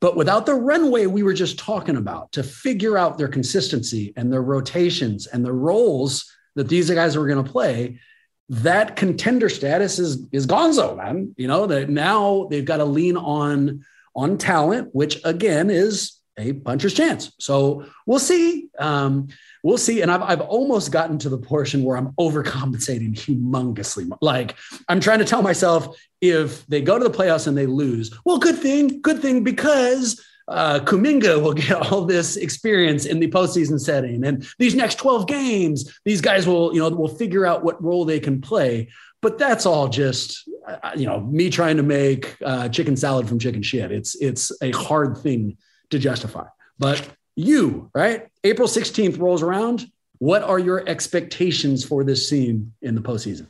But 0.00 0.16
without 0.16 0.46
the 0.46 0.54
runway 0.54 1.06
we 1.06 1.22
were 1.22 1.34
just 1.34 1.58
talking 1.58 1.96
about 1.96 2.32
to 2.32 2.42
figure 2.42 2.96
out 2.96 3.18
their 3.18 3.28
consistency 3.28 4.12
and 4.16 4.32
their 4.32 4.42
rotations 4.42 5.26
and 5.26 5.44
the 5.44 5.52
roles 5.52 6.30
that 6.56 6.68
these 6.68 6.90
guys 6.90 7.16
were 7.16 7.26
going 7.26 7.44
to 7.44 7.50
play, 7.50 8.00
that 8.48 8.96
contender 8.96 9.48
status 9.48 9.98
is 9.98 10.26
is 10.32 10.46
gonzo, 10.46 10.96
man. 10.96 11.34
You 11.36 11.48
know 11.48 11.66
that 11.66 11.88
now 11.88 12.48
they've 12.50 12.64
got 12.64 12.78
to 12.78 12.84
lean 12.84 13.16
on 13.16 13.84
on 14.14 14.38
talent, 14.38 14.88
which 14.92 15.20
again 15.24 15.70
is 15.70 16.18
a 16.36 16.54
puncher's 16.54 16.94
chance. 16.94 17.32
So 17.38 17.86
we'll 18.06 18.18
see. 18.18 18.68
Um, 18.78 19.28
we'll 19.62 19.78
see. 19.78 20.02
And 20.02 20.10
I've, 20.10 20.22
I've 20.22 20.40
almost 20.40 20.92
gotten 20.92 21.18
to 21.18 21.28
the 21.28 21.38
portion 21.38 21.84
where 21.84 21.96
I'm 21.96 22.12
overcompensating 22.12 23.14
humongously. 23.14 24.10
Like 24.20 24.56
I'm 24.88 25.00
trying 25.00 25.18
to 25.20 25.24
tell 25.24 25.42
myself 25.42 25.96
if 26.20 26.66
they 26.66 26.82
go 26.82 26.98
to 26.98 27.04
the 27.04 27.10
playoffs 27.10 27.46
and 27.46 27.56
they 27.56 27.66
lose, 27.66 28.12
well, 28.24 28.38
good 28.38 28.58
thing, 28.58 29.00
good 29.00 29.20
thing, 29.20 29.42
because 29.42 30.22
uh, 30.48 30.80
Kuminga 30.80 31.40
will 31.40 31.54
get 31.54 31.72
all 31.92 32.04
this 32.04 32.36
experience 32.36 33.06
in 33.06 33.20
the 33.20 33.28
postseason 33.28 33.80
setting, 33.80 34.24
and 34.24 34.46
these 34.58 34.74
next 34.74 34.96
12 34.96 35.26
games, 35.26 35.98
these 36.04 36.20
guys 36.20 36.46
will, 36.46 36.74
you 36.74 36.80
know, 36.80 36.90
will 36.90 37.08
figure 37.08 37.46
out 37.46 37.64
what 37.64 37.82
role 37.82 38.04
they 38.04 38.20
can 38.20 38.40
play. 38.40 38.88
But 39.22 39.38
that's 39.38 39.66
all 39.66 39.88
just, 39.88 40.48
uh, 40.66 40.92
you 40.96 41.06
know, 41.06 41.20
me 41.20 41.50
trying 41.50 41.76
to 41.76 41.82
make 41.82 42.36
uh, 42.44 42.68
chicken 42.70 42.96
salad 42.96 43.28
from 43.28 43.38
chicken 43.38 43.62
shit. 43.62 43.92
It's 43.92 44.14
it's 44.16 44.50
a 44.62 44.70
hard 44.70 45.18
thing 45.18 45.58
to 45.90 45.98
justify. 45.98 46.46
But 46.78 47.06
you, 47.36 47.90
right? 47.94 48.29
April 48.42 48.68
16th 48.68 49.18
rolls 49.18 49.42
around. 49.42 49.90
What 50.18 50.42
are 50.42 50.58
your 50.58 50.86
expectations 50.88 51.84
for 51.84 52.04
this 52.04 52.28
team 52.28 52.72
in 52.82 52.94
the 52.94 53.00
postseason? 53.00 53.48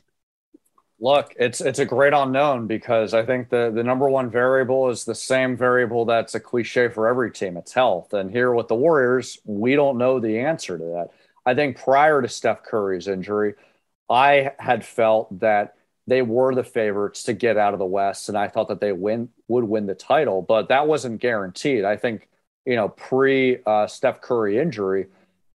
Look, 0.99 1.33
it's 1.39 1.61
it's 1.61 1.79
a 1.79 1.85
great 1.85 2.13
unknown 2.13 2.67
because 2.67 3.15
I 3.15 3.25
think 3.25 3.49
the 3.49 3.71
the 3.73 3.83
number 3.83 4.07
one 4.07 4.29
variable 4.29 4.89
is 4.89 5.03
the 5.03 5.15
same 5.15 5.57
variable 5.57 6.05
that's 6.05 6.35
a 6.35 6.39
cliche 6.39 6.89
for 6.89 7.07
every 7.07 7.31
team. 7.31 7.57
It's 7.57 7.73
health. 7.73 8.13
And 8.13 8.29
here 8.29 8.53
with 8.53 8.67
the 8.67 8.75
Warriors, 8.75 9.39
we 9.43 9.75
don't 9.75 9.97
know 9.97 10.19
the 10.19 10.39
answer 10.39 10.77
to 10.77 10.83
that. 10.83 11.09
I 11.43 11.55
think 11.55 11.77
prior 11.77 12.21
to 12.21 12.27
Steph 12.27 12.63
Curry's 12.63 13.07
injury, 13.07 13.55
I 14.09 14.51
had 14.59 14.85
felt 14.85 15.39
that 15.39 15.75
they 16.05 16.21
were 16.21 16.53
the 16.53 16.63
favorites 16.63 17.23
to 17.23 17.33
get 17.33 17.57
out 17.57 17.73
of 17.73 17.79
the 17.79 17.85
West, 17.85 18.29
and 18.29 18.37
I 18.37 18.47
thought 18.47 18.67
that 18.67 18.79
they 18.79 18.91
win 18.91 19.29
would 19.47 19.63
win 19.63 19.87
the 19.87 19.95
title, 19.95 20.43
but 20.43 20.69
that 20.69 20.87
wasn't 20.87 21.19
guaranteed. 21.19 21.83
I 21.83 21.97
think 21.97 22.27
you 22.65 22.75
know, 22.75 22.89
pre 22.89 23.59
uh, 23.65 23.87
Steph 23.87 24.21
Curry 24.21 24.57
injury, 24.57 25.07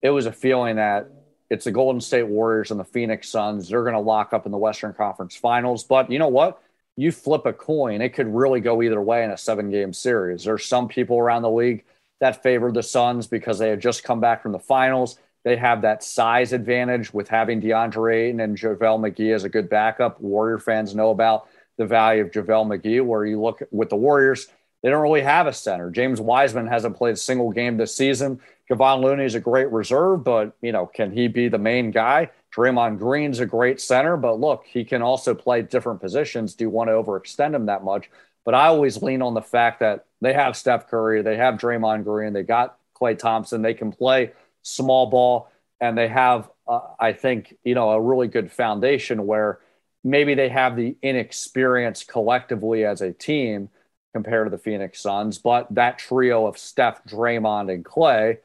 it 0.02 0.10
was 0.10 0.26
a 0.26 0.32
feeling 0.32 0.78
that 0.78 1.10
it's 1.50 1.66
the 1.66 1.72
Golden 1.72 2.02
State 2.02 2.28
Warriors 2.28 2.72
and 2.72 2.80
the 2.80 2.86
Phoenix 2.86 3.30
Suns. 3.30 3.70
They're 3.70 3.84
going 3.84 3.94
to 3.94 4.00
lock 4.00 4.34
up 4.34 4.46
in 4.46 4.52
the 4.52 4.58
Western 4.58 4.94
Conference 4.94 5.36
Finals. 5.36 5.84
But 5.84 6.12
you 6.12 6.20
know 6.20 6.28
what? 6.28 6.62
You 6.98 7.12
flip 7.12 7.46
a 7.46 7.54
coin, 7.54 8.02
it 8.02 8.14
could 8.14 8.34
really 8.34 8.62
go 8.62 8.82
either 8.82 9.02
way 9.02 9.24
in 9.24 9.32
a 9.32 9.38
seven 9.38 9.70
game 9.70 9.92
series. 9.92 10.46
There's 10.46 10.66
some 10.66 10.88
people 10.88 11.20
around 11.20 11.42
the 11.42 11.52
league 11.52 11.84
that 12.22 12.42
favor 12.42 12.72
the 12.72 12.84
Suns 12.84 13.28
because 13.28 13.60
they 13.60 13.70
had 13.70 13.82
just 13.82 14.04
come 14.04 14.22
back 14.22 14.42
from 14.42 14.54
the 14.54 14.60
finals. 14.60 15.18
They 15.44 15.58
have 15.58 15.82
that 15.82 16.04
size 16.04 16.54
advantage 16.54 17.14
with 17.14 17.28
having 17.28 17.62
DeAndre 17.62 18.28
Ayton 18.28 18.40
and 18.40 18.58
JaVale 18.58 18.80
McGee 18.80 19.36
as 19.36 19.44
a 19.44 19.50
good 19.50 19.70
backup. 19.70 20.20
Warrior 20.22 20.58
fans 20.58 20.96
know 20.96 21.12
about 21.12 21.48
the 21.78 21.86
value 21.86 22.24
of 22.24 22.32
JaVale 22.32 22.80
McGee, 22.80 23.06
where 23.06 23.26
you 23.26 23.42
look 23.42 23.62
with 23.72 23.90
the 23.90 23.96
Warriors, 23.96 24.48
they 24.86 24.92
don't 24.92 25.02
really 25.02 25.22
have 25.22 25.48
a 25.48 25.52
center. 25.52 25.90
James 25.90 26.22
Wiseman 26.22 26.68
hasn't 26.68 26.96
played 26.96 27.16
a 27.16 27.18
single 27.18 27.52
game 27.52 27.76
this 27.76 27.96
season. 27.96 28.40
Kevon 28.70 29.02
Looney 29.02 29.26
is 29.26 29.34
a 29.34 29.40
great 29.40 29.72
reserve, 29.72 30.24
but 30.24 30.56
you 30.62 30.72
know, 30.72 30.86
can 30.86 31.12
he 31.12 31.28
be 31.28 31.48
the 31.48 31.58
main 31.58 31.90
guy? 31.90 32.30
Draymond 32.56 33.00
Green's 33.00 33.40
a 33.40 33.48
great 33.48 33.82
center, 33.82 34.16
but 34.16 34.40
look, 34.40 34.64
he 34.68 34.86
can 34.86 35.02
also 35.02 35.34
play 35.34 35.64
different 35.64 36.02
positions. 36.02 36.54
Do 36.54 36.66
you 36.66 36.70
want 36.70 36.90
to 36.90 36.94
overextend 36.94 37.56
him 37.56 37.66
that 37.66 37.84
much? 37.84 38.12
But 38.44 38.54
I 38.54 38.68
always 38.68 39.02
lean 39.02 39.24
on 39.24 39.34
the 39.34 39.42
fact 39.42 39.80
that 39.80 40.06
they 40.22 40.34
have 40.34 40.56
Steph 40.56 40.88
Curry, 40.88 41.24
they 41.24 41.38
have 41.38 41.56
Draymond 41.56 42.04
Green, 42.04 42.34
they 42.34 42.44
got 42.44 42.78
Klay 42.96 43.18
Thompson, 43.18 43.64
they 43.64 43.74
can 43.74 43.92
play 43.92 44.34
small 44.62 45.08
ball, 45.08 45.50
and 45.82 45.98
they 45.98 46.10
have, 46.10 46.48
uh, 46.68 46.82
I 47.00 47.14
think, 47.14 47.56
you 47.64 47.74
know, 47.74 47.90
a 47.90 48.00
really 48.00 48.28
good 48.28 48.52
foundation 48.52 49.26
where 49.26 49.58
maybe 50.04 50.36
they 50.36 50.50
have 50.50 50.76
the 50.76 50.96
inexperience 51.02 52.04
collectively 52.04 52.86
as 52.86 53.02
a 53.02 53.12
team 53.12 53.70
compared 54.16 54.48
to 54.48 54.50
the 54.50 54.58
Phoenix 54.58 55.02
Suns. 55.02 55.40
But 55.40 55.68
that 55.76 56.00
trio 56.00 56.48
of 56.48 56.58
Steph, 56.58 57.04
Draymond, 57.04 57.70
and 57.70 57.84
Klay, 57.84 58.38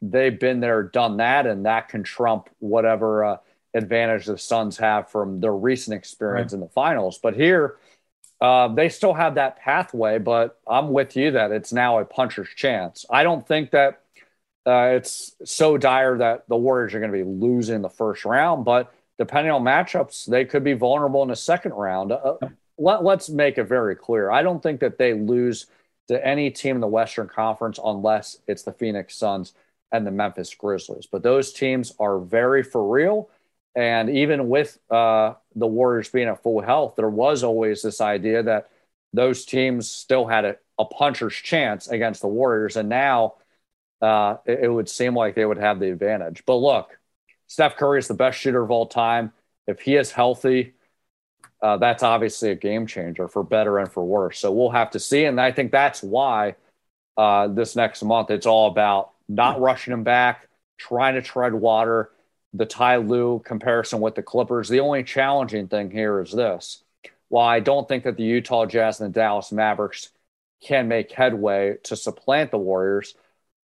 they've 0.00 0.38
been 0.38 0.60
there, 0.60 0.84
done 0.84 1.16
that, 1.16 1.48
and 1.48 1.66
that 1.66 1.88
can 1.88 2.04
trump 2.04 2.48
whatever 2.60 3.24
uh, 3.24 3.36
advantage 3.74 4.26
the 4.26 4.38
Suns 4.38 4.78
have 4.78 5.10
from 5.10 5.40
their 5.40 5.52
recent 5.52 5.96
experience 5.96 6.52
right. 6.52 6.58
in 6.58 6.60
the 6.60 6.68
finals. 6.68 7.18
But 7.20 7.34
here, 7.34 7.76
uh, 8.40 8.68
they 8.68 8.88
still 8.88 9.14
have 9.14 9.34
that 9.34 9.58
pathway, 9.58 10.20
but 10.20 10.60
I'm 10.64 10.92
with 10.92 11.16
you 11.16 11.32
that 11.32 11.50
it's 11.50 11.72
now 11.72 11.98
a 11.98 12.04
puncher's 12.04 12.50
chance. 12.54 13.04
I 13.10 13.24
don't 13.24 13.44
think 13.44 13.72
that 13.72 14.02
uh, 14.64 14.92
it's 14.94 15.34
so 15.44 15.76
dire 15.76 16.18
that 16.18 16.44
the 16.48 16.56
Warriors 16.56 16.94
are 16.94 17.00
going 17.00 17.10
to 17.10 17.18
be 17.18 17.28
losing 17.28 17.82
the 17.82 17.90
first 17.90 18.24
round, 18.24 18.64
but 18.64 18.94
depending 19.18 19.50
on 19.50 19.64
matchups, 19.64 20.26
they 20.26 20.44
could 20.44 20.62
be 20.62 20.74
vulnerable 20.74 21.24
in 21.24 21.30
the 21.30 21.36
second 21.36 21.72
round. 21.72 22.12
Uh, 22.12 22.34
let, 22.78 23.04
let's 23.04 23.28
make 23.28 23.58
it 23.58 23.64
very 23.64 23.96
clear. 23.96 24.30
I 24.30 24.42
don't 24.42 24.62
think 24.62 24.80
that 24.80 24.98
they 24.98 25.14
lose 25.14 25.66
to 26.08 26.24
any 26.24 26.50
team 26.50 26.76
in 26.76 26.80
the 26.80 26.86
Western 26.86 27.28
Conference 27.28 27.78
unless 27.82 28.38
it's 28.46 28.62
the 28.62 28.72
Phoenix 28.72 29.16
Suns 29.16 29.54
and 29.92 30.06
the 30.06 30.10
Memphis 30.10 30.54
Grizzlies. 30.54 31.06
But 31.06 31.22
those 31.22 31.52
teams 31.52 31.92
are 31.98 32.18
very 32.18 32.62
for 32.62 32.88
real. 32.88 33.28
And 33.74 34.08
even 34.10 34.48
with 34.48 34.78
uh, 34.90 35.34
the 35.54 35.66
Warriors 35.66 36.08
being 36.08 36.28
at 36.28 36.42
full 36.42 36.62
health, 36.62 36.94
there 36.96 37.10
was 37.10 37.42
always 37.42 37.82
this 37.82 38.00
idea 38.00 38.42
that 38.42 38.70
those 39.12 39.44
teams 39.44 39.90
still 39.90 40.26
had 40.26 40.44
a, 40.44 40.56
a 40.78 40.84
puncher's 40.84 41.34
chance 41.34 41.88
against 41.88 42.20
the 42.20 42.28
Warriors. 42.28 42.76
And 42.76 42.88
now 42.88 43.34
uh, 44.00 44.36
it, 44.46 44.60
it 44.64 44.68
would 44.68 44.88
seem 44.88 45.14
like 45.14 45.34
they 45.34 45.44
would 45.44 45.58
have 45.58 45.80
the 45.80 45.90
advantage. 45.90 46.44
But 46.46 46.56
look, 46.56 46.98
Steph 47.48 47.76
Curry 47.76 47.98
is 47.98 48.08
the 48.08 48.14
best 48.14 48.38
shooter 48.38 48.62
of 48.62 48.70
all 48.70 48.86
time. 48.86 49.32
If 49.66 49.80
he 49.80 49.96
is 49.96 50.12
healthy, 50.12 50.74
uh, 51.62 51.76
that's 51.78 52.02
obviously 52.02 52.50
a 52.50 52.54
game 52.54 52.86
changer 52.86 53.28
for 53.28 53.42
better 53.42 53.78
and 53.78 53.90
for 53.90 54.04
worse. 54.04 54.38
So 54.38 54.52
we'll 54.52 54.70
have 54.70 54.90
to 54.92 55.00
see. 55.00 55.24
And 55.24 55.40
I 55.40 55.52
think 55.52 55.72
that's 55.72 56.02
why 56.02 56.56
uh, 57.16 57.48
this 57.48 57.76
next 57.76 58.02
month 58.02 58.30
it's 58.30 58.46
all 58.46 58.68
about 58.68 59.12
not 59.28 59.60
rushing 59.60 59.92
him 59.92 60.04
back, 60.04 60.48
trying 60.78 61.14
to 61.14 61.22
tread 61.22 61.54
water. 61.54 62.10
The 62.54 62.66
Ty 62.66 62.98
Lue 62.98 63.42
comparison 63.44 64.00
with 64.00 64.14
the 64.14 64.22
Clippers. 64.22 64.68
The 64.68 64.80
only 64.80 65.02
challenging 65.02 65.68
thing 65.68 65.90
here 65.90 66.20
is 66.20 66.32
this. 66.32 66.82
While 67.28 67.48
I 67.48 67.60
don't 67.60 67.88
think 67.88 68.04
that 68.04 68.16
the 68.16 68.22
Utah 68.22 68.66
Jazz 68.66 69.00
and 69.00 69.12
the 69.12 69.18
Dallas 69.18 69.52
Mavericks 69.52 70.10
can 70.62 70.88
make 70.88 71.12
headway 71.12 71.76
to 71.84 71.96
supplant 71.96 72.50
the 72.50 72.58
Warriors, 72.58 73.14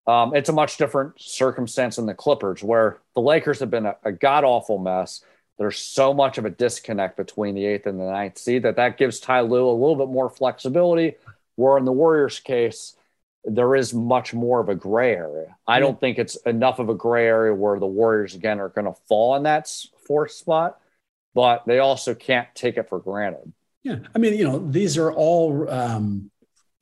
um, 0.08 0.36
it's 0.36 0.50
a 0.50 0.54
much 0.54 0.78
different 0.78 1.22
circumstance 1.22 1.98
than 1.98 2.06
the 2.06 2.14
Clippers, 2.14 2.64
where 2.64 3.00
the 3.14 3.22
Lakers 3.22 3.60
have 3.60 3.70
been 3.70 3.86
a, 3.86 3.96
a 4.04 4.12
god 4.12 4.44
awful 4.44 4.78
mess 4.78 5.24
there's 5.62 5.78
so 5.78 6.12
much 6.12 6.40
of 6.40 6.46
a 6.46 6.50
disconnect 6.50 7.16
between 7.16 7.54
the 7.54 7.64
eighth 7.68 7.86
and 7.86 8.00
the 8.00 8.06
ninth 8.06 8.36
seed 8.40 8.64
that 8.64 8.78
that 8.78 8.98
gives 8.98 9.20
Ty 9.20 9.42
Lue 9.42 9.70
a 9.70 9.72
little 9.72 9.96
bit 9.96 10.08
more 10.08 10.28
flexibility. 10.28 11.14
Where 11.56 11.78
in 11.78 11.86
the 11.86 11.92
Warriors' 11.92 12.40
case, 12.40 12.96
there 13.46 13.76
is 13.76 13.94
much 13.94 14.34
more 14.34 14.60
of 14.60 14.70
a 14.70 14.76
gray 14.76 15.16
area. 15.16 15.56
I 15.68 15.80
don't 15.80 16.00
think 16.00 16.18
it's 16.18 16.36
enough 16.38 16.80
of 16.80 16.90
a 16.90 16.96
gray 16.96 17.28
area 17.28 17.54
where 17.54 17.78
the 17.78 17.86
Warriors 17.86 18.34
again 18.34 18.60
are 18.60 18.70
going 18.70 18.86
to 18.86 19.00
fall 19.08 19.36
in 19.36 19.44
that 19.44 19.72
fourth 20.08 20.32
spot, 20.32 20.80
but 21.36 21.64
they 21.68 21.78
also 21.78 22.16
can't 22.16 22.48
take 22.56 22.78
it 22.78 22.90
for 22.90 22.98
granted. 22.98 23.54
Yeah, 23.84 24.00
I 24.16 24.18
mean, 24.18 24.34
you 24.34 24.46
know, 24.46 24.68
these 24.68 24.98
are 24.98 25.12
all 25.12 25.70
um, 25.70 26.32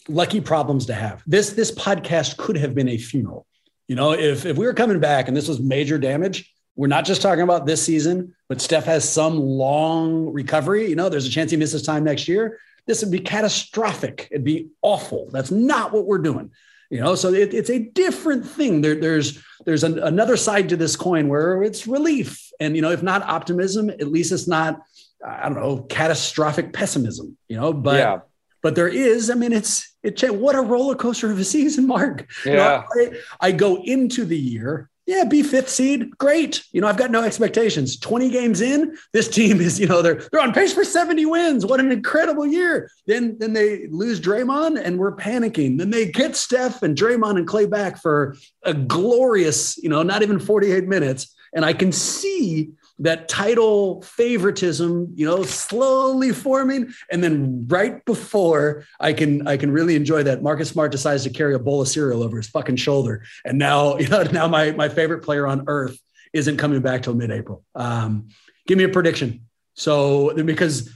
lucky 0.08 0.40
problems 0.40 0.86
to 0.86 0.94
have. 0.94 1.22
This 1.28 1.50
this 1.50 1.72
podcast 1.74 2.38
could 2.38 2.56
have 2.56 2.74
been 2.74 2.88
a 2.88 2.98
funeral. 2.98 3.46
You 3.90 3.98
know, 3.98 4.14
if 4.14 4.46
if 4.46 4.56
we 4.56 4.66
were 4.66 4.74
coming 4.74 5.02
back 5.02 5.28
and 5.28 5.36
this 5.36 5.50
was 5.50 5.60
major 5.60 5.98
damage, 5.98 6.54
we're 6.80 6.88
not 6.88 7.04
just 7.04 7.22
talking 7.22 7.44
about 7.44 7.66
this 7.66 7.84
season, 7.84 8.34
but 8.48 8.62
Steph 8.62 8.86
has 8.86 9.08
some 9.08 9.38
long 9.38 10.32
recovery. 10.32 10.88
You 10.88 10.96
know, 10.96 11.10
there's 11.10 11.26
a 11.26 11.30
chance 11.30 11.52
he 11.52 11.58
misses 11.58 11.84
time 11.84 12.06
next 12.06 12.30
year. 12.30 12.58
This 12.86 13.04
would 13.04 13.12
be 13.12 13.20
catastrophic. 13.20 14.30
It'd 14.32 14.46
be 14.46 14.70
awful. 14.82 15.28
That's 15.30 15.52
not 15.52 15.92
what 15.92 16.06
we're 16.06 16.20
doing. 16.20 16.52
You 16.90 17.02
know, 17.02 17.16
so 17.16 17.34
it, 17.34 17.54
it's 17.54 17.70
a 17.70 17.80
different 17.80 18.48
thing. 18.48 18.80
There, 18.80 18.96
there's 18.96 19.44
there's 19.66 19.84
an, 19.84 20.00
another 20.00 20.38
side 20.38 20.70
to 20.70 20.78
this 20.78 20.96
coin 20.96 21.28
where 21.28 21.62
it's 21.64 21.86
relief, 21.86 22.50
and 22.62 22.78
you 22.78 22.82
know, 22.82 22.92
if 22.92 23.04
not 23.04 23.24
optimism, 23.24 23.90
at 23.90 24.08
least 24.08 24.32
it's 24.32 24.48
not 24.48 24.80
I 25.24 25.50
don't 25.50 25.60
know 25.60 25.82
catastrophic 25.82 26.72
pessimism. 26.72 27.38
You 27.50 27.58
know, 27.58 27.74
but 27.74 27.98
yeah. 27.98 28.20
but 28.64 28.76
there 28.76 28.88
is. 28.88 29.30
I 29.30 29.34
mean, 29.34 29.52
it's 29.52 29.98
it. 30.02 30.34
What 30.34 30.56
a 30.56 30.62
roller 30.62 30.96
coaster 30.96 31.30
of 31.30 31.40
a 31.40 31.44
season, 31.44 31.88
Mark. 31.88 32.32
Yeah, 32.46 32.52
you 32.96 33.12
know, 33.12 33.18
I, 33.42 33.48
I 33.48 33.52
go 33.52 33.84
into 33.84 34.24
the 34.24 34.40
year 34.40 34.90
yeah, 35.10 35.24
be 35.24 35.42
fifth 35.42 35.70
seed, 35.70 36.16
great. 36.20 36.64
You 36.72 36.82
know, 36.82 36.88
I've 36.88 36.96
got 36.96 37.10
no 37.10 37.24
expectations. 37.24 37.98
20 37.98 38.30
games 38.30 38.62
in, 38.62 38.96
this 39.12 39.28
team 39.28 39.60
is, 39.60 39.80
you 39.80 39.88
know, 39.88 40.04
they're 40.04 40.22
they're 40.32 40.40
on 40.40 40.54
pace 40.54 40.72
for 40.72 40.84
70 40.84 41.26
wins. 41.26 41.66
What 41.66 41.80
an 41.80 41.92
incredible 41.92 42.46
year. 42.46 42.92
Then 43.08 43.36
then 43.40 43.54
they 43.54 43.88
lose 43.88 44.22
Draymond 44.22 44.80
and 44.80 45.00
we're 45.00 45.16
panicking. 45.16 45.80
Then 45.80 45.90
they 45.90 46.12
get 46.12 46.36
Steph 46.36 46.84
and 46.84 46.96
Draymond 46.96 47.38
and 47.38 47.48
Klay 47.48 47.68
back 47.68 48.00
for 48.00 48.38
a 48.62 48.76
glorious, 48.76 49.80
you 49.80 49.90
know, 49.90 50.04
not 50.04 50.22
even 50.22 50.40
48 50.40 50.88
minutes. 50.88 51.36
And 51.56 51.66
I 51.66 51.74
can 51.74 51.92
see 51.92 52.70
that 53.00 53.30
title 53.30 54.02
favoritism, 54.02 55.14
you 55.16 55.26
know, 55.26 55.44
slowly 55.44 56.32
forming, 56.32 56.94
and 57.12 57.24
then 57.24 57.66
right 57.68 58.04
before 58.06 58.86
I 59.00 59.14
can 59.14 59.48
I 59.48 59.58
can 59.58 59.72
really 59.72 59.96
enjoy 59.96 60.24
that, 60.24 60.44
Marcus 60.44 60.70
Smart 60.70 60.92
decides 60.92 61.24
to 61.24 61.30
carry 61.30 61.56
a 61.56 61.60
bowl 61.60 61.82
of 61.82 61.88
cereal 61.88 62.24
over 62.24 62.38
his 62.38 62.48
fucking 62.48 62.76
shoulder, 62.76 63.24
and 63.46 63.58
now 63.58 63.98
you 64.00 64.08
know 64.08 64.24
now 64.24 64.48
my 64.48 64.72
my 64.72 64.90
favorite 64.90 65.24
player 65.24 65.48
on 65.48 65.64
earth 65.68 66.00
isn't 66.34 66.58
coming 66.58 66.82
back 66.82 67.02
till 67.02 67.16
mid-April. 67.16 67.64
Um, 67.74 68.28
give 68.68 68.78
me 68.78 68.84
a 68.84 68.90
prediction. 68.90 69.48
So 69.74 70.34
because 70.44 70.92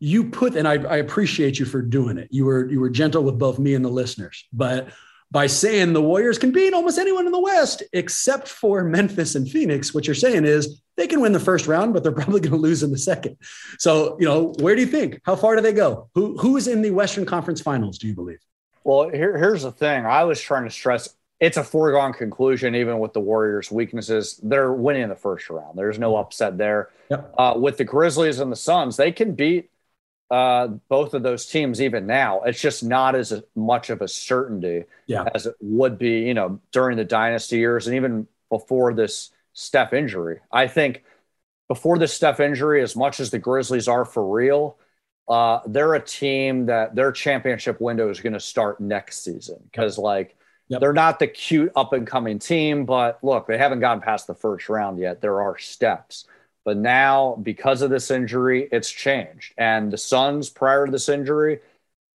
you 0.00 0.30
put 0.30 0.54
and 0.54 0.68
I, 0.68 0.74
I 0.74 0.96
appreciate 0.98 1.58
you 1.58 1.64
for 1.64 1.82
doing 1.82 2.18
it. 2.18 2.28
You 2.30 2.44
were 2.44 2.70
you 2.70 2.80
were 2.80 2.90
gentle 2.90 3.24
with 3.24 3.38
both 3.38 3.58
me 3.58 3.74
and 3.74 3.84
the 3.84 3.88
listeners, 3.88 4.44
but 4.52 4.88
by 5.30 5.46
saying 5.46 5.92
the 5.92 6.02
Warriors 6.02 6.38
can 6.38 6.52
beat 6.52 6.72
almost 6.72 6.98
anyone 6.98 7.26
in 7.26 7.32
the 7.32 7.40
West 7.40 7.82
except 7.92 8.48
for 8.48 8.82
Memphis 8.84 9.34
and 9.34 9.48
Phoenix. 9.48 9.92
What 9.92 10.06
you're 10.06 10.14
saying 10.14 10.44
is 10.44 10.80
they 10.96 11.06
can 11.06 11.20
win 11.20 11.32
the 11.32 11.40
first 11.40 11.66
round, 11.66 11.92
but 11.92 12.02
they're 12.02 12.12
probably 12.20 12.40
going 12.40 12.52
to 12.52 12.58
lose 12.58 12.82
in 12.82 12.90
the 12.90 12.98
second. 12.98 13.36
So, 13.78 14.16
you 14.18 14.26
know, 14.26 14.54
where 14.60 14.74
do 14.74 14.80
you 14.80 14.86
think? 14.86 15.20
How 15.24 15.36
far 15.36 15.56
do 15.56 15.62
they 15.62 15.72
go? 15.72 16.08
Who 16.14 16.38
who 16.38 16.56
is 16.56 16.68
in 16.68 16.82
the 16.82 16.90
Western 16.90 17.26
Conference 17.26 17.60
Finals? 17.60 17.98
Do 17.98 18.06
you 18.06 18.14
believe? 18.14 18.40
Well, 18.84 19.10
here, 19.10 19.36
here's 19.36 19.62
the 19.62 19.72
thing. 19.72 20.06
I 20.06 20.24
was 20.24 20.40
trying 20.40 20.64
to 20.64 20.70
stress 20.70 21.14
it's 21.40 21.56
a 21.56 21.62
foregone 21.62 22.12
conclusion, 22.12 22.74
even 22.74 22.98
with 22.98 23.12
the 23.12 23.20
Warriors' 23.20 23.70
weaknesses. 23.70 24.40
They're 24.42 24.72
winning 24.72 25.08
the 25.08 25.14
first 25.14 25.48
round. 25.50 25.78
There's 25.78 25.98
no 25.98 26.16
upset 26.16 26.58
there. 26.58 26.90
Yep. 27.10 27.34
Uh, 27.38 27.54
with 27.56 27.76
the 27.76 27.84
Grizzlies 27.84 28.40
and 28.40 28.50
the 28.50 28.56
Suns, 28.56 28.96
they 28.96 29.12
can 29.12 29.34
beat 29.34 29.70
uh, 30.30 30.68
both 30.88 31.14
of 31.14 31.22
those 31.22 31.46
teams 31.46 31.80
even 31.80 32.06
now. 32.06 32.42
It's 32.42 32.60
just 32.60 32.84
not 32.84 33.14
as 33.14 33.42
much 33.54 33.90
of 33.90 34.02
a 34.02 34.08
certainty 34.08 34.84
yeah. 35.06 35.24
as 35.34 35.46
it 35.46 35.54
would 35.60 35.98
be, 35.98 36.20
you 36.20 36.34
know, 36.34 36.60
during 36.70 36.96
the 36.96 37.04
dynasty 37.04 37.56
years 37.56 37.86
and 37.86 37.96
even 37.96 38.26
before 38.50 38.92
this 38.92 39.30
Steph 39.54 39.92
injury. 39.92 40.40
I 40.52 40.68
think 40.68 41.02
before 41.66 41.98
this 41.98 42.14
Steph 42.14 42.40
injury, 42.40 42.82
as 42.82 42.94
much 42.94 43.20
as 43.20 43.30
the 43.30 43.38
Grizzlies 43.38 43.88
are 43.88 44.04
for 44.04 44.24
real, 44.34 44.78
uh, 45.28 45.60
they're 45.66 45.94
a 45.94 46.00
team 46.00 46.66
that 46.66 46.94
their 46.94 47.12
championship 47.12 47.80
window 47.80 48.08
is 48.08 48.20
going 48.20 48.32
to 48.32 48.40
start 48.40 48.80
next 48.80 49.22
season 49.22 49.58
because, 49.64 49.98
like, 49.98 50.36
yep. 50.68 50.80
they're 50.80 50.92
not 50.92 51.18
the 51.18 51.26
cute 51.26 51.72
up 51.76 51.92
and 51.92 52.06
coming 52.06 52.38
team, 52.38 52.86
but 52.86 53.22
look, 53.22 53.46
they 53.46 53.58
haven't 53.58 53.80
gotten 53.80 54.00
past 54.00 54.26
the 54.26 54.34
first 54.34 54.68
round 54.68 54.98
yet. 54.98 55.20
There 55.20 55.42
are 55.42 55.58
steps. 55.58 56.26
But 56.68 56.76
now, 56.76 57.38
because 57.42 57.80
of 57.80 57.88
this 57.88 58.10
injury, 58.10 58.68
it's 58.70 58.90
changed. 58.90 59.54
And 59.56 59.90
the 59.90 59.96
Suns, 59.96 60.50
prior 60.50 60.84
to 60.84 60.92
this 60.92 61.08
injury, 61.08 61.60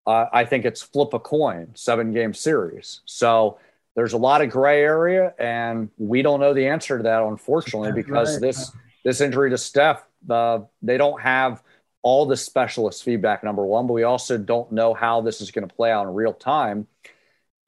uh, 0.05 0.27
I 0.31 0.45
think 0.45 0.63
it's 0.63 0.83
flip 0.83 1.15
a 1.15 1.19
coin, 1.19 1.69
seven 1.73 2.13
game 2.13 2.35
series. 2.35 3.01
So 3.05 3.57
there's 3.95 4.13
a 4.13 4.17
lot 4.19 4.43
of 4.43 4.51
gray 4.51 4.83
area, 4.83 5.33
and 5.39 5.89
we 5.97 6.21
don't 6.21 6.39
know 6.39 6.53
the 6.53 6.67
answer 6.67 6.97
to 6.97 7.03
that, 7.03 7.23
unfortunately, 7.23 7.93
because 7.93 8.33
right. 8.33 8.41
this 8.41 8.71
this 9.03 9.21
injury 9.21 9.49
to 9.49 9.57
Steph, 9.57 10.05
uh, 10.29 10.59
they 10.83 10.97
don't 10.97 11.19
have 11.19 11.63
all 12.03 12.27
the 12.27 12.37
specialist 12.37 13.03
feedback. 13.03 13.43
Number 13.43 13.65
one, 13.65 13.87
but 13.87 13.93
we 13.93 14.03
also 14.03 14.37
don't 14.37 14.71
know 14.71 14.93
how 14.93 15.21
this 15.21 15.41
is 15.41 15.49
going 15.49 15.67
to 15.67 15.75
play 15.75 15.91
out 15.91 16.05
in 16.05 16.13
real 16.13 16.31
time. 16.31 16.85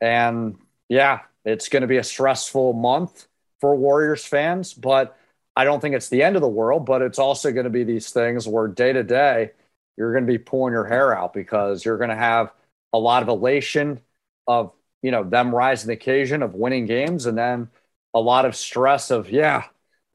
And 0.01 0.59
yeah, 0.87 1.21
it's 1.45 1.67
going 1.67 1.81
to 1.81 1.87
be 1.87 1.97
a 1.97 2.03
stressful 2.03 2.73
month 2.73 3.27
for 3.59 3.75
Warriors 3.75 4.23
fans, 4.23 4.75
but 4.75 5.17
I 5.55 5.63
don't 5.63 5.79
think 5.79 5.95
it's 5.95 6.09
the 6.09 6.23
end 6.23 6.35
of 6.35 6.41
the 6.41 6.47
world, 6.47 6.85
but 6.85 7.01
it's 7.01 7.19
also 7.19 7.51
going 7.51 7.63
to 7.65 7.69
be 7.69 7.83
these 7.83 8.09
things 8.09 8.47
where 8.47 8.67
day 8.67 8.93
to 8.93 9.03
day, 9.03 9.51
you're 9.97 10.11
going 10.11 10.25
to 10.25 10.31
be 10.31 10.37
pulling 10.37 10.73
your 10.73 10.85
hair 10.85 11.17
out 11.17 11.33
because 11.33 11.85
you're 11.85 11.97
going 11.97 12.09
to 12.09 12.15
have 12.15 12.51
a 12.93 12.99
lot 12.99 13.23
of 13.23 13.29
elation 13.29 14.01
of, 14.47 14.73
you 15.01 15.11
know, 15.11 15.23
them 15.23 15.55
rising 15.55 15.87
the 15.87 15.93
occasion 15.93 16.43
of 16.43 16.55
winning 16.55 16.85
games 16.85 17.25
and 17.25 17.37
then 17.37 17.69
a 18.13 18.19
lot 18.19 18.45
of 18.45 18.55
stress 18.55 19.11
of, 19.11 19.29
yeah, 19.29 19.63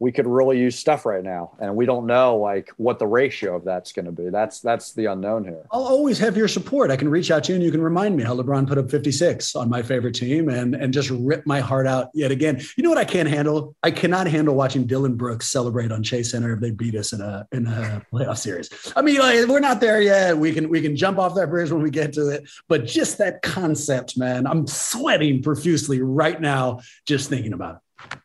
we 0.00 0.10
could 0.10 0.26
really 0.26 0.58
use 0.58 0.78
Steph 0.78 1.04
right 1.04 1.22
now. 1.22 1.52
And 1.60 1.76
we 1.76 1.84
don't 1.84 2.06
know 2.06 2.38
like 2.38 2.70
what 2.78 2.98
the 2.98 3.06
ratio 3.06 3.54
of 3.54 3.64
that's 3.64 3.92
going 3.92 4.06
to 4.06 4.12
be. 4.12 4.30
That's 4.30 4.60
that's 4.60 4.94
the 4.94 5.06
unknown 5.06 5.44
here. 5.44 5.66
I'll 5.70 5.86
always 5.86 6.18
have 6.18 6.36
your 6.38 6.48
support. 6.48 6.90
I 6.90 6.96
can 6.96 7.08
reach 7.10 7.30
out 7.30 7.44
to 7.44 7.52
you 7.52 7.56
and 7.56 7.64
you 7.64 7.70
can 7.70 7.82
remind 7.82 8.16
me 8.16 8.24
how 8.24 8.34
lebron 8.34 8.66
put 8.66 8.78
up 8.78 8.90
56 8.90 9.54
on 9.54 9.68
my 9.68 9.82
favorite 9.82 10.14
team 10.14 10.48
and 10.48 10.74
and 10.74 10.92
just 10.92 11.10
rip 11.10 11.46
my 11.46 11.60
heart 11.60 11.86
out 11.86 12.08
yet 12.14 12.30
again. 12.30 12.60
You 12.76 12.82
know 12.82 12.88
what 12.88 12.98
i 12.98 13.04
can't 13.04 13.28
handle? 13.28 13.76
I 13.82 13.90
cannot 13.90 14.26
handle 14.26 14.54
watching 14.54 14.86
Dillon 14.86 15.16
Brooks 15.16 15.48
celebrate 15.48 15.92
on 15.92 16.02
chase 16.02 16.30
center 16.30 16.54
if 16.54 16.60
they 16.60 16.70
beat 16.70 16.94
us 16.94 17.12
in 17.12 17.20
a 17.20 17.46
in 17.52 17.66
a 17.66 18.04
playoff 18.10 18.38
series. 18.38 18.70
I 18.96 19.02
mean 19.02 19.18
like, 19.18 19.46
we're 19.48 19.60
not 19.60 19.80
there 19.80 20.00
yet. 20.00 20.36
We 20.36 20.52
can 20.52 20.70
we 20.70 20.80
can 20.80 20.96
jump 20.96 21.18
off 21.18 21.34
that 21.34 21.50
bridge 21.50 21.70
when 21.70 21.82
we 21.82 21.90
get 21.90 22.14
to 22.14 22.30
it. 22.30 22.48
But 22.68 22.86
just 22.86 23.18
that 23.18 23.42
concept 23.42 24.16
man 24.16 24.46
i'm 24.46 24.66
sweating 24.66 25.42
profusely 25.42 26.00
right 26.00 26.40
now 26.40 26.80
just 27.06 27.28
thinking 27.28 27.52
about 27.52 27.76
it. 27.76 28.18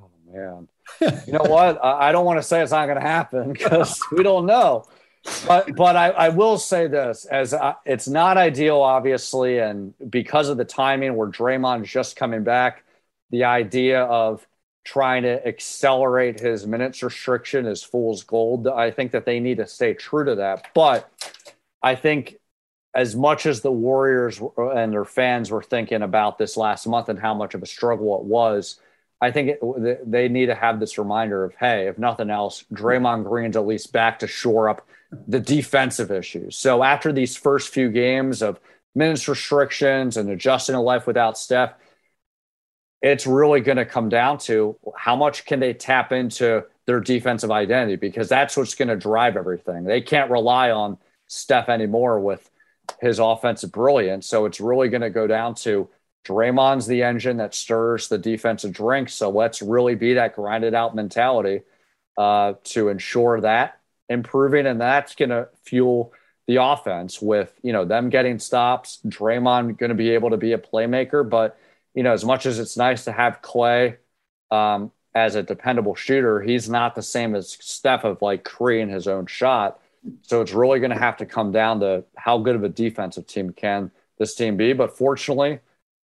Oh 0.00 0.10
man 0.32 0.68
you 1.26 1.32
know 1.32 1.44
what? 1.44 1.82
I 1.84 2.12
don't 2.12 2.24
want 2.24 2.38
to 2.38 2.42
say 2.42 2.62
it's 2.62 2.72
not 2.72 2.86
going 2.86 2.98
to 2.98 3.06
happen 3.06 3.52
because 3.52 4.00
we 4.12 4.22
don't 4.22 4.46
know. 4.46 4.84
But 5.46 5.76
but 5.76 5.96
I, 5.96 6.10
I 6.10 6.28
will 6.30 6.58
say 6.58 6.88
this 6.88 7.26
as 7.26 7.54
I, 7.54 7.76
it's 7.86 8.08
not 8.08 8.36
ideal, 8.36 8.80
obviously, 8.80 9.58
and 9.58 9.94
because 10.10 10.48
of 10.48 10.56
the 10.56 10.64
timing 10.64 11.14
where 11.14 11.28
Draymond's 11.28 11.90
just 11.90 12.16
coming 12.16 12.42
back, 12.42 12.84
the 13.30 13.44
idea 13.44 14.02
of 14.02 14.46
trying 14.84 15.22
to 15.22 15.46
accelerate 15.46 16.40
his 16.40 16.66
minutes 16.66 17.02
restriction 17.02 17.66
is 17.66 17.84
fool's 17.84 18.24
gold. 18.24 18.66
I 18.66 18.90
think 18.90 19.12
that 19.12 19.24
they 19.24 19.38
need 19.38 19.58
to 19.58 19.66
stay 19.66 19.94
true 19.94 20.24
to 20.24 20.34
that. 20.36 20.66
But 20.74 21.08
I 21.82 21.94
think 21.94 22.36
as 22.94 23.14
much 23.14 23.46
as 23.46 23.60
the 23.60 23.72
Warriors 23.72 24.40
and 24.56 24.92
their 24.92 25.04
fans 25.04 25.50
were 25.50 25.62
thinking 25.62 26.02
about 26.02 26.36
this 26.36 26.56
last 26.56 26.86
month 26.86 27.08
and 27.08 27.18
how 27.18 27.32
much 27.32 27.54
of 27.54 27.62
a 27.62 27.66
struggle 27.66 28.18
it 28.18 28.24
was, 28.24 28.80
I 29.22 29.30
think 29.30 29.50
it, 29.50 30.10
they 30.10 30.28
need 30.28 30.46
to 30.46 30.54
have 30.54 30.80
this 30.80 30.98
reminder 30.98 31.44
of, 31.44 31.54
hey, 31.54 31.86
if 31.86 31.96
nothing 31.96 32.28
else, 32.28 32.64
Draymond 32.74 33.24
Green's 33.24 33.56
at 33.56 33.64
least 33.64 33.92
back 33.92 34.18
to 34.18 34.26
shore 34.26 34.68
up 34.68 34.86
the 35.28 35.38
defensive 35.38 36.10
issues. 36.10 36.58
So 36.58 36.82
after 36.82 37.12
these 37.12 37.36
first 37.36 37.72
few 37.72 37.88
games 37.88 38.42
of 38.42 38.58
minutes 38.96 39.28
restrictions 39.28 40.16
and 40.16 40.28
adjusting 40.28 40.74
to 40.74 40.80
life 40.80 41.06
without 41.06 41.38
Steph, 41.38 41.74
it's 43.00 43.24
really 43.24 43.60
going 43.60 43.76
to 43.76 43.84
come 43.84 44.08
down 44.08 44.38
to 44.38 44.76
how 44.96 45.14
much 45.14 45.44
can 45.44 45.60
they 45.60 45.72
tap 45.72 46.10
into 46.10 46.64
their 46.86 46.98
defensive 46.98 47.52
identity 47.52 47.94
because 47.94 48.28
that's 48.28 48.56
what's 48.56 48.74
going 48.74 48.88
to 48.88 48.96
drive 48.96 49.36
everything. 49.36 49.84
They 49.84 50.00
can't 50.00 50.32
rely 50.32 50.72
on 50.72 50.98
Steph 51.28 51.68
anymore 51.68 52.18
with 52.18 52.50
his 53.00 53.20
offensive 53.20 53.70
brilliance. 53.70 54.26
So 54.26 54.46
it's 54.46 54.60
really 54.60 54.88
going 54.88 55.02
to 55.02 55.10
go 55.10 55.28
down 55.28 55.54
to 55.56 55.88
Draymond's 56.24 56.86
the 56.86 57.02
engine 57.02 57.38
that 57.38 57.54
stirs 57.54 58.08
the 58.08 58.18
defensive 58.18 58.72
drink. 58.72 59.08
So 59.08 59.30
let's 59.30 59.62
really 59.62 59.94
be 59.94 60.14
that 60.14 60.36
grinded 60.36 60.74
out 60.74 60.94
mentality 60.94 61.62
uh, 62.16 62.54
to 62.64 62.88
ensure 62.88 63.40
that 63.40 63.80
improving. 64.08 64.66
And 64.66 64.80
that's 64.80 65.14
going 65.14 65.30
to 65.30 65.48
fuel 65.64 66.12
the 66.46 66.56
offense 66.56 67.20
with, 67.20 67.52
you 67.62 67.72
know, 67.72 67.84
them 67.84 68.08
getting 68.08 68.38
stops, 68.38 68.98
Draymond 69.06 69.78
going 69.78 69.90
to 69.90 69.96
be 69.96 70.10
able 70.10 70.30
to 70.30 70.36
be 70.36 70.52
a 70.52 70.58
playmaker. 70.58 71.28
But, 71.28 71.58
you 71.94 72.02
know, 72.02 72.12
as 72.12 72.24
much 72.24 72.46
as 72.46 72.58
it's 72.58 72.76
nice 72.76 73.04
to 73.04 73.12
have 73.12 73.42
Klay 73.42 73.96
um, 74.50 74.92
as 75.14 75.34
a 75.34 75.42
dependable 75.42 75.94
shooter, 75.94 76.40
he's 76.40 76.68
not 76.68 76.94
the 76.94 77.02
same 77.02 77.34
as 77.34 77.56
Steph 77.60 78.04
of 78.04 78.22
like 78.22 78.44
creating 78.44 78.90
his 78.90 79.08
own 79.08 79.26
shot. 79.26 79.80
So 80.22 80.40
it's 80.40 80.52
really 80.52 80.80
going 80.80 80.90
to 80.90 80.98
have 80.98 81.16
to 81.18 81.26
come 81.26 81.52
down 81.52 81.80
to 81.80 82.04
how 82.16 82.38
good 82.38 82.56
of 82.56 82.64
a 82.64 82.68
defensive 82.68 83.26
team 83.26 83.52
can 83.52 83.90
this 84.18 84.34
team 84.34 84.56
be. 84.56 84.72
But 84.72 84.96
fortunately, 84.96 85.60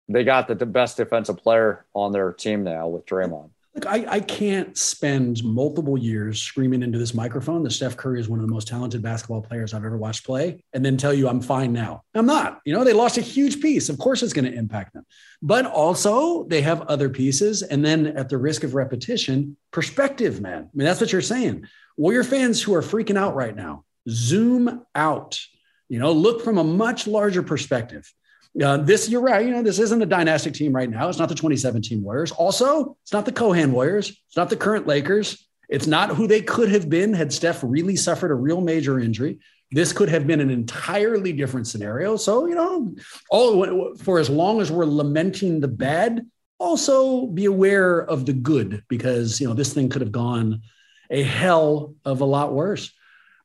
they 0.09 0.25
got 0.25 0.49
the 0.49 0.67
best 0.67 0.97
defensive 0.97 1.37
player 1.37 1.85
on 1.95 2.13
their 2.13 2.33
team 2.33 2.65
now 2.65 2.89
with 2.89 3.07
Draymond. 3.07 3.51
Look, 3.75 3.87
I, 3.87 4.07
I 4.09 4.21
can't 4.21 4.77
spend 4.77 5.45
multiple 5.45 5.97
years 5.97 6.43
screaming 6.43 6.83
into 6.83 6.99
this 6.99 7.15
microphone 7.15 7.63
that 7.63 7.71
Steph 7.71 7.97
Curry 7.97 8.19
is 8.19 8.29
one 8.29 8.41
of 8.41 8.45
the 8.45 8.53
most 8.53 8.67
talented 8.67 9.03
basketball 9.03 9.43
players 9.43 9.73
I've 9.73 9.85
ever 9.85 9.97
watched 9.97 10.25
play 10.25 10.65
and 10.73 10.85
then 10.85 10.97
tell 10.97 11.15
you 11.15 11.29
I'm 11.29 11.41
fine 11.41 11.73
now. 11.73 12.03
I'm 12.15 12.27
not. 12.27 12.61
You 12.65 12.73
know, 12.73 12.83
they 12.83 12.93
lost 12.93 13.19
a 13.19 13.21
huge 13.21 13.61
piece. 13.61 13.89
Of 13.89 13.99
course, 13.99 14.23
it's 14.23 14.33
going 14.33 14.51
to 14.51 14.59
impact 14.59 14.95
them. 14.95 15.07
But 15.43 15.67
also, 15.67 16.45
they 16.45 16.63
have 16.63 16.81
other 16.83 17.09
pieces. 17.09 17.63
And 17.63 17.85
then, 17.85 18.09
at 18.09 18.29
the 18.29 18.39
risk 18.39 18.65
of 18.65 18.75
repetition, 18.75 19.57
perspective, 19.71 20.41
man. 20.41 20.63
I 20.63 20.77
mean, 20.77 20.85
that's 20.85 21.01
what 21.01 21.13
you're 21.13 21.21
saying. 21.21 21.69
Warrior 21.97 22.25
fans 22.25 22.61
who 22.61 22.75
are 22.75 22.83
freaking 22.83 23.19
out 23.19 23.37
right 23.37 23.55
now, 23.55 23.85
zoom 24.09 24.85
out. 24.97 25.41
You 25.89 26.01
know, 26.01 26.11
look 26.11 26.43
from 26.43 26.59
a 26.59 26.65
much 26.65 27.07
larger 27.07 27.45
perspective. 27.45 28.13
Uh, 28.63 28.79
this, 28.79 29.09
you're 29.09 29.21
right. 29.21 29.47
You 29.47 29.53
know, 29.53 29.63
this 29.63 29.79
isn't 29.79 30.03
a 30.03 30.07
dynastic 30.07 30.55
team 30.55 30.73
right 30.73 30.91
now. 30.91 31.09
It's 31.09 31.19
not 31.19 31.29
the 31.29 31.35
2017 31.35 32.03
Warriors. 32.03 32.33
Also, 32.33 32.97
it's 33.03 33.13
not 33.13 33.25
the 33.25 33.33
Cohan 33.33 33.73
Warriors. 33.73 34.09
It's 34.11 34.37
not 34.37 34.51
the 34.51 34.57
current 34.57 34.87
Lakers. 34.87 35.49
It's 35.69 35.87
not 35.87 36.11
who 36.11 36.27
they 36.27 36.41
could 36.41 36.71
have 36.71 36.89
been 36.89 37.13
had 37.13 37.33
Steph 37.33 37.63
really 37.63 37.95
suffered 37.95 38.31
a 38.31 38.35
real 38.35 38.61
major 38.61 38.99
injury. 38.99 39.39
This 39.71 39.93
could 39.93 40.09
have 40.09 40.27
been 40.27 40.41
an 40.41 40.51
entirely 40.51 41.33
different 41.33 41.67
scenario. 41.67 42.17
So, 42.17 42.47
you 42.47 42.55
know, 42.55 42.95
all 43.31 43.95
for 43.97 44.19
as 44.19 44.31
long 44.31 44.61
as 44.61 44.73
we're 44.73 44.87
lamenting 44.87 45.61
the 45.61 45.69
bad, 45.69 46.27
also 46.59 47.27
be 47.27 47.45
aware 47.45 48.01
of 48.01 48.25
the 48.25 48.33
good 48.33 48.83
because, 48.89 49.41
you 49.41 49.47
know, 49.47 49.55
this 49.55 49.75
thing 49.75 49.91
could 49.91 50.01
have 50.01 50.11
gone 50.11 50.63
a 51.11 51.23
hell 51.23 51.95
of 52.05 52.23
a 52.23 52.25
lot 52.25 52.55
worse. 52.55 52.93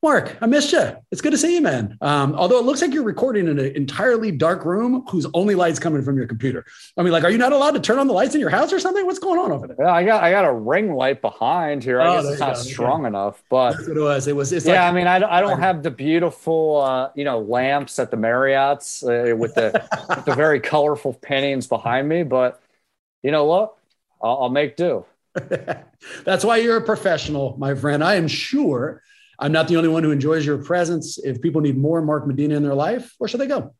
Mark, 0.04 0.36
I 0.42 0.48
missed 0.48 0.74
you. 0.74 0.98
It's 1.12 1.22
good 1.22 1.32
to 1.32 1.38
see 1.38 1.56
you, 1.56 1.62
man. 1.62 1.98
Um, 2.02 2.36
although 2.36 2.60
it 2.60 2.66
looks 2.66 2.82
like 2.82 2.94
you're 2.94 3.04
recording 3.04 3.48
in 3.48 3.58
an 3.58 3.74
entirely 3.74 4.32
dark 4.32 4.66
room 4.66 5.06
whose 5.10 5.26
only 5.34 5.56
light's 5.56 5.80
coming 5.80 6.04
from 6.04 6.18
your 6.18 6.28
computer. 6.28 6.66
I 6.98 7.04
mean, 7.04 7.14
like, 7.14 7.24
are 7.24 7.30
you 7.30 7.38
not 7.38 7.54
allowed 7.54 7.72
to 7.72 7.80
turn 7.80 8.00
on 8.00 8.08
the 8.08 8.14
lights 8.14 8.36
in 8.36 8.42
your 8.42 8.50
house 8.50 8.74
or 8.74 8.82
something? 8.82 9.06
What's 9.06 9.20
going 9.20 9.40
on 9.40 9.54
over 9.54 9.66
there? 9.66 9.78
Yeah, 9.80 9.94
I 9.94 10.04
got 10.04 10.22
I 10.22 10.30
got 10.30 10.44
a 10.44 10.52
ring 10.52 10.94
light 10.94 11.22
behind 11.22 11.86
here. 11.86 12.02
I 12.02 12.08
oh, 12.10 12.22
guess 12.22 12.32
it's 12.32 12.40
not 12.42 12.56
go. 12.56 12.62
strong 12.62 13.02
okay. 13.02 13.08
enough, 13.08 13.42
but 13.50 13.72
That's 13.72 13.88
what 13.88 13.96
it 13.96 14.02
was. 14.02 14.28
It 14.28 14.36
was. 14.36 14.52
It's 14.52 14.66
yeah, 14.66 14.84
like, 14.84 14.92
I 14.92 14.92
mean, 14.92 15.08
I, 15.08 15.38
I 15.38 15.40
don't 15.40 15.62
have 15.62 15.84
the 15.84 15.92
beautiful, 15.92 16.82
uh, 16.82 17.10
you 17.16 17.24
know, 17.24 17.40
lamps 17.40 17.98
at 17.98 18.12
the 18.12 18.18
Marriott's 18.18 19.04
uh, 19.04 19.34
with 19.38 19.56
the 19.56 19.88
with 20.10 20.26
the 20.26 20.36
very 20.36 20.60
colorful 20.60 21.14
paintings 21.14 21.66
behind 21.66 22.10
me, 22.10 22.24
but 22.24 22.62
you 23.22 23.32
know 23.32 23.46
what? 23.46 23.76
I'll, 24.22 24.40
I'll 24.42 24.50
make 24.50 24.76
do. 24.76 25.06
That's 26.26 26.44
why 26.44 26.58
you're 26.58 26.76
a 26.76 26.82
professional, 26.82 27.56
my 27.58 27.74
friend. 27.74 28.04
I 28.04 28.16
am 28.16 28.28
sure 28.28 29.02
I'm 29.44 29.52
not 29.52 29.68
the 29.68 29.76
only 29.76 29.90
one 29.90 30.04
who 30.04 30.12
enjoys 30.12 30.46
your 30.46 30.58
presence. 30.58 31.18
If 31.18 31.42
people 31.42 31.60
need 31.60 31.78
more 31.78 32.02
Mark 32.02 32.26
Medina 32.26 32.56
in 32.56 32.64
their 32.64 32.74
life, 32.74 33.14
where 33.18 33.28
should 33.28 33.42
they 33.42 33.48
go? 33.48 33.76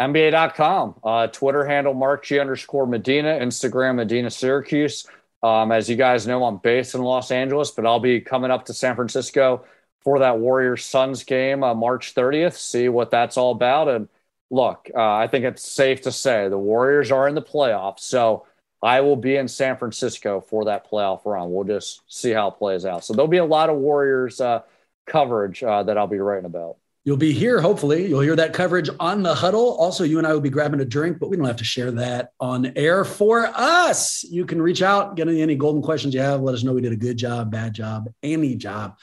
NBA.com, 0.00 0.96
uh, 1.04 1.28
Twitter 1.28 1.64
handle 1.64 1.94
Mark 1.94 2.24
G 2.24 2.40
underscore 2.40 2.88
Medina, 2.88 3.38
Instagram 3.40 3.94
Medina 3.94 4.30
Syracuse. 4.30 5.06
Um, 5.44 5.70
as 5.70 5.88
you 5.88 5.94
guys 5.94 6.26
know, 6.26 6.42
I'm 6.42 6.56
based 6.56 6.96
in 6.96 7.02
Los 7.02 7.30
Angeles, 7.30 7.70
but 7.70 7.86
I'll 7.86 8.00
be 8.00 8.20
coming 8.20 8.50
up 8.50 8.64
to 8.64 8.74
San 8.74 8.96
Francisco 8.96 9.64
for 10.00 10.18
that 10.18 10.40
Warriors 10.40 10.84
Suns 10.84 11.22
game 11.22 11.62
uh, 11.62 11.72
March 11.72 12.12
30th. 12.12 12.54
See 12.54 12.88
what 12.88 13.12
that's 13.12 13.36
all 13.36 13.52
about. 13.52 13.86
And 13.86 14.08
look, 14.50 14.90
uh, 14.92 15.14
I 15.14 15.28
think 15.28 15.44
it's 15.44 15.70
safe 15.70 16.00
to 16.00 16.10
say 16.10 16.48
the 16.48 16.58
Warriors 16.58 17.12
are 17.12 17.28
in 17.28 17.36
the 17.36 17.42
playoffs. 17.42 18.00
So 18.00 18.44
I 18.82 19.02
will 19.02 19.14
be 19.14 19.36
in 19.36 19.46
San 19.46 19.76
Francisco 19.76 20.40
for 20.40 20.64
that 20.64 20.90
playoff 20.90 21.24
run. 21.24 21.52
We'll 21.52 21.62
just 21.62 22.00
see 22.08 22.32
how 22.32 22.48
it 22.48 22.58
plays 22.58 22.84
out. 22.84 23.04
So 23.04 23.12
there'll 23.12 23.28
be 23.28 23.36
a 23.36 23.44
lot 23.44 23.70
of 23.70 23.76
Warriors 23.76 24.40
uh, 24.40 24.62
coverage 25.10 25.62
uh, 25.62 25.82
that 25.82 25.98
I'll 25.98 26.06
be 26.06 26.18
writing 26.18 26.46
about. 26.46 26.76
You'll 27.04 27.16
be 27.16 27.32
here, 27.32 27.60
hopefully. 27.60 28.06
You'll 28.06 28.20
hear 28.20 28.36
that 28.36 28.52
coverage 28.52 28.90
on 29.00 29.22
the 29.22 29.34
huddle. 29.34 29.76
Also, 29.78 30.04
you 30.04 30.18
and 30.18 30.26
I 30.26 30.34
will 30.34 30.40
be 30.40 30.50
grabbing 30.50 30.80
a 30.80 30.84
drink, 30.84 31.18
but 31.18 31.30
we 31.30 31.36
don't 31.36 31.46
have 31.46 31.56
to 31.56 31.64
share 31.64 31.90
that 31.92 32.32
on 32.38 32.72
air 32.76 33.04
for 33.06 33.46
us. 33.46 34.22
You 34.24 34.44
can 34.44 34.60
reach 34.60 34.82
out, 34.82 35.16
get 35.16 35.26
any, 35.26 35.40
any 35.40 35.54
golden 35.56 35.80
questions 35.80 36.12
you 36.12 36.20
have. 36.20 36.42
Let 36.42 36.54
us 36.54 36.62
know 36.62 36.74
we 36.74 36.82
did 36.82 36.92
a 36.92 36.96
good 36.96 37.16
job, 37.16 37.50
bad 37.50 37.72
job, 37.72 38.12
any 38.22 38.54
job 38.54 38.98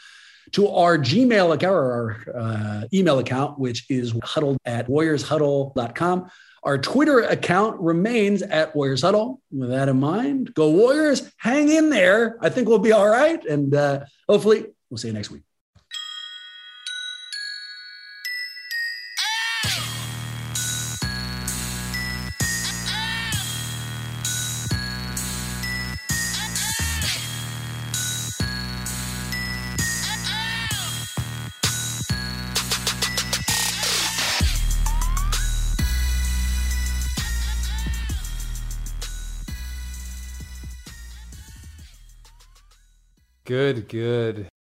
to 0.52 0.70
our 0.70 0.98
Gmail 0.98 1.54
account 1.54 1.74
or 1.74 1.92
our 1.92 2.40
uh, 2.40 2.84
email 2.94 3.20
account, 3.20 3.60
which 3.60 3.86
is 3.90 4.14
huddled 4.24 4.58
at 4.66 4.88
warriorshuddle.com. 4.88 6.30
Our 6.64 6.78
Twitter 6.78 7.22
account 7.22 7.80
remains 7.80 8.42
at 8.42 8.76
Warriors 8.76 9.02
Huddle. 9.02 9.42
With 9.52 9.70
that 9.70 9.90
in 9.90 10.00
mind, 10.00 10.54
go 10.54 10.70
Warriors, 10.70 11.32
hang 11.38 11.70
in 11.70 11.90
there. 11.90 12.38
I 12.42 12.50
think 12.50 12.68
we'll 12.68 12.80
be 12.80 12.92
all 12.92 13.08
right. 13.08 13.44
And 13.46 13.74
uh, 13.74 14.06
hopefully, 14.28 14.66
we'll 14.90 14.98
see 14.98 15.08
you 15.08 15.14
next 15.14 15.32
week. 15.32 15.47
Good, 43.48 43.88
good. 43.88 44.50